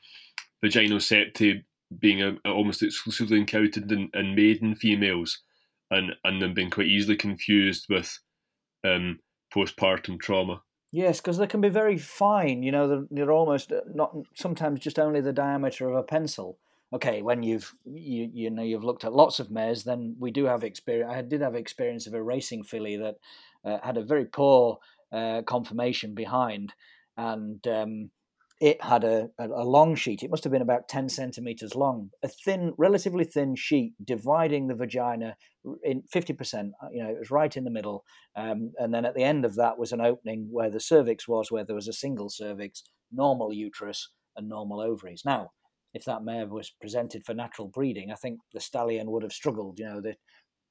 vaginal 0.61 0.99
septi 0.99 1.63
being 1.99 2.21
a 2.21 2.35
almost 2.45 2.81
exclusively 2.81 3.37
encountered 3.37 3.91
in, 3.91 4.09
in, 4.13 4.35
maiden 4.35 4.75
females 4.75 5.39
and, 5.91 6.13
and 6.23 6.41
them 6.41 6.53
being 6.53 6.69
quite 6.69 6.87
easily 6.87 7.15
confused 7.15 7.85
with 7.89 8.19
um, 8.83 9.19
postpartum 9.53 10.19
trauma. 10.19 10.61
Yes, 10.91 11.19
because 11.19 11.37
they 11.37 11.47
can 11.47 11.61
be 11.61 11.69
very 11.69 11.97
fine. 11.97 12.63
You 12.63 12.71
know, 12.71 12.87
they're, 12.87 13.05
they're, 13.11 13.31
almost 13.31 13.71
uh, 13.71 13.81
not 13.93 14.15
sometimes 14.33 14.79
just 14.79 14.97
only 14.97 15.21
the 15.21 15.33
diameter 15.33 15.89
of 15.89 15.95
a 15.95 16.03
pencil. 16.03 16.57
Okay, 16.93 17.21
when 17.21 17.43
you've 17.43 17.73
you 17.83 18.29
you 18.33 18.49
know 18.49 18.63
you've 18.63 18.83
looked 18.83 19.03
at 19.03 19.13
lots 19.13 19.39
of 19.39 19.51
mares, 19.51 19.83
then 19.83 20.15
we 20.19 20.31
do 20.31 20.45
have 20.45 20.63
experience. 20.63 21.11
I 21.13 21.21
did 21.21 21.41
have 21.41 21.55
experience 21.55 22.07
of 22.07 22.13
a 22.13 22.23
racing 22.23 22.63
filly 22.63 22.95
that 22.97 23.15
uh, 23.65 23.79
had 23.83 23.97
a 23.97 24.03
very 24.03 24.25
poor 24.25 24.79
uh, 25.15 25.41
conformation 25.43 26.13
behind, 26.13 26.73
and 27.17 27.65
um, 27.67 28.09
it 28.61 28.81
had 28.81 29.03
a, 29.03 29.29
a, 29.37 29.63
long 29.63 29.95
sheet. 29.95 30.23
It 30.23 30.29
must 30.29 30.43
have 30.45 30.53
been 30.53 30.61
about 30.61 30.87
10 30.87 31.09
centimeters 31.09 31.75
long, 31.75 32.09
a 32.23 32.29
thin, 32.29 32.73
relatively 32.77 33.25
thin 33.25 33.55
sheet 33.55 33.93
dividing 34.03 34.67
the 34.67 34.75
vagina 34.75 35.35
in 35.83 36.03
50%. 36.13 36.71
Uh, 36.81 36.87
you 36.91 37.03
know, 37.03 37.09
it 37.09 37.19
was 37.19 37.31
right 37.31 37.55
in 37.55 37.65
the 37.65 37.71
middle. 37.71 38.05
Um, 38.35 38.71
and 38.79 38.93
then 38.93 39.05
at 39.05 39.13
the 39.13 39.23
end 39.23 39.43
of 39.43 39.55
that 39.55 39.77
was 39.77 39.91
an 39.91 39.99
opening 39.99 40.47
where 40.51 40.69
the 40.69 40.79
cervix 40.79 41.27
was, 41.27 41.51
where 41.51 41.65
there 41.65 41.75
was 41.75 41.89
a 41.89 41.93
single 41.93 42.29
cervix, 42.29 42.83
normal 43.11 43.53
uterus, 43.53 44.09
and 44.37 44.47
normal 44.47 44.79
ovaries. 44.79 45.23
Now, 45.25 45.51
if 45.93 46.05
that 46.05 46.23
mare 46.23 46.47
was 46.47 46.73
presented 46.79 47.25
for 47.25 47.33
natural 47.33 47.67
breeding, 47.67 48.11
I 48.11 48.15
think 48.15 48.39
the 48.53 48.61
stallion 48.61 49.11
would 49.11 49.23
have 49.23 49.33
struggled. 49.33 49.79
You 49.79 49.85
know, 49.85 50.01
the 50.01 50.15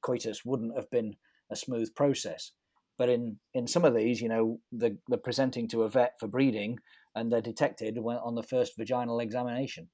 coitus 0.02 0.44
wouldn't 0.44 0.76
have 0.76 0.90
been 0.90 1.16
a 1.50 1.56
smooth 1.56 1.94
process. 1.94 2.52
But 2.96 3.08
in, 3.08 3.38
in 3.54 3.66
some 3.66 3.84
of 3.84 3.94
these, 3.94 4.20
you 4.20 4.28
know, 4.28 4.60
the, 4.72 4.96
the 5.08 5.18
presenting 5.18 5.68
to 5.68 5.82
a 5.82 5.88
vet 5.88 6.14
for 6.20 6.28
breeding 6.28 6.78
and 7.14 7.32
they're 7.32 7.40
detected 7.40 7.98
on 7.98 8.34
the 8.34 8.42
first 8.42 8.76
vaginal 8.76 9.20
examination. 9.20 9.88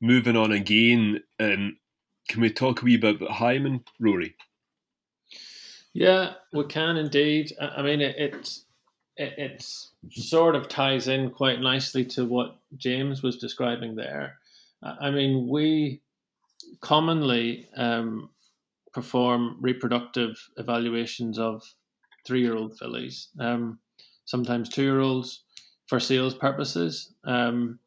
Moving 0.00 0.36
on 0.36 0.52
again, 0.52 1.22
um, 1.38 1.76
can 2.28 2.40
we 2.40 2.50
talk 2.50 2.80
a 2.80 2.84
wee 2.84 2.96
bit 2.96 3.16
about 3.16 3.32
hymen, 3.32 3.84
Rory? 3.98 4.34
Yeah, 5.92 6.34
we 6.52 6.64
can 6.64 6.96
indeed. 6.96 7.52
I 7.60 7.82
mean, 7.82 8.00
it, 8.00 8.16
it, 8.16 8.58
it 9.16 9.34
it's 9.36 9.92
sort 10.10 10.54
of 10.54 10.68
ties 10.68 11.08
in 11.08 11.30
quite 11.30 11.60
nicely 11.60 12.04
to 12.06 12.24
what 12.24 12.56
James 12.76 13.22
was 13.22 13.36
describing 13.36 13.94
there. 13.94 14.38
I 14.82 15.10
mean, 15.10 15.48
we 15.48 16.00
commonly 16.80 17.68
um, 17.76 18.30
perform 18.92 19.56
reproductive 19.60 20.36
evaluations 20.56 21.38
of 21.38 21.62
three-year-old 22.26 22.78
fillies. 22.78 23.28
Um, 23.38 23.78
sometimes 24.24 24.68
two 24.68 24.82
year 24.82 25.00
olds 25.00 25.44
for 25.88 26.00
sales 26.00 26.34
purposes. 26.34 27.12
Um, 27.24 27.78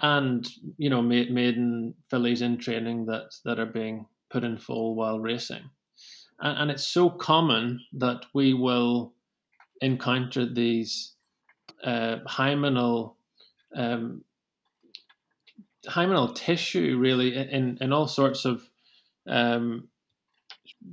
and 0.00 0.48
you 0.78 0.90
know 0.90 1.02
maiden 1.02 1.94
fillies 2.10 2.42
in 2.42 2.58
training 2.58 3.06
that 3.06 3.34
that 3.44 3.58
are 3.58 3.66
being 3.66 4.06
put 4.30 4.44
in 4.44 4.56
foal 4.58 4.94
while 4.94 5.20
racing 5.20 5.62
and, 6.40 6.58
and 6.58 6.70
it's 6.70 6.86
so 6.86 7.10
common 7.10 7.80
that 7.92 8.24
we 8.34 8.54
will 8.54 9.12
encounter 9.80 10.46
these 10.46 11.14
uh, 11.84 12.18
hymenal 12.26 13.14
um, 13.76 14.22
hymenal 15.86 16.34
tissue 16.34 16.98
really 16.98 17.36
in 17.36 17.78
in 17.80 17.92
all 17.92 18.06
sorts 18.06 18.44
of 18.44 18.62
um, 19.28 19.88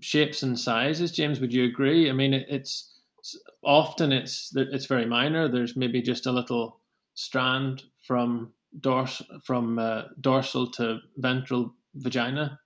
shapes 0.01 0.43
and 0.43 0.59
sizes 0.59 1.11
james 1.11 1.39
would 1.39 1.53
you 1.53 1.65
agree 1.65 2.09
i 2.09 2.13
mean 2.13 2.33
it, 2.33 2.45
it's 2.49 2.99
often 3.63 4.11
it's 4.11 4.51
it's 4.55 4.85
very 4.85 5.05
minor. 5.05 5.47
There's 5.47 5.75
maybe 5.75 6.01
just 6.01 6.25
a 6.25 6.31
little 6.31 6.79
strand 7.15 7.83
from 8.05 8.53
dors 8.79 9.21
from 9.43 9.79
uh, 9.79 10.03
dorsal 10.21 10.71
to 10.71 10.99
ventral 11.17 11.73
vagina, 11.95 12.59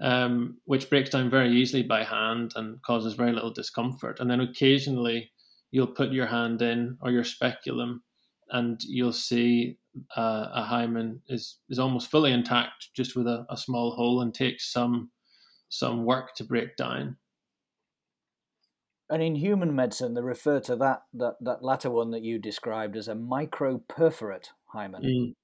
um, 0.00 0.58
which 0.64 0.88
breaks 0.88 1.10
down 1.10 1.30
very 1.30 1.52
easily 1.52 1.82
by 1.82 2.04
hand 2.04 2.52
and 2.56 2.80
causes 2.82 3.14
very 3.14 3.32
little 3.32 3.52
discomfort. 3.52 4.20
And 4.20 4.30
then 4.30 4.40
occasionally 4.40 5.30
you'll 5.70 5.86
put 5.86 6.12
your 6.12 6.26
hand 6.26 6.62
in 6.62 6.96
or 7.00 7.10
your 7.10 7.24
speculum, 7.24 8.02
and 8.50 8.80
you'll 8.82 9.12
see 9.12 9.78
uh, 10.16 10.48
a 10.54 10.62
hymen 10.62 11.20
is 11.28 11.58
is 11.68 11.78
almost 11.78 12.10
fully 12.10 12.32
intact, 12.32 12.88
just 12.94 13.16
with 13.16 13.26
a, 13.26 13.44
a 13.50 13.56
small 13.56 13.94
hole, 13.94 14.22
and 14.22 14.34
takes 14.34 14.72
some 14.72 15.10
some 15.72 16.04
work 16.04 16.34
to 16.34 16.44
break 16.44 16.76
down 16.76 17.16
and 19.12 19.22
in 19.22 19.34
human 19.34 19.76
medicine, 19.76 20.14
they 20.14 20.22
refer 20.22 20.58
to 20.60 20.76
that 20.76 21.02
that 21.12 21.34
that 21.42 21.62
latter 21.62 21.90
one 21.90 22.12
that 22.12 22.22
you 22.22 22.38
described 22.38 22.96
as 22.96 23.08
a 23.08 23.14
microperforate 23.14 24.48
hymen, 24.68 25.02
mm. 25.02 25.34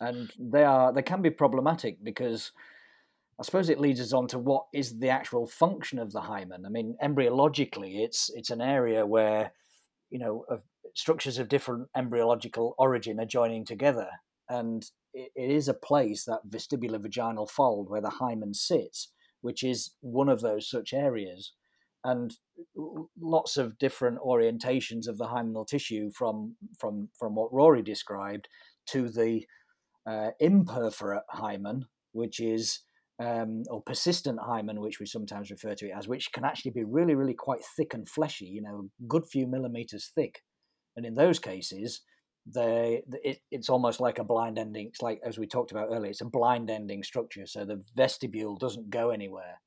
and 0.00 0.32
they 0.36 0.64
are 0.64 0.92
they 0.92 1.02
can 1.02 1.22
be 1.22 1.30
problematic 1.30 2.02
because 2.02 2.50
I 3.38 3.44
suppose 3.44 3.70
it 3.70 3.78
leads 3.78 4.00
us 4.00 4.12
on 4.12 4.26
to 4.28 4.40
what 4.40 4.64
is 4.74 4.98
the 4.98 5.08
actual 5.08 5.46
function 5.46 6.00
of 6.00 6.10
the 6.10 6.22
hymen. 6.22 6.66
I 6.66 6.68
mean, 6.68 6.96
embryologically, 7.00 8.00
it's 8.04 8.28
it's 8.34 8.50
an 8.50 8.60
area 8.60 9.06
where 9.06 9.52
you 10.10 10.18
know 10.18 10.44
of 10.48 10.64
structures 10.96 11.38
of 11.38 11.48
different 11.48 11.90
embryological 11.96 12.74
origin 12.76 13.20
are 13.20 13.24
joining 13.24 13.64
together, 13.64 14.08
and 14.48 14.84
it, 15.14 15.30
it 15.36 15.50
is 15.50 15.68
a 15.68 15.74
place 15.74 16.24
that 16.24 16.48
vestibular 16.48 16.98
vaginal 16.98 17.46
fold 17.46 17.88
where 17.88 18.00
the 18.02 18.10
hymen 18.18 18.52
sits 18.52 19.12
which 19.40 19.62
is 19.62 19.92
one 20.00 20.28
of 20.28 20.40
those 20.40 20.68
such 20.68 20.92
areas. 20.92 21.52
And 22.02 22.34
lots 23.20 23.58
of 23.58 23.78
different 23.78 24.18
orientations 24.20 25.06
of 25.06 25.18
the 25.18 25.26
hymenal 25.26 25.66
tissue 25.66 26.10
from 26.10 26.56
from 26.78 27.10
from 27.18 27.34
what 27.34 27.52
Rory 27.52 27.82
described 27.82 28.48
to 28.86 29.10
the 29.10 29.46
uh, 30.06 30.30
imperforate 30.40 31.24
hymen, 31.28 31.86
which 32.12 32.40
is 32.40 32.80
um, 33.20 33.64
or 33.68 33.82
persistent 33.82 34.40
hymen, 34.40 34.80
which 34.80 34.98
we 34.98 35.04
sometimes 35.04 35.50
refer 35.50 35.74
to 35.74 35.88
it 35.88 35.92
as, 35.96 36.08
which 36.08 36.32
can 36.32 36.44
actually 36.44 36.70
be 36.70 36.84
really, 36.84 37.14
really 37.14 37.34
quite 37.34 37.60
thick 37.76 37.92
and 37.92 38.08
fleshy, 38.08 38.46
you 38.46 38.62
know, 38.62 38.88
a 39.00 39.06
good 39.06 39.26
few 39.26 39.46
millimeters 39.46 40.10
thick. 40.14 40.42
And 40.96 41.04
in 41.04 41.14
those 41.14 41.38
cases, 41.38 42.00
they 42.52 43.02
it, 43.22 43.40
it's 43.50 43.68
almost 43.68 44.00
like 44.00 44.18
a 44.18 44.24
blind 44.24 44.58
ending. 44.58 44.86
It's 44.86 45.02
like 45.02 45.20
as 45.24 45.38
we 45.38 45.46
talked 45.46 45.70
about 45.70 45.88
earlier, 45.90 46.10
it's 46.10 46.20
a 46.20 46.26
blind 46.26 46.70
ending 46.70 47.02
structure, 47.02 47.46
so 47.46 47.64
the 47.64 47.82
vestibule 47.96 48.56
doesn't 48.56 48.90
go 48.90 49.10
anywhere, 49.10 49.60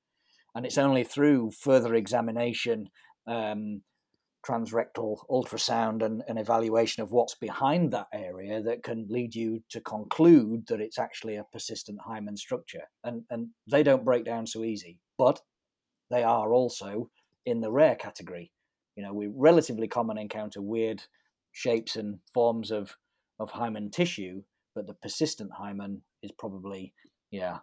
and 0.56 0.66
it's 0.66 0.78
only 0.78 1.04
through 1.04 1.52
further 1.52 1.96
examination, 1.96 2.90
um, 3.28 3.82
transrectal 4.46 5.20
ultrasound, 5.30 6.04
and 6.04 6.24
an 6.28 6.38
evaluation 6.38 7.04
of 7.04 7.12
what's 7.12 7.36
behind 7.36 7.92
that 7.92 8.08
area 8.14 8.62
that 8.62 8.84
can 8.84 9.08
lead 9.10 9.36
you 9.36 9.64
to 9.70 9.82
conclude 9.82 10.68
that 10.68 10.82
it's 10.82 11.00
actually 11.00 11.36
a 11.36 11.46
persistent 11.52 12.00
hymen 12.06 12.38
structure. 12.38 12.84
And 13.04 13.24
and 13.30 13.50
they 13.70 13.84
don't 13.84 14.06
break 14.06 14.26
down 14.26 14.48
so 14.48 14.64
easy, 14.64 15.00
but 15.18 15.42
they 16.10 16.24
are 16.24 16.54
also 16.54 17.10
in 17.46 17.62
the 17.62 17.72
rare 17.72 17.96
category. 17.96 18.52
You 18.96 19.04
know, 19.04 19.14
we 19.14 19.28
relatively 19.28 19.88
common 19.88 20.18
encounter 20.18 20.62
weird 20.62 21.04
shapes 21.54 21.96
and 21.96 22.20
forms 22.34 22.72
of 22.72 22.98
of 23.40 23.52
hymen 23.52 23.90
tissue, 23.90 24.44
but 24.76 24.88
the 24.88 24.94
persistent 24.94 25.52
hymen 25.52 26.02
is 26.22 26.32
probably 26.32 26.94
yeah 27.32 27.60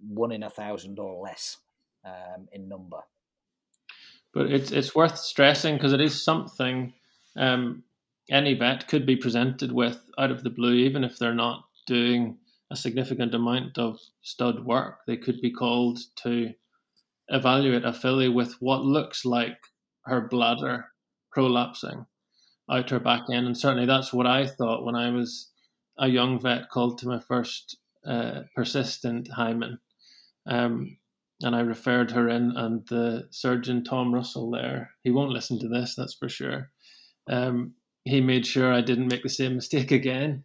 one 0.00 0.32
in 0.32 0.42
a 0.42 0.50
thousand 0.50 0.98
or 0.98 1.22
less 1.22 1.58
um, 2.04 2.48
in 2.52 2.68
number. 2.68 3.00
But 4.32 4.50
it's 4.50 4.70
it's 4.70 4.94
worth 4.94 5.18
stressing 5.18 5.76
because 5.76 5.92
it 5.92 6.00
is 6.00 6.24
something 6.24 6.94
um, 7.36 7.82
any 8.30 8.54
vet 8.54 8.88
could 8.88 9.04
be 9.04 9.16
presented 9.16 9.72
with 9.72 9.98
out 10.18 10.30
of 10.30 10.42
the 10.42 10.50
blue, 10.50 10.74
even 10.74 11.04
if 11.04 11.18
they're 11.18 11.34
not 11.34 11.64
doing 11.86 12.38
a 12.70 12.76
significant 12.76 13.34
amount 13.34 13.76
of 13.78 13.98
stud 14.22 14.64
work. 14.64 14.98
They 15.06 15.16
could 15.16 15.40
be 15.40 15.50
called 15.50 15.98
to 16.22 16.52
evaluate 17.28 17.84
a 17.84 17.92
filly 17.92 18.28
with 18.28 18.54
what 18.60 18.84
looks 18.84 19.24
like 19.24 19.58
her 20.04 20.28
bladder 20.28 20.86
prolapsing 21.36 22.06
out 22.70 22.90
her 22.90 23.00
back 23.00 23.22
end. 23.30 23.46
And 23.46 23.56
certainly 23.56 23.86
that's 23.86 24.12
what 24.12 24.26
I 24.26 24.46
thought 24.46 24.84
when 24.84 24.94
I 24.94 25.10
was 25.10 25.50
a 25.98 26.08
young 26.08 26.40
vet 26.40 26.70
called 26.70 26.98
to 26.98 27.08
my 27.08 27.20
first 27.20 27.76
uh, 28.06 28.42
persistent 28.54 29.28
hymen. 29.28 29.78
Um, 30.46 30.96
and 31.42 31.56
I 31.56 31.60
referred 31.60 32.10
her 32.10 32.28
in, 32.28 32.52
and 32.56 32.86
the 32.88 33.28
surgeon, 33.30 33.82
Tom 33.82 34.14
Russell, 34.14 34.50
there, 34.50 34.90
he 35.02 35.10
won't 35.10 35.32
listen 35.32 35.58
to 35.60 35.68
this, 35.68 35.94
that's 35.94 36.14
for 36.14 36.28
sure. 36.28 36.70
Um, 37.28 37.74
he 38.04 38.20
made 38.20 38.46
sure 38.46 38.72
I 38.72 38.80
didn't 38.82 39.08
make 39.08 39.22
the 39.22 39.28
same 39.28 39.54
mistake 39.54 39.90
again. 40.00 40.44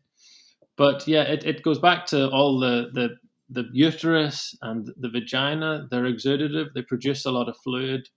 But 0.77 1.07
yeah, 1.07 1.23
it, 1.23 1.45
it 1.45 1.63
goes 1.63 1.79
back 1.79 2.05
to 2.07 2.29
all 2.29 2.59
the, 2.59 2.89
the, 2.93 3.09
the 3.49 3.69
uterus 3.71 4.55
and 4.61 4.89
the 4.97 5.09
vagina. 5.09 5.87
They're 5.89 6.03
exudative, 6.03 6.73
they 6.73 6.81
produce 6.81 7.25
a 7.25 7.31
lot 7.31 7.49
of 7.49 7.57
fluid 7.57 8.07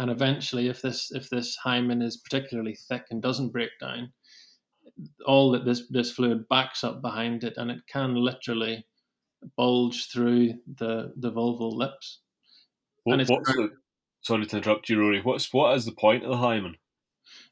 and 0.00 0.10
eventually 0.10 0.68
if 0.68 0.80
this 0.80 1.12
if 1.12 1.28
this 1.28 1.56
hymen 1.56 2.00
is 2.00 2.16
particularly 2.16 2.74
thick 2.88 3.04
and 3.10 3.20
doesn't 3.20 3.52
break 3.52 3.70
down 3.78 4.10
all 5.26 5.50
that 5.52 5.64
this 5.64 5.86
this 5.90 6.10
fluid 6.10 6.48
backs 6.48 6.82
up 6.82 7.02
behind 7.02 7.44
it 7.44 7.54
and 7.58 7.70
it 7.70 7.80
can 7.86 8.14
literally 8.14 8.84
bulge 9.56 10.08
through 10.10 10.54
the 10.78 11.12
the 11.16 11.30
vulval 11.30 11.72
lips. 11.72 12.20
What, 13.04 13.18
the, 13.18 13.70
sorry 14.22 14.46
to 14.46 14.56
interrupt 14.56 14.88
you 14.88 14.98
rory 14.98 15.20
what's 15.22 15.52
what 15.52 15.76
is 15.76 15.84
the 15.84 15.92
point 15.92 16.24
of 16.24 16.30
the 16.30 16.36
hymen? 16.36 16.76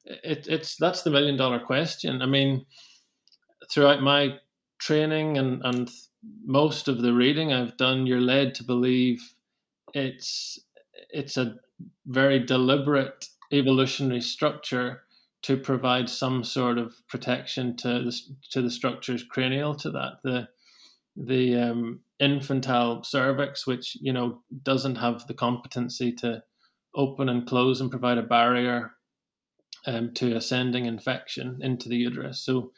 It, 0.07 0.47
it's 0.49 0.77
that's 0.77 1.03
the 1.03 1.11
million 1.11 1.37
dollar 1.37 1.61
question. 1.61 2.23
I 2.23 2.27
mean 2.27 2.65
throughout 3.71 4.03
my 4.03 4.39
training 4.79 5.37
and 5.37 5.63
and 5.65 5.91
most 6.45 6.89
of 6.89 7.01
the 7.01 7.13
reading 7.13 7.53
i've 7.53 7.77
done 7.77 8.07
you're 8.07 8.21
led 8.21 8.55
to 8.55 8.65
believe 8.65 9.21
it's 9.95 10.59
it's 11.11 11.37
a 11.37 11.55
very 12.07 12.39
deliberate 12.39 13.27
evolutionary 13.53 14.21
structure 14.21 15.03
to 15.43 15.57
provide 15.57 16.09
some 16.09 16.43
sort 16.43 16.79
of 16.79 16.95
protection 17.09 17.77
to 17.77 17.89
the, 17.89 18.21
to 18.51 18.63
the 18.63 18.71
structures 18.71 19.23
cranial 19.23 19.75
to 19.75 19.91
that. 19.91 20.15
The 20.25 20.49
the 21.17 21.57
um, 21.57 22.01
infantile 22.21 23.03
cervix, 23.03 23.67
which 23.67 23.97
you 24.01 24.13
know 24.13 24.43
doesn't 24.63 24.97
have 24.97 25.27
the 25.27 25.35
competency 25.35 26.13
to 26.13 26.43
open 26.95 27.29
and 27.29 27.47
close 27.47 27.81
and 27.81 27.91
provide 27.91 28.19
a 28.19 28.23
barrier 28.23 28.93
um, 29.87 30.13
to 30.15 30.37
ascending 30.37 30.87
infection 30.87 31.59
into 31.61 31.89
the 31.89 31.97
uterus. 31.97 32.41
So 32.41 32.73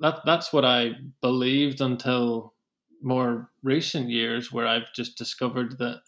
that 0.00 0.20
that's 0.24 0.52
what 0.52 0.64
I 0.64 0.92
believed 1.20 1.80
until 1.80 2.54
more 3.02 3.50
recent 3.62 4.10
years, 4.10 4.52
where 4.52 4.66
I've 4.66 4.92
just 4.94 5.16
discovered 5.16 5.78
that 5.78 6.00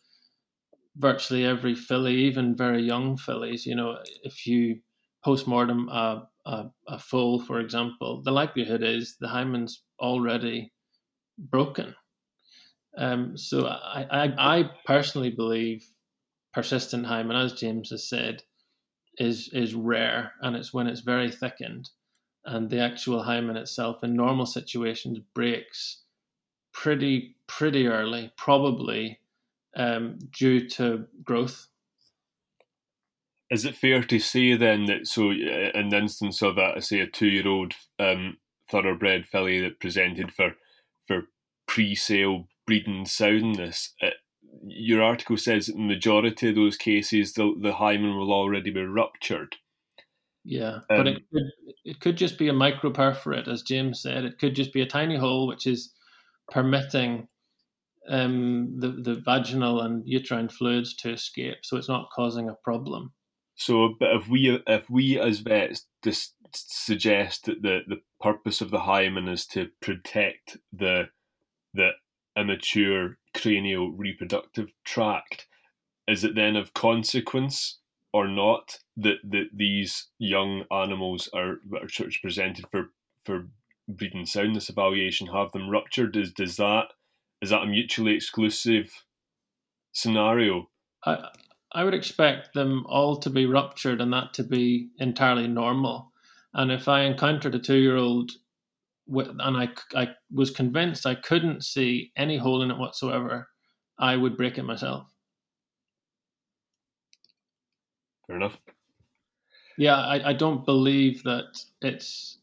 virtually 0.96 1.44
every 1.44 1.74
filly, 1.74 2.14
even 2.14 2.56
very 2.56 2.82
young 2.82 3.16
fillies, 3.16 3.66
you 3.66 3.74
know, 3.74 3.98
if 4.22 4.46
you 4.46 4.80
postmortem 5.24 5.88
a, 5.88 6.28
a, 6.46 6.64
a 6.88 6.98
foal, 6.98 7.40
for 7.40 7.60
example, 7.60 8.22
the 8.24 8.32
likelihood 8.32 8.82
is 8.82 9.16
the 9.20 9.28
hymen's 9.28 9.82
already 10.00 10.72
broken. 11.38 11.94
Um, 12.98 13.36
so 13.36 13.66
I, 13.66 14.06
I, 14.10 14.58
I 14.58 14.70
personally 14.84 15.30
believe 15.30 15.86
persistent 16.52 17.06
hymen, 17.06 17.36
as 17.36 17.54
James 17.54 17.90
has 17.90 18.08
said, 18.08 18.42
is 19.18 19.50
is 19.52 19.74
rare, 19.74 20.32
and 20.40 20.56
it's 20.56 20.74
when 20.74 20.86
it's 20.86 21.00
very 21.00 21.30
thickened, 21.30 21.88
and 22.44 22.68
the 22.68 22.80
actual 22.80 23.22
hymen 23.22 23.56
itself 23.56 24.02
in 24.02 24.14
normal 24.14 24.46
situations 24.46 25.18
breaks 25.34 26.02
pretty 26.72 27.36
pretty 27.46 27.86
early, 27.86 28.30
probably 28.36 29.18
um, 29.76 30.18
due 30.36 30.68
to 30.70 31.06
growth. 31.24 31.68
Is 33.50 33.64
it 33.64 33.76
fair 33.76 34.02
to 34.02 34.18
say 34.18 34.54
then 34.56 34.86
that 34.86 35.06
so 35.06 35.30
uh, 35.30 35.70
in 35.74 35.90
the 35.90 35.98
instance 35.98 36.42
of 36.42 36.56
a 36.58 36.80
say 36.80 37.00
a 37.00 37.06
two 37.06 37.28
year 37.28 37.46
old 37.46 37.74
um, 37.98 38.38
thoroughbred 38.70 39.26
filly 39.26 39.60
that 39.60 39.80
presented 39.80 40.32
for 40.32 40.54
for 41.06 41.24
pre 41.66 41.94
sale 41.94 42.48
breeding 42.66 43.04
soundness, 43.04 43.94
uh, 44.02 44.10
your 44.64 45.02
article 45.02 45.36
says 45.36 45.66
that 45.66 45.74
in 45.74 45.86
the 45.86 45.94
majority 45.94 46.48
of 46.48 46.54
those 46.54 46.76
cases 46.76 47.34
the 47.34 47.54
the 47.60 47.74
hymen 47.74 48.16
will 48.16 48.32
already 48.32 48.70
be 48.70 48.82
ruptured. 48.82 49.56
Yeah, 50.44 50.76
um, 50.76 50.82
but 50.88 51.06
it 51.06 51.22
could, 51.32 51.50
it 51.84 52.00
could 52.00 52.16
just 52.16 52.38
be 52.38 52.48
a 52.48 52.52
microperforate, 52.52 53.48
as 53.48 53.62
James 53.62 54.02
said. 54.02 54.24
It 54.24 54.38
could 54.38 54.56
just 54.56 54.72
be 54.72 54.80
a 54.80 54.86
tiny 54.86 55.16
hole 55.16 55.46
which 55.46 55.66
is 55.66 55.92
permitting 56.50 57.28
um, 58.08 58.74
the, 58.78 58.88
the 58.88 59.22
vaginal 59.24 59.80
and 59.80 60.02
uterine 60.06 60.48
fluids 60.48 60.94
to 60.96 61.12
escape, 61.12 61.58
so 61.62 61.76
it's 61.76 61.88
not 61.88 62.10
causing 62.14 62.48
a 62.48 62.56
problem. 62.64 63.12
So, 63.54 63.94
but 63.98 64.14
if 64.16 64.28
we 64.28 64.60
if 64.66 64.88
we 64.90 65.20
as 65.20 65.40
vets 65.40 65.86
just 66.02 66.34
suggest 66.54 67.46
that 67.46 67.62
the, 67.62 67.80
the 67.86 68.00
purpose 68.20 68.60
of 68.60 68.70
the 68.70 68.80
hymen 68.80 69.28
is 69.28 69.46
to 69.46 69.68
protect 69.80 70.56
the 70.72 71.08
the 71.74 71.90
immature 72.36 73.18
cranial 73.34 73.92
reproductive 73.92 74.72
tract, 74.84 75.46
is 76.08 76.24
it 76.24 76.34
then 76.34 76.56
of 76.56 76.74
consequence 76.74 77.78
or 78.12 78.28
not 78.28 78.78
that, 78.96 79.16
that 79.24 79.48
these 79.54 80.08
young 80.18 80.64
animals 80.70 81.28
are, 81.32 81.60
are 81.74 81.88
presented 82.20 82.66
for 82.70 82.90
for 83.24 83.48
breeding 83.88 84.26
soundness 84.26 84.68
evaluation 84.68 85.28
have 85.28 85.52
them 85.52 85.70
ruptured? 85.70 86.12
Does 86.12 86.32
does 86.32 86.56
that 86.56 86.88
is 87.42 87.50
that 87.50 87.62
a 87.62 87.66
mutually 87.66 88.14
exclusive 88.14 88.90
scenario? 89.90 90.70
I 91.04 91.28
I 91.72 91.84
would 91.84 91.94
expect 91.94 92.54
them 92.54 92.84
all 92.86 93.16
to 93.16 93.30
be 93.30 93.46
ruptured 93.46 94.00
and 94.00 94.12
that 94.12 94.32
to 94.34 94.44
be 94.44 94.90
entirely 94.98 95.48
normal. 95.48 96.12
And 96.54 96.70
if 96.70 96.86
I 96.86 97.02
encountered 97.02 97.54
a 97.54 97.58
two-year-old 97.58 98.30
with 99.06 99.28
and 99.28 99.56
I, 99.56 99.68
I 99.94 100.10
was 100.30 100.50
convinced 100.50 101.06
I 101.06 101.14
couldn't 101.14 101.64
see 101.64 102.12
any 102.16 102.36
hole 102.36 102.62
in 102.62 102.70
it 102.70 102.78
whatsoever, 102.78 103.48
I 103.98 104.16
would 104.16 104.36
break 104.36 104.58
it 104.58 104.64
myself. 104.64 105.08
Fair 108.26 108.36
enough. 108.36 108.58
Yeah, 109.78 109.96
I, 109.96 110.30
I 110.30 110.32
don't 110.34 110.64
believe 110.66 111.22
that 111.24 111.58
it's 111.80 112.38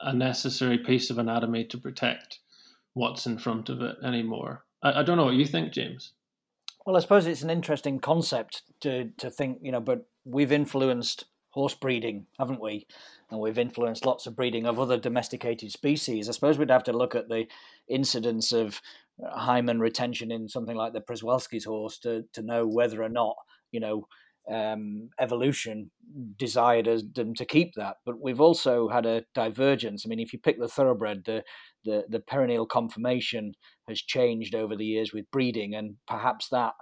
a 0.00 0.14
necessary 0.14 0.78
piece 0.78 1.10
of 1.10 1.18
anatomy 1.18 1.64
to 1.64 1.78
protect 1.78 2.38
what's 2.94 3.26
in 3.26 3.38
front 3.38 3.68
of 3.68 3.80
it 3.80 3.96
anymore. 4.04 4.64
I, 4.82 5.00
I 5.00 5.02
don't 5.02 5.16
know 5.16 5.24
what 5.24 5.34
you 5.34 5.46
think, 5.46 5.72
James. 5.72 6.12
Well, 6.84 6.96
I 6.96 7.00
suppose 7.00 7.26
it's 7.26 7.42
an 7.42 7.50
interesting 7.50 8.00
concept 8.00 8.62
to 8.80 9.10
to 9.18 9.30
think, 9.30 9.58
you 9.62 9.72
know, 9.72 9.80
but 9.80 10.06
we've 10.24 10.52
influenced 10.52 11.24
horse 11.50 11.74
breeding, 11.74 12.26
haven't 12.38 12.60
we? 12.60 12.86
And 13.30 13.40
we've 13.40 13.58
influenced 13.58 14.06
lots 14.06 14.26
of 14.26 14.34
breeding 14.34 14.66
of 14.66 14.80
other 14.80 14.98
domesticated 14.98 15.70
species. 15.70 16.28
I 16.28 16.32
suppose 16.32 16.58
we'd 16.58 16.70
have 16.70 16.84
to 16.84 16.92
look 16.92 17.14
at 17.14 17.28
the 17.28 17.46
incidence 17.88 18.52
of 18.52 18.80
hymen 19.22 19.78
retention 19.78 20.30
in 20.30 20.48
something 20.48 20.76
like 20.76 20.92
the 20.92 21.00
Przewalski's 21.00 21.64
horse 21.64 21.98
to, 22.00 22.24
to 22.32 22.42
know 22.42 22.66
whether 22.66 23.02
or 23.02 23.08
not, 23.08 23.36
you 23.70 23.80
know, 23.80 24.06
um, 24.50 25.10
evolution 25.20 25.90
desired 26.36 27.14
them 27.14 27.34
to 27.34 27.44
keep 27.44 27.74
that. 27.74 27.96
But 28.04 28.20
we've 28.20 28.40
also 28.40 28.88
had 28.88 29.06
a 29.06 29.24
divergence. 29.34 30.04
I 30.04 30.08
mean, 30.08 30.20
if 30.20 30.32
you 30.32 30.38
pick 30.38 30.58
the 30.58 30.68
thoroughbred, 30.68 31.24
the, 31.26 31.44
the, 31.84 32.04
the 32.08 32.20
perineal 32.20 32.68
conformation 32.68 33.52
has 33.88 34.00
changed 34.00 34.54
over 34.54 34.76
the 34.76 34.84
years 34.84 35.12
with 35.12 35.30
breeding, 35.30 35.74
and 35.74 35.96
perhaps 36.06 36.48
that 36.50 36.74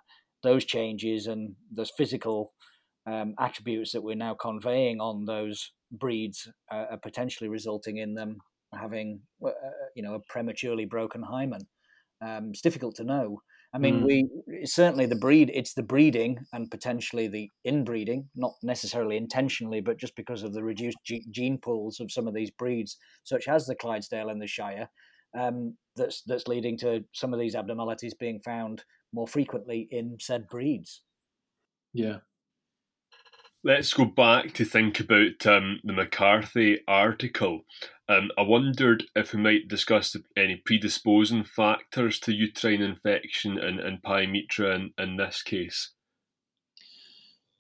those 0.43 0.65
changes 0.65 1.27
and 1.27 1.55
those 1.71 1.93
physical 1.97 2.53
um, 3.07 3.35
attributes 3.39 3.93
that 3.93 4.03
we're 4.03 4.15
now 4.17 4.35
conveying 4.35 5.01
on 5.01 5.25
those 5.25 5.73
breeds 5.91 6.49
uh, 6.73 6.87
are 6.91 7.01
potentially 7.03 7.49
resulting 7.49 7.97
in 7.97 8.15
them 8.15 8.39
having, 8.73 9.21
uh, 9.43 9.49
uh, 9.49 9.53
you 9.95 10.03
know, 10.03 10.15
a 10.15 10.21
prematurely 10.29 10.85
broken 10.85 11.23
hymen. 11.23 11.63
Um, 12.23 12.51
it's 12.51 12.61
difficult 12.61 12.95
to 12.97 13.05
know. 13.05 13.43
I 13.73 13.79
mean, 13.79 14.01
mm. 14.01 14.05
we 14.05 14.67
certainly 14.67 15.07
the 15.07 15.15
breed. 15.15 15.51
It's 15.55 15.75
the 15.75 15.83
breeding 15.83 16.45
and 16.53 16.71
potentially 16.71 17.29
the 17.29 17.51
inbreeding, 17.65 18.29
not 18.35 18.55
necessarily 18.63 19.17
intentionally, 19.17 19.81
but 19.81 19.97
just 19.97 20.17
because 20.17 20.43
of 20.43 20.53
the 20.53 20.65
reduced 20.65 20.99
gene 21.05 21.59
pools 21.59 22.01
of 22.01 22.11
some 22.11 22.27
of 22.27 22.35
these 22.35 22.51
breeds, 22.51 22.97
such 23.23 23.47
as 23.47 23.67
the 23.67 23.77
Clydesdale 23.77 24.29
and 24.29 24.43
the 24.43 24.49
Shire, 24.49 24.91
um, 25.39 25.77
that's 25.95 26.23
that's 26.23 26.49
leading 26.49 26.77
to 26.79 27.05
some 27.13 27.33
of 27.33 27.39
these 27.39 27.55
abnormalities 27.55 28.15
being 28.15 28.41
found 28.41 28.83
more 29.13 29.29
frequently 29.29 29.87
in 29.93 30.17
said 30.19 30.49
breeds. 30.49 31.03
Yeah, 31.93 32.19
Let's 33.63 33.93
go 33.93 34.07
back 34.07 34.55
to 34.55 34.65
think 34.65 35.01
about 35.01 35.47
um, 35.47 35.81
the 35.85 35.93
McCarthy 35.93 36.79
article. 36.89 37.67
Um, 38.09 38.31
I 38.39 38.43
wondered 38.43 39.05
if 39.15 39.35
we 39.35 39.41
might 39.41 39.69
discuss 39.69 40.17
any 40.35 40.57
predisposing 40.65 41.45
factors 41.45 42.19
to 42.21 42.33
uterine 42.33 42.81
infection 42.81 43.59
and, 43.59 43.79
and 43.79 44.03
pyometra 44.03 44.75
in, 44.75 44.91
in 44.97 45.17
this 45.17 45.43
case. 45.43 45.91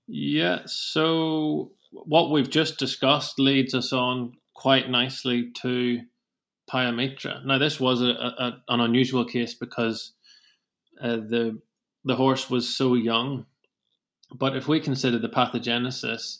Yeah, 0.06 0.60
so 0.64 1.72
what 1.92 2.30
we've 2.30 2.48
just 2.48 2.78
discussed 2.78 3.38
leads 3.38 3.74
us 3.74 3.92
on 3.92 4.32
quite 4.54 4.88
nicely 4.88 5.52
to 5.62 6.00
pyometra. 6.70 7.44
Now, 7.44 7.58
this 7.58 7.78
was 7.78 8.00
a, 8.00 8.06
a, 8.06 8.62
an 8.68 8.80
unusual 8.80 9.26
case 9.26 9.52
because 9.52 10.14
uh, 11.02 11.16
the 11.16 11.60
the 12.06 12.16
horse 12.16 12.48
was 12.48 12.74
so 12.74 12.94
young 12.94 13.44
but 14.34 14.56
if 14.56 14.68
we 14.68 14.80
consider 14.80 15.18
the 15.18 15.28
pathogenesis 15.28 16.38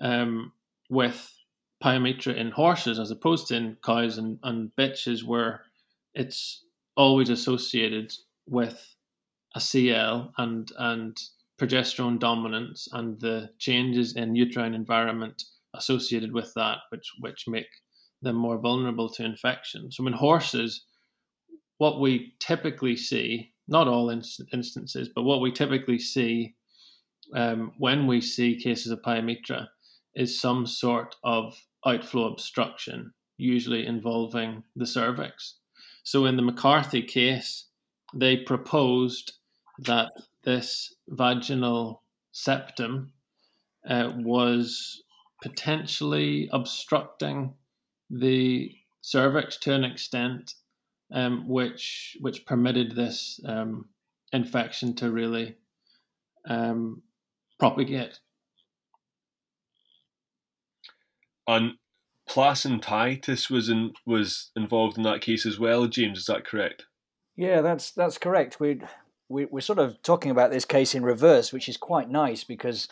um, 0.00 0.52
with 0.90 1.32
pyometra 1.82 2.34
in 2.34 2.50
horses 2.50 2.98
as 2.98 3.10
opposed 3.10 3.48
to 3.48 3.56
in 3.56 3.76
cows 3.84 4.18
and, 4.18 4.38
and 4.42 4.70
bitches, 4.78 5.24
where 5.24 5.62
it's 6.14 6.64
always 6.96 7.28
associated 7.28 8.12
with 8.46 8.94
a 9.54 9.60
CL 9.60 10.32
and 10.38 10.70
and 10.78 11.16
progesterone 11.60 12.18
dominance 12.18 12.88
and 12.92 13.20
the 13.20 13.50
changes 13.58 14.14
in 14.16 14.34
uterine 14.34 14.74
environment 14.74 15.42
associated 15.74 16.32
with 16.32 16.52
that, 16.54 16.78
which 16.90 17.10
which 17.20 17.44
make 17.48 17.68
them 18.22 18.36
more 18.36 18.58
vulnerable 18.58 19.08
to 19.10 19.24
infection. 19.24 19.90
So 19.92 20.06
in 20.06 20.12
horses, 20.12 20.84
what 21.78 22.00
we 22.00 22.34
typically 22.40 22.96
see, 22.96 23.52
not 23.68 23.88
all 23.88 24.10
instances, 24.10 25.10
but 25.14 25.22
what 25.22 25.40
we 25.40 25.52
typically 25.52 25.98
see 25.98 26.55
um, 27.34 27.72
when 27.78 28.06
we 28.06 28.20
see 28.20 28.56
cases 28.60 28.92
of 28.92 29.02
pyometra 29.02 29.66
is 30.14 30.40
some 30.40 30.66
sort 30.66 31.14
of 31.24 31.54
outflow 31.84 32.26
obstruction, 32.32 33.12
usually 33.36 33.86
involving 33.86 34.62
the 34.74 34.86
cervix. 34.86 35.56
So 36.04 36.24
in 36.24 36.36
the 36.36 36.42
McCarthy 36.42 37.02
case, 37.02 37.66
they 38.14 38.36
proposed 38.36 39.32
that 39.80 40.12
this 40.44 40.94
vaginal 41.08 42.02
septum 42.32 43.12
uh, 43.88 44.12
was 44.16 45.02
potentially 45.42 46.48
obstructing 46.52 47.54
the 48.08 48.72
cervix 49.02 49.56
to 49.58 49.74
an 49.74 49.84
extent 49.84 50.54
um, 51.12 51.48
which 51.48 52.16
which 52.20 52.46
permitted 52.46 52.94
this 52.94 53.40
um, 53.44 53.86
infection 54.32 54.94
to 54.96 55.10
really 55.10 55.56
um, 56.48 57.02
propagate. 57.58 58.20
And 61.48 61.74
placentitis 62.28 63.50
was 63.50 63.68
in, 63.68 63.92
was 64.04 64.50
involved 64.56 64.96
in 64.96 65.04
that 65.04 65.20
case 65.20 65.46
as 65.46 65.58
well, 65.58 65.86
James. 65.86 66.20
Is 66.20 66.26
that 66.26 66.44
correct? 66.44 66.86
Yeah, 67.36 67.60
that's 67.60 67.90
that's 67.90 68.18
correct. 68.18 68.58
We, 68.58 68.80
we 69.28 69.44
we're 69.44 69.60
sort 69.60 69.78
of 69.78 70.02
talking 70.02 70.30
about 70.30 70.50
this 70.50 70.64
case 70.64 70.94
in 70.94 71.04
reverse, 71.04 71.52
which 71.52 71.68
is 71.68 71.76
quite 71.76 72.10
nice 72.10 72.44
because 72.44 72.88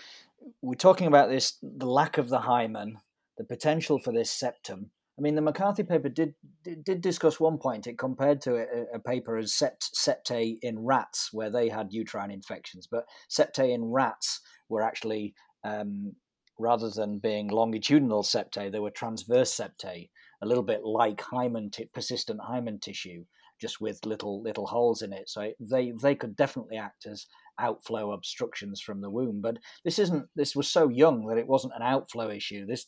we're 0.61 0.75
talking 0.75 1.07
about 1.07 1.31
this 1.31 1.59
the 1.62 1.87
lack 1.87 2.19
of 2.19 2.29
the 2.29 2.41
hymen, 2.41 2.99
the 3.39 3.45
potential 3.45 3.99
for 3.99 4.12
this 4.12 4.31
septum. 4.31 4.91
I 5.19 5.23
mean, 5.23 5.37
the 5.37 5.43
McCarthy 5.43 5.83
paper 5.83 6.09
did 6.09 6.35
did, 6.65 7.01
discuss 7.01 7.39
one 7.39 7.59
point. 7.59 7.87
It 7.87 7.99
compared 7.99 8.41
to 8.43 8.57
a, 8.57 8.97
a 8.97 8.99
paper 8.99 9.37
as 9.37 9.53
sept, 9.53 9.91
septae 9.95 10.59
in 10.61 10.85
rats, 10.85 11.33
where 11.33 11.51
they 11.51 11.69
had 11.69 11.93
uterine 11.93 12.31
infections, 12.31 12.87
but 12.91 13.07
septae 13.31 13.73
in 13.73 13.85
rats 13.85 14.41
were 14.69 14.83
actually 14.83 15.35
um, 15.65 16.15
rather 16.59 16.91
than 16.91 17.19
being 17.19 17.49
longitudinal 17.49 18.23
septae, 18.23 18.71
they 18.71 18.79
were 18.79 18.91
transverse 18.91 19.53
septae, 19.55 20.09
a 20.43 20.47
little 20.47 20.62
bit 20.62 20.85
like 20.85 21.21
hymen 21.21 21.71
t- 21.71 21.89
persistent 21.93 22.41
hymen 22.43 22.79
tissue, 22.79 23.25
just 23.61 23.81
with 23.81 24.05
little 24.07 24.43
little 24.43 24.67
holes 24.67 25.03
in 25.03 25.12
it. 25.12 25.29
So 25.29 25.53
they 25.61 25.93
they 26.03 26.15
could 26.15 26.37
definitely 26.37 26.77
act 26.77 27.07
as 27.07 27.27
outflow 27.59 28.12
obstructions 28.12 28.81
from 28.81 29.01
the 29.01 29.11
womb. 29.11 29.41
But 29.41 29.59
this 29.85 29.99
isn't. 29.99 30.27
This 30.37 30.55
was 30.55 30.69
so 30.69 30.89
young 30.89 31.27
that 31.27 31.39
it 31.39 31.49
wasn't 31.49 31.75
an 31.77 31.83
outflow 31.83 32.31
issue. 32.31 32.67
This 32.67 32.87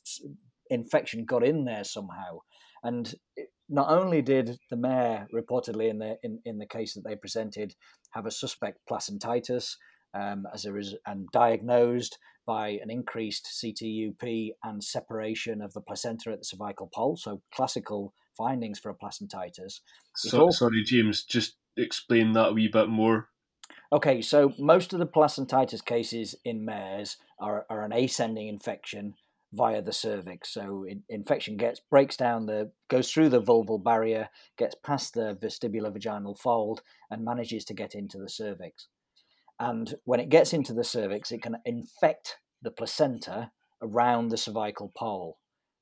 infection 0.71 1.25
got 1.25 1.45
in 1.45 1.65
there 1.65 1.85
somehow, 1.85 2.41
and. 2.83 3.15
not 3.69 3.91
only 3.91 4.23
did 4.23 4.59
the 4.71 4.77
mare 4.77 5.27
reportedly 5.35 5.91
in 5.91 5.99
the 5.99 6.17
in, 6.23 6.39
in 6.45 6.59
the 6.59 6.67
case 6.67 6.95
that 6.95 7.03
they 7.05 7.17
presented 7.17 7.75
have 8.13 8.27
a 8.27 8.31
suspect 8.31 8.79
placentitis, 8.89 9.75
um, 10.17 10.47
as 10.53 10.65
a 10.65 10.73
res- 10.73 10.97
and 11.07 11.29
diagnosed 11.33 12.19
by 12.47 12.79
an 12.83 12.91
increased 12.91 13.49
CTUP 13.63 14.51
and 14.63 14.83
separation 14.83 15.61
of 15.61 15.73
the 15.73 15.81
placenta 15.81 16.31
at 16.31 16.39
the 16.39 16.45
cervical 16.45 16.89
pole. 16.95 17.17
So 17.17 17.43
classical 17.53 18.15
findings 18.37 18.79
for 18.79 18.91
a 18.91 18.95
placentitis. 18.95 19.81
So, 20.15 20.51
sorry, 20.51 20.83
James, 20.85 21.25
just 21.25 21.57
explain 21.77 22.33
that 22.33 22.51
a 22.51 22.53
wee 22.53 22.69
bit 22.69 22.89
more. 22.89 23.29
Okay, 23.93 24.21
so 24.23 24.53
most 24.59 24.93
of 24.93 24.99
the 24.99 25.07
placentitis 25.07 25.85
cases 25.85 26.35
in 26.45 26.65
mares 26.65 27.19
are, 27.41 27.67
are 27.69 27.85
an 27.85 27.93
ascending 27.93 28.49
infection 28.49 29.15
via 29.53 29.81
the 29.81 29.93
cervix. 29.93 30.53
So 30.53 30.85
in, 30.89 31.03
infection 31.09 31.57
gets 31.57 31.81
breaks 31.81 32.17
down 32.17 32.47
the 32.47 32.73
goes 32.89 33.11
through 33.11 33.31
the 33.31 33.43
vulval 33.43 33.83
barrier, 33.83 34.29
gets 34.59 34.75
past 34.85 35.15
the 35.15 35.37
vestibular 35.41 35.91
vaginal 35.91 36.35
fold, 36.35 36.83
and 37.11 37.25
manages 37.25 37.65
to 37.67 37.75
get 37.75 37.95
into 37.95 38.19
the 38.19 38.29
cervix. 38.29 38.89
And 39.59 39.95
when 40.05 40.21
it 40.21 40.29
gets 40.29 40.53
into 40.53 40.73
the 40.75 40.85
cervix, 40.85 41.33
it 41.33 41.43
can 41.43 41.57
infect 41.65 42.37
the 42.63 42.71
placenta 42.71 43.51
around 43.83 44.29
the 44.29 44.37
cervical 44.37 44.93
pole. 44.97 45.39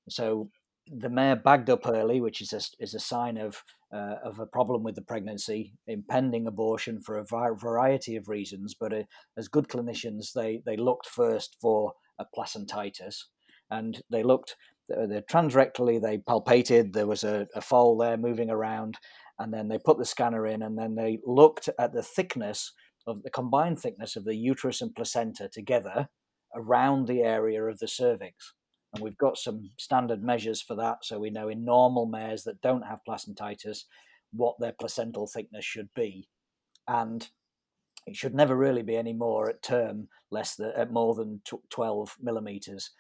So 0.09 0.51
the 0.87 1.09
mare 1.09 1.37
bagged 1.37 1.70
up 1.70 1.87
early, 1.87 2.20
which 2.20 2.41
is 2.41 2.53
a, 2.53 2.61
is 2.83 2.95
a 2.95 3.01
sign 3.01 3.39
of, 3.39 3.62
uh, 3.93 4.16
of 4.22 4.39
a 4.39 4.47
problem 4.47 4.83
with 4.83 4.95
the 4.95 5.03
pregnancy, 5.03 5.72
impending 5.87 6.47
abortion 6.47 7.01
for 7.01 7.18
a 7.18 7.55
variety 7.57 8.16
of 8.16 8.29
reasons. 8.29 8.75
But 8.79 8.93
uh, 8.93 9.03
as 9.37 9.49
good 9.49 9.68
clinicians, 9.68 10.33
they, 10.35 10.62
they 10.64 10.77
looked 10.77 11.07
first 11.07 11.57
for 11.61 11.95
a 12.18 12.27
placentitis 12.37 13.25
and 13.70 14.03
they 14.11 14.22
looked 14.22 14.57
uh, 14.95 15.07
the 15.07 15.25
transrectally, 15.31 16.01
they 16.01 16.18
palpated, 16.18 16.93
there 16.93 17.07
was 17.07 17.25
a, 17.25 17.47
a 17.55 17.61
foal 17.62 17.97
there 17.97 18.18
moving 18.18 18.51
around, 18.51 18.99
and 19.39 19.53
then 19.53 19.68
they 19.68 19.79
put 19.79 19.99
the 19.99 20.05
scanner 20.05 20.47
in 20.47 20.62
and 20.62 20.79
then 20.79 20.95
they 20.95 21.18
looked 21.25 21.70
at 21.79 21.93
the 21.93 22.03
thickness 22.03 22.72
of 23.07 23.23
the 23.23 23.31
combined 23.31 23.79
thickness 23.79 24.17
of 24.17 24.25
the 24.25 24.37
uterus 24.37 24.81
and 24.81 24.95
placenta 24.95 25.49
together 25.49 26.09
around 26.55 27.07
the 27.07 27.21
area 27.21 27.63
of 27.65 27.79
the 27.79 27.89
cervix. 27.89 28.55
And 28.95 29.03
we've 29.03 29.19
got 29.19 29.37
some 29.37 29.71
standard 29.79 30.23
measures 30.23 30.63
for 30.63 30.75
that. 30.77 30.99
So 31.03 31.19
we 31.19 31.31
know 31.31 31.49
in 31.49 31.65
normal 31.65 32.07
mares 32.07 32.45
that 32.45 32.61
don't 32.61 32.87
have 32.87 33.01
placentitis 33.09 33.85
what 34.33 34.55
their 34.61 34.73
placental 34.73 35.27
thickness 35.27 35.65
should 35.65 35.89
be. 35.95 36.29
And 36.87 37.29
it 38.07 38.15
should 38.17 38.35
never 38.35 38.57
really 38.57 38.83
be 38.83 38.97
any 38.97 39.13
more 39.13 39.49
at 39.49 39.63
term, 39.63 40.09
less 40.31 40.55
than 40.55 40.73
at 40.77 40.93
more 40.93 41.15
than 41.15 41.41
12 41.71 42.17
millimeters. 42.21 42.91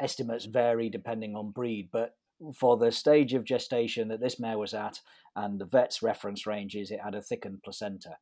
Estimates 0.00 0.46
vary 0.46 0.88
depending 0.88 1.36
on 1.36 1.50
breed, 1.50 1.90
but 1.92 2.16
for 2.54 2.76
the 2.76 2.92
stage 2.92 3.34
of 3.34 3.44
gestation 3.44 4.08
that 4.08 4.20
this 4.20 4.38
mare 4.40 4.58
was 4.58 4.74
at 4.74 5.00
and 5.36 5.58
the 5.58 5.64
vet's 5.64 6.02
reference 6.02 6.46
ranges, 6.46 6.90
it 6.90 7.00
had 7.02 7.14
a 7.14 7.22
thickened 7.22 7.62
placenta. 7.62 8.16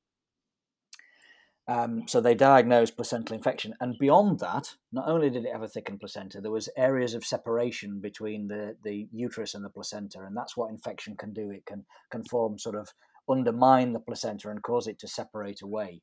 Um, 1.66 2.06
so 2.06 2.20
they 2.20 2.34
diagnosed 2.34 2.94
placental 2.94 3.34
infection, 3.34 3.74
and 3.80 3.98
beyond 3.98 4.38
that, 4.40 4.74
not 4.92 5.08
only 5.08 5.30
did 5.30 5.46
it 5.46 5.52
have 5.52 5.62
a 5.62 5.68
thickened 5.68 5.98
placenta, 5.98 6.40
there 6.42 6.50
was 6.50 6.68
areas 6.76 7.14
of 7.14 7.24
separation 7.24 8.00
between 8.00 8.48
the, 8.48 8.76
the 8.84 9.08
uterus 9.10 9.54
and 9.54 9.64
the 9.64 9.70
placenta, 9.70 10.20
and 10.20 10.36
that's 10.36 10.58
what 10.58 10.70
infection 10.70 11.16
can 11.16 11.32
do. 11.32 11.50
It 11.50 11.64
can 11.64 11.86
can 12.10 12.22
form 12.24 12.58
sort 12.58 12.76
of 12.76 12.92
undermine 13.30 13.94
the 13.94 14.00
placenta 14.00 14.50
and 14.50 14.62
cause 14.62 14.86
it 14.86 14.98
to 14.98 15.08
separate 15.08 15.62
away. 15.62 16.02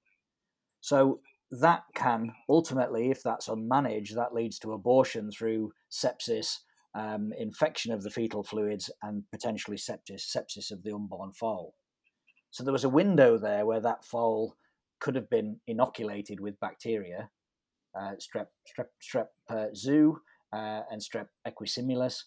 So 0.79 1.19
that 1.51 1.83
can 1.93 2.33
ultimately, 2.49 3.11
if 3.11 3.21
that's 3.21 3.47
unmanaged, 3.47 4.15
that 4.15 4.33
leads 4.33 4.57
to 4.59 4.73
abortion 4.73 5.29
through 5.29 5.73
sepsis, 5.91 6.59
um, 6.95 7.33
infection 7.37 7.93
of 7.93 8.01
the 8.01 8.09
fetal 8.09 8.43
fluids, 8.43 8.89
and 9.03 9.25
potentially 9.31 9.77
sepsis, 9.77 10.25
sepsis 10.35 10.71
of 10.71 10.81
the 10.81 10.91
unborn 10.91 11.33
foal. 11.33 11.75
So 12.49 12.63
there 12.63 12.73
was 12.73 12.83
a 12.83 12.89
window 12.89 13.37
there 13.37 13.65
where 13.65 13.81
that 13.81 14.03
foal 14.03 14.55
could 15.01 15.15
have 15.15 15.29
been 15.29 15.59
inoculated 15.67 16.39
with 16.39 16.59
bacteria, 16.59 17.29
uh, 17.99 18.11
strep, 18.19 18.47
strep, 18.69 18.87
strep 19.03 19.27
uh, 19.49 19.65
zoo 19.75 20.19
uh, 20.53 20.81
and 20.89 21.01
strep 21.01 21.27
equisimilis. 21.45 22.23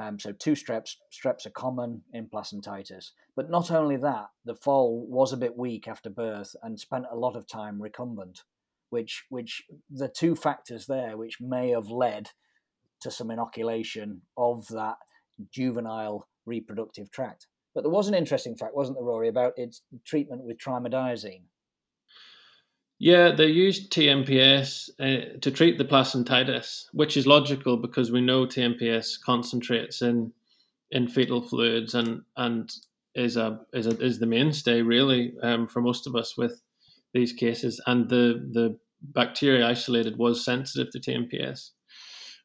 Um, 0.00 0.20
so 0.20 0.30
two 0.30 0.52
streps, 0.52 0.92
streps 1.12 1.44
are 1.46 1.50
common 1.50 2.02
in 2.12 2.28
placentitis. 2.28 3.10
But 3.34 3.50
not 3.50 3.72
only 3.72 3.96
that, 3.96 4.26
the 4.44 4.54
foal 4.54 5.04
was 5.08 5.32
a 5.32 5.36
bit 5.36 5.56
weak 5.56 5.88
after 5.88 6.08
birth 6.08 6.54
and 6.62 6.78
spent 6.78 7.06
a 7.10 7.16
lot 7.16 7.34
of 7.34 7.48
time 7.48 7.82
recumbent, 7.82 8.44
which 8.90 9.24
which 9.28 9.64
the 9.90 10.08
two 10.08 10.36
factors 10.36 10.86
there 10.86 11.16
which 11.16 11.40
may 11.40 11.70
have 11.70 11.88
led 11.88 12.30
to 13.00 13.10
some 13.10 13.30
inoculation 13.30 14.22
of 14.36 14.68
that 14.68 14.96
juvenile 15.52 16.28
reproductive 16.46 17.10
tract. 17.10 17.48
But 17.74 17.82
there 17.82 17.90
was 17.90 18.08
an 18.08 18.14
interesting 18.14 18.56
fact, 18.56 18.74
wasn't 18.74 18.98
there, 18.98 19.04
Rory, 19.04 19.28
about 19.28 19.54
its 19.56 19.82
treatment 20.04 20.42
with 20.42 20.58
trimadiazine. 20.58 21.42
Yeah, 22.98 23.30
they 23.30 23.46
used 23.46 23.92
TMPS 23.92 24.90
uh, 24.98 25.38
to 25.40 25.50
treat 25.52 25.78
the 25.78 25.84
placentitis, 25.84 26.86
which 26.92 27.16
is 27.16 27.28
logical 27.28 27.76
because 27.76 28.10
we 28.10 28.20
know 28.20 28.44
TMPS 28.44 29.20
concentrates 29.24 30.02
in 30.02 30.32
in 30.90 31.06
fetal 31.06 31.42
fluids 31.42 31.94
and 31.94 32.22
and 32.36 32.72
is 33.14 33.36
a 33.36 33.60
is 33.72 33.86
a, 33.86 33.90
is 34.00 34.18
the 34.18 34.26
mainstay 34.26 34.82
really 34.82 35.34
um, 35.42 35.68
for 35.68 35.80
most 35.80 36.06
of 36.06 36.16
us 36.16 36.36
with 36.36 36.60
these 37.14 37.32
cases. 37.32 37.80
And 37.86 38.08
the 38.08 38.48
the 38.52 38.78
bacteria 39.00 39.68
isolated 39.68 40.16
was 40.16 40.44
sensitive 40.44 40.90
to 40.92 40.98
TMPS, 40.98 41.70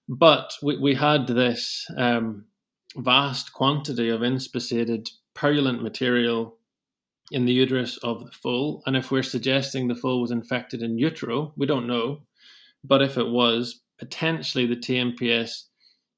but 0.07 0.53
we 0.61 0.77
we 0.77 0.93
had 0.93 1.25
this 1.25 1.87
um, 1.97 2.45
vast 2.95 3.53
quantity 3.53 4.09
of 4.09 4.21
inspissated 4.21 5.09
purulent 5.33 5.81
material 5.81 6.57
in 7.31 7.45
the 7.45 7.53
uterus 7.53 7.97
of 7.97 8.25
the 8.25 8.31
foal. 8.31 8.83
And 8.85 8.95
if 8.95 9.11
we're 9.11 9.23
suggesting 9.23 9.87
the 9.87 9.95
foal 9.95 10.21
was 10.21 10.31
infected 10.31 10.81
in 10.81 10.97
utero, 10.97 11.53
we 11.55 11.65
don't 11.65 11.87
know. 11.87 12.21
But 12.83 13.01
if 13.01 13.17
it 13.17 13.27
was, 13.27 13.81
potentially 13.97 14.65
the 14.65 14.75
TMPS 14.75 15.63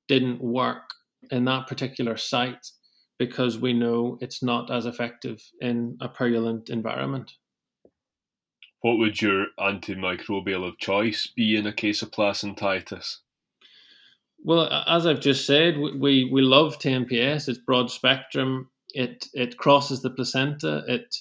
didn't 0.08 0.42
work 0.42 0.90
in 1.32 1.46
that 1.46 1.68
particular 1.68 2.18
site 2.18 2.72
because 3.18 3.58
we 3.58 3.74
know 3.74 4.18
it's 4.22 4.44
not 4.44 4.72
as 4.72 4.86
effective 4.86 5.42
in 5.62 5.98
a 6.02 6.10
purulent 6.10 6.70
environment. 6.70 7.34
What 8.82 8.98
would 8.98 9.22
your 9.22 9.48
antimicrobial 9.60 10.68
of 10.68 10.78
choice 10.78 11.28
be 11.28 11.56
in 11.56 11.66
a 11.66 11.74
case 11.74 12.02
of 12.02 12.12
placentitis? 12.12 13.18
Well, 14.44 14.70
as 14.88 15.08
I've 15.08 15.22
just 15.22 15.48
said, 15.48 15.78
we, 15.78 16.30
we 16.32 16.42
love 16.42 16.78
TMPS. 16.78 17.48
It's 17.48 17.58
broad 17.58 17.90
spectrum 17.90 18.70
it 18.96 19.28
it 19.34 19.58
crosses 19.58 20.02
the 20.02 20.10
placenta. 20.10 20.84
It 20.88 21.16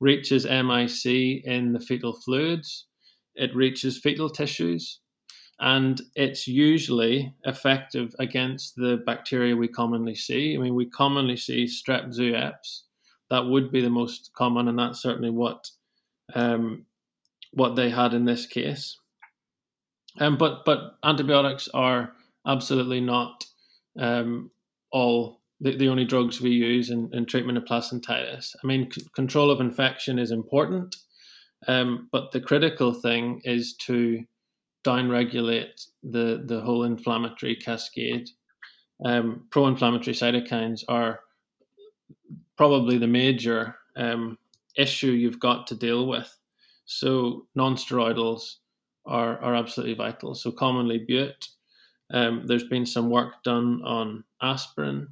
reaches 0.00 0.46
MIC 0.46 1.44
in 1.44 1.72
the 1.72 1.80
fetal 1.80 2.14
fluids. 2.24 2.86
It 3.34 3.54
reaches 3.54 3.98
fetal 3.98 4.30
tissues, 4.30 5.00
and 5.58 6.00
it's 6.14 6.46
usually 6.46 7.34
effective 7.44 8.14
against 8.18 8.76
the 8.76 9.02
bacteria 9.04 9.56
we 9.56 9.68
commonly 9.68 10.14
see. 10.14 10.54
I 10.54 10.58
mean, 10.58 10.74
we 10.74 10.86
commonly 10.86 11.36
see 11.36 11.64
strep 11.64 12.14
zooeps. 12.16 12.82
That 13.28 13.46
would 13.46 13.72
be 13.72 13.82
the 13.82 13.90
most 13.90 14.30
common, 14.34 14.68
and 14.68 14.78
that's 14.78 15.02
certainly 15.02 15.30
what 15.30 15.68
um, 16.34 16.86
what 17.52 17.74
they 17.74 17.90
had 17.90 18.14
in 18.14 18.24
this 18.24 18.46
case. 18.46 18.96
Um, 20.20 20.38
but 20.38 20.64
but 20.64 20.96
antibiotics 21.02 21.68
are 21.74 22.12
absolutely 22.46 23.00
not 23.00 23.44
um, 23.98 24.52
all 24.92 25.40
the, 25.60 25.76
the 25.76 25.88
only 25.88 26.04
drugs 26.04 26.40
we 26.40 26.50
use 26.50 26.90
in, 26.90 27.08
in 27.12 27.26
treatment 27.26 27.58
of 27.58 27.64
placentitis. 27.64 28.54
I 28.62 28.66
mean, 28.66 28.90
c- 28.90 29.06
control 29.14 29.50
of 29.50 29.60
infection 29.60 30.18
is 30.18 30.30
important, 30.30 30.94
um, 31.66 32.08
but 32.12 32.32
the 32.32 32.40
critical 32.40 32.92
thing 32.92 33.40
is 33.44 33.74
to 33.86 34.22
downregulate 34.84 35.86
the, 36.02 36.42
the 36.46 36.60
whole 36.60 36.84
inflammatory 36.84 37.56
cascade. 37.56 38.28
Um, 39.04 39.46
Pro 39.50 39.66
inflammatory 39.66 40.14
cytokines 40.14 40.82
are 40.88 41.20
probably 42.56 42.98
the 42.98 43.06
major 43.06 43.76
um, 43.96 44.38
issue 44.76 45.10
you've 45.10 45.40
got 45.40 45.66
to 45.68 45.74
deal 45.74 46.06
with. 46.06 46.34
So, 46.84 47.46
non 47.54 47.74
steroidals 47.76 48.56
are, 49.06 49.38
are 49.40 49.54
absolutely 49.54 49.94
vital. 49.94 50.34
So, 50.34 50.52
commonly 50.52 50.98
bute. 50.98 51.48
Um, 52.12 52.46
there's 52.46 52.68
been 52.68 52.86
some 52.86 53.10
work 53.10 53.42
done 53.42 53.82
on 53.84 54.22
aspirin 54.40 55.08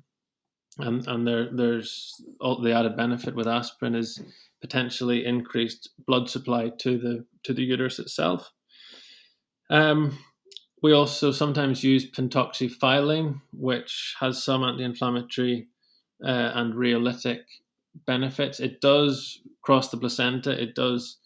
and 0.78 1.06
and 1.06 1.26
there 1.26 1.48
there's 1.52 2.20
all 2.40 2.60
the 2.60 2.72
added 2.72 2.96
benefit 2.96 3.34
with 3.34 3.46
aspirin 3.46 3.94
is 3.94 4.20
potentially 4.60 5.24
increased 5.24 5.90
blood 6.06 6.28
supply 6.28 6.70
to 6.78 6.98
the 6.98 7.24
to 7.44 7.52
the 7.52 7.62
uterus 7.62 7.98
itself. 7.98 8.50
Um, 9.70 10.18
we 10.82 10.92
also 10.92 11.32
sometimes 11.32 11.82
use 11.82 12.10
pentoxifylline, 12.10 13.40
which 13.52 14.14
has 14.20 14.42
some 14.42 14.62
anti-inflammatory 14.64 15.68
uh, 16.22 16.52
and 16.54 16.74
rheolytic 16.74 17.40
benefits. 18.06 18.60
It 18.60 18.80
does 18.80 19.40
cross 19.62 19.88
the 19.88 19.96
placenta. 19.96 20.50
It 20.50 20.74
does 20.74 21.18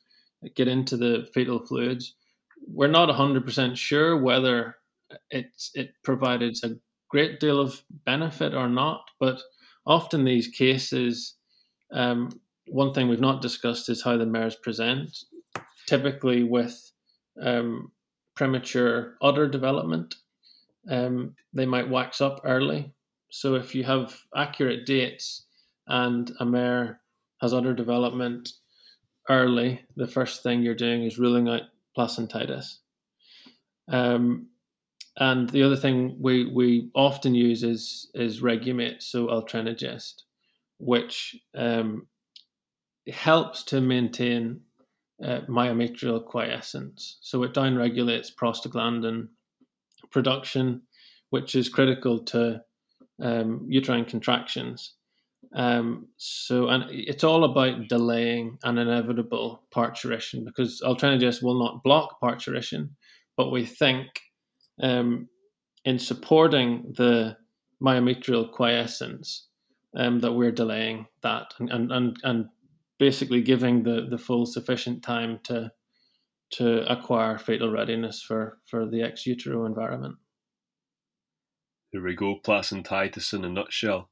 get 0.54 0.68
into 0.68 0.96
the 0.96 1.28
fetal 1.34 1.64
fluids. 1.66 2.14
We're 2.66 2.86
not 2.86 3.08
100% 3.08 3.76
sure 3.76 4.16
whether 4.16 4.76
it 5.30 5.46
it 5.74 5.94
provided 6.04 6.56
a 6.62 6.76
great 7.08 7.40
deal 7.40 7.60
of 7.60 7.82
benefit 8.04 8.54
or 8.54 8.68
not. 8.68 9.02
But 9.18 9.40
often 9.86 10.24
these 10.24 10.48
cases, 10.48 11.34
um, 11.92 12.30
one 12.66 12.92
thing 12.92 13.08
we've 13.08 13.20
not 13.20 13.42
discussed 13.42 13.88
is 13.88 14.02
how 14.02 14.16
the 14.16 14.26
mares 14.26 14.56
present. 14.56 15.16
Typically, 15.86 16.44
with 16.44 16.92
um, 17.40 17.90
premature 18.36 19.14
udder 19.22 19.48
development, 19.48 20.16
um, 20.90 21.34
they 21.54 21.66
might 21.66 21.88
wax 21.88 22.20
up 22.20 22.40
early. 22.44 22.92
So, 23.30 23.54
if 23.54 23.74
you 23.74 23.84
have 23.84 24.16
accurate 24.36 24.86
dates 24.86 25.46
and 25.86 26.30
a 26.40 26.44
mare 26.44 27.00
has 27.40 27.54
udder 27.54 27.74
development 27.74 28.50
early, 29.30 29.80
the 29.96 30.06
first 30.06 30.42
thing 30.42 30.62
you're 30.62 30.74
doing 30.74 31.04
is 31.04 31.18
ruling 31.18 31.48
out 31.48 31.62
placentitis. 31.96 32.78
Um, 33.90 34.48
and 35.18 35.50
the 35.50 35.62
other 35.62 35.76
thing 35.76 36.16
we, 36.20 36.46
we 36.46 36.90
often 36.94 37.34
use 37.34 37.62
is 37.62 38.10
is 38.14 38.40
Regumate, 38.40 39.02
so 39.02 39.26
Altrenogest, 39.26 40.22
which 40.78 41.36
um, 41.56 42.06
helps 43.08 43.64
to 43.64 43.80
maintain 43.80 44.60
uh, 45.24 45.40
myometrial 45.48 46.24
quiescence. 46.24 47.18
So 47.20 47.42
it 47.42 47.52
downregulates 47.52 48.28
prostaglandin 48.32 49.28
production, 50.12 50.82
which 51.30 51.56
is 51.56 51.68
critical 51.68 52.20
to 52.26 52.62
um, 53.20 53.66
uterine 53.68 54.04
contractions. 54.04 54.94
Um, 55.54 56.08
so, 56.16 56.68
and 56.68 56.84
it's 56.90 57.24
all 57.24 57.44
about 57.44 57.88
delaying 57.88 58.58
an 58.62 58.78
inevitable 58.78 59.64
parturition 59.72 60.44
because 60.44 60.80
Altrenogest 60.84 61.42
will 61.42 61.58
not 61.58 61.82
block 61.82 62.20
parturition, 62.20 62.90
but 63.36 63.50
we 63.50 63.64
think 63.64 64.06
um, 64.80 65.28
in 65.84 65.98
supporting 65.98 66.92
the 66.96 67.36
myometrial 67.82 68.50
quiescence 68.50 69.48
um, 69.96 70.20
that 70.20 70.32
we're 70.32 70.52
delaying 70.52 71.06
that 71.22 71.54
and, 71.58 71.70
and, 71.70 71.92
and, 71.92 72.16
and 72.24 72.46
basically 72.98 73.40
giving 73.40 73.82
the, 73.82 74.06
the 74.10 74.18
full 74.18 74.46
sufficient 74.46 75.02
time 75.02 75.38
to 75.44 75.70
to 76.50 76.90
acquire 76.90 77.36
fetal 77.36 77.70
readiness 77.70 78.22
for, 78.22 78.58
for 78.64 78.86
the 78.86 79.02
ex 79.02 79.26
utero 79.26 79.66
environment. 79.66 80.16
There 81.92 82.02
we 82.02 82.14
go, 82.14 82.38
placentitis 82.42 83.34
in 83.34 83.44
a 83.44 83.50
nutshell. 83.50 84.10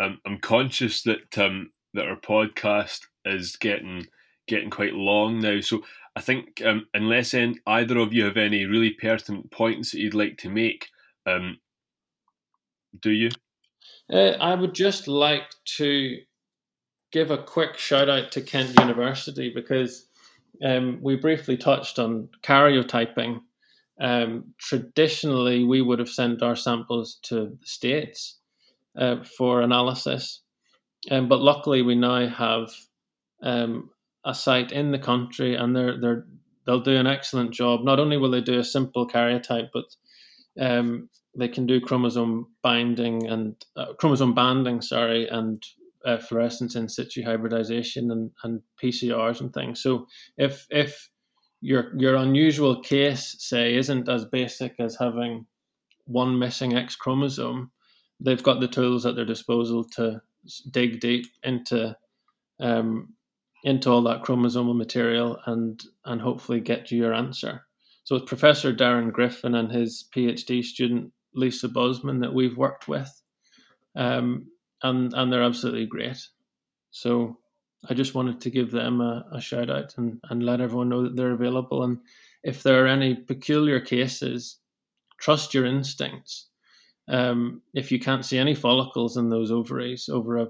Um, 0.00 0.20
I'm 0.26 0.38
conscious 0.38 1.02
that 1.02 1.36
um, 1.38 1.70
that 1.94 2.06
our 2.06 2.20
podcast 2.20 3.00
is 3.24 3.56
getting 3.56 4.06
getting 4.46 4.70
quite 4.70 4.94
long 4.94 5.40
now, 5.40 5.60
so 5.60 5.82
I 6.16 6.22
think 6.22 6.62
um, 6.64 6.86
unless 6.94 7.34
any, 7.34 7.58
either 7.66 7.98
of 7.98 8.14
you 8.14 8.24
have 8.24 8.38
any 8.38 8.64
really 8.64 8.90
pertinent 8.90 9.50
points 9.50 9.92
that 9.92 10.00
you'd 10.00 10.14
like 10.14 10.38
to 10.38 10.48
make, 10.48 10.88
um, 11.26 11.58
do 13.02 13.10
you? 13.10 13.30
Uh, 14.10 14.32
I 14.40 14.54
would 14.54 14.74
just 14.74 15.08
like 15.08 15.44
to 15.76 16.18
give 17.12 17.30
a 17.30 17.42
quick 17.42 17.76
shout 17.76 18.08
out 18.08 18.32
to 18.32 18.40
Kent 18.40 18.78
University 18.80 19.52
because 19.54 20.06
um, 20.64 20.98
we 21.02 21.16
briefly 21.16 21.58
touched 21.58 21.98
on 21.98 22.30
karyotyping. 22.42 23.40
Um, 24.00 24.54
traditionally, 24.58 25.64
we 25.64 25.82
would 25.82 25.98
have 25.98 26.08
sent 26.08 26.42
our 26.42 26.56
samples 26.56 27.18
to 27.24 27.56
the 27.60 27.66
States 27.66 28.38
uh, 28.96 29.22
for 29.36 29.60
analysis. 29.60 30.40
Um, 31.10 31.28
but 31.28 31.40
luckily, 31.40 31.82
we 31.82 31.94
now 31.94 32.26
have 32.26 32.70
um, 33.42 33.90
a 34.26 34.34
site 34.34 34.72
in 34.72 34.90
the 34.90 34.98
country, 34.98 35.54
and 35.54 35.74
they're 35.74 35.98
they're 35.98 36.26
they'll 36.66 36.80
do 36.80 36.96
an 36.96 37.06
excellent 37.06 37.52
job. 37.52 37.84
Not 37.84 38.00
only 38.00 38.16
will 38.16 38.30
they 38.30 38.40
do 38.40 38.58
a 38.58 38.64
simple 38.64 39.08
karyotype, 39.08 39.68
but 39.72 39.84
um, 40.60 41.08
they 41.38 41.48
can 41.48 41.66
do 41.66 41.80
chromosome 41.80 42.48
binding 42.62 43.26
and 43.26 43.54
uh, 43.76 43.94
chromosome 43.94 44.34
banding, 44.34 44.82
sorry, 44.82 45.28
and 45.28 45.62
uh, 46.04 46.18
fluorescence 46.18 46.76
in 46.76 46.88
situ 46.88 47.22
hybridization 47.22 48.10
and, 48.10 48.30
and 48.42 48.60
PCRs 48.82 49.40
and 49.40 49.52
things. 49.54 49.82
So 49.82 50.06
if 50.36 50.66
if 50.70 51.08
your 51.60 51.96
your 51.96 52.16
unusual 52.16 52.80
case, 52.82 53.36
say, 53.38 53.76
isn't 53.76 54.08
as 54.08 54.24
basic 54.24 54.74
as 54.78 54.96
having 54.96 55.46
one 56.06 56.38
missing 56.38 56.76
X 56.76 56.96
chromosome, 56.96 57.70
they've 58.20 58.42
got 58.42 58.60
the 58.60 58.68
tools 58.68 59.06
at 59.06 59.14
their 59.14 59.24
disposal 59.24 59.84
to 59.96 60.20
dig 60.70 61.00
deep 61.00 61.26
into 61.42 61.96
um, 62.60 63.14
into 63.66 63.90
all 63.90 64.02
that 64.02 64.22
chromosomal 64.22 64.76
material 64.76 65.38
and 65.46 65.84
and 66.04 66.20
hopefully 66.20 66.60
get 66.60 66.90
you 66.90 66.98
your 66.98 67.12
answer. 67.12 67.66
So 68.04 68.14
it's 68.14 68.28
Professor 68.28 68.72
Darren 68.72 69.12
Griffin 69.12 69.56
and 69.56 69.70
his 69.70 70.08
PhD 70.14 70.62
student 70.62 71.12
Lisa 71.34 71.68
Bosman 71.68 72.20
that 72.20 72.32
we've 72.32 72.56
worked 72.56 72.86
with, 72.86 73.10
um, 73.96 74.46
and 74.82 75.12
and 75.12 75.32
they're 75.32 75.42
absolutely 75.42 75.86
great. 75.86 76.28
So 76.92 77.38
I 77.90 77.94
just 77.94 78.14
wanted 78.14 78.40
to 78.40 78.50
give 78.50 78.70
them 78.70 79.00
a, 79.00 79.26
a 79.32 79.40
shout 79.40 79.68
out 79.68 79.94
and, 79.98 80.20
and 80.30 80.44
let 80.44 80.60
everyone 80.60 80.88
know 80.88 81.02
that 81.02 81.16
they're 81.16 81.32
available. 81.32 81.82
And 81.82 81.98
if 82.42 82.62
there 82.62 82.84
are 82.84 82.88
any 82.88 83.14
peculiar 83.14 83.80
cases, 83.80 84.58
trust 85.18 85.54
your 85.54 85.66
instincts. 85.66 86.48
Um, 87.08 87.62
if 87.74 87.92
you 87.92 87.98
can't 87.98 88.24
see 88.24 88.38
any 88.38 88.54
follicles 88.54 89.16
in 89.16 89.28
those 89.28 89.50
ovaries 89.50 90.08
over 90.08 90.36
a 90.38 90.48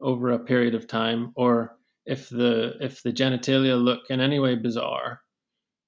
over 0.00 0.30
a 0.30 0.38
period 0.38 0.74
of 0.74 0.86
time, 0.86 1.32
or 1.34 1.76
if 2.06 2.28
the 2.28 2.74
if 2.80 3.02
the 3.02 3.12
genitalia 3.12 3.82
look 3.82 4.00
in 4.10 4.20
any 4.20 4.38
way 4.38 4.54
bizarre, 4.56 5.20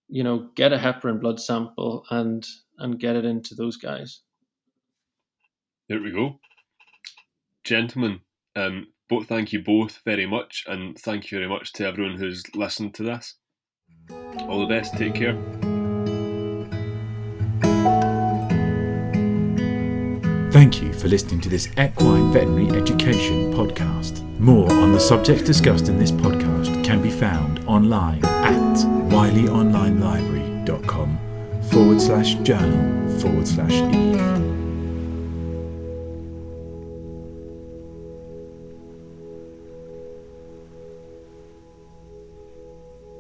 you 0.09 0.23
know, 0.23 0.51
get 0.55 0.73
a 0.73 0.79
heparin 0.79 1.21
blood 1.21 1.41
sample 1.41 2.05
and 2.11 2.47
and 2.79 2.99
get 2.99 3.17
it 3.17 3.25
into 3.25 3.55
those 3.55 3.77
guys. 3.77 4.21
There 5.89 6.01
we 6.01 6.13
go, 6.13 6.39
gentlemen. 7.65 8.21
Um, 8.57 8.87
both 9.09 9.27
thank 9.27 9.53
you 9.53 9.63
both 9.63 10.01
very 10.05 10.27
much, 10.27 10.65
and 10.67 10.99
thank 10.99 11.31
you 11.31 11.39
very 11.39 11.49
much 11.49 11.73
to 11.75 11.87
everyone 11.87 12.17
who's 12.17 12.43
listened 12.55 12.95
to 12.95 13.03
this. 13.03 13.35
All 14.49 14.61
the 14.61 14.67
best. 14.67 14.95
Take 14.95 15.15
care. 15.15 15.64
For 21.05 21.11
listening 21.11 21.39
to 21.39 21.51
this 21.51 21.69
Equine 21.77 22.33
Veterinary 22.33 22.71
Education 22.81 23.53
podcast. 23.53 24.23
More 24.39 24.73
on 24.73 24.93
the 24.93 24.99
subjects 24.99 25.43
discussed 25.43 25.91
in 25.91 25.99
this 25.99 26.11
podcast 26.11 26.83
can 26.83 27.03
be 27.03 27.11
found 27.11 27.63
online 27.67 28.25
at 28.25 28.77
wileyonlinelibrary.com 29.13 31.19
forward 31.71 32.01
slash 32.01 32.37
journal 32.37 33.19
forward 33.19 33.47
slash 33.47 33.75
eve. 33.95 34.54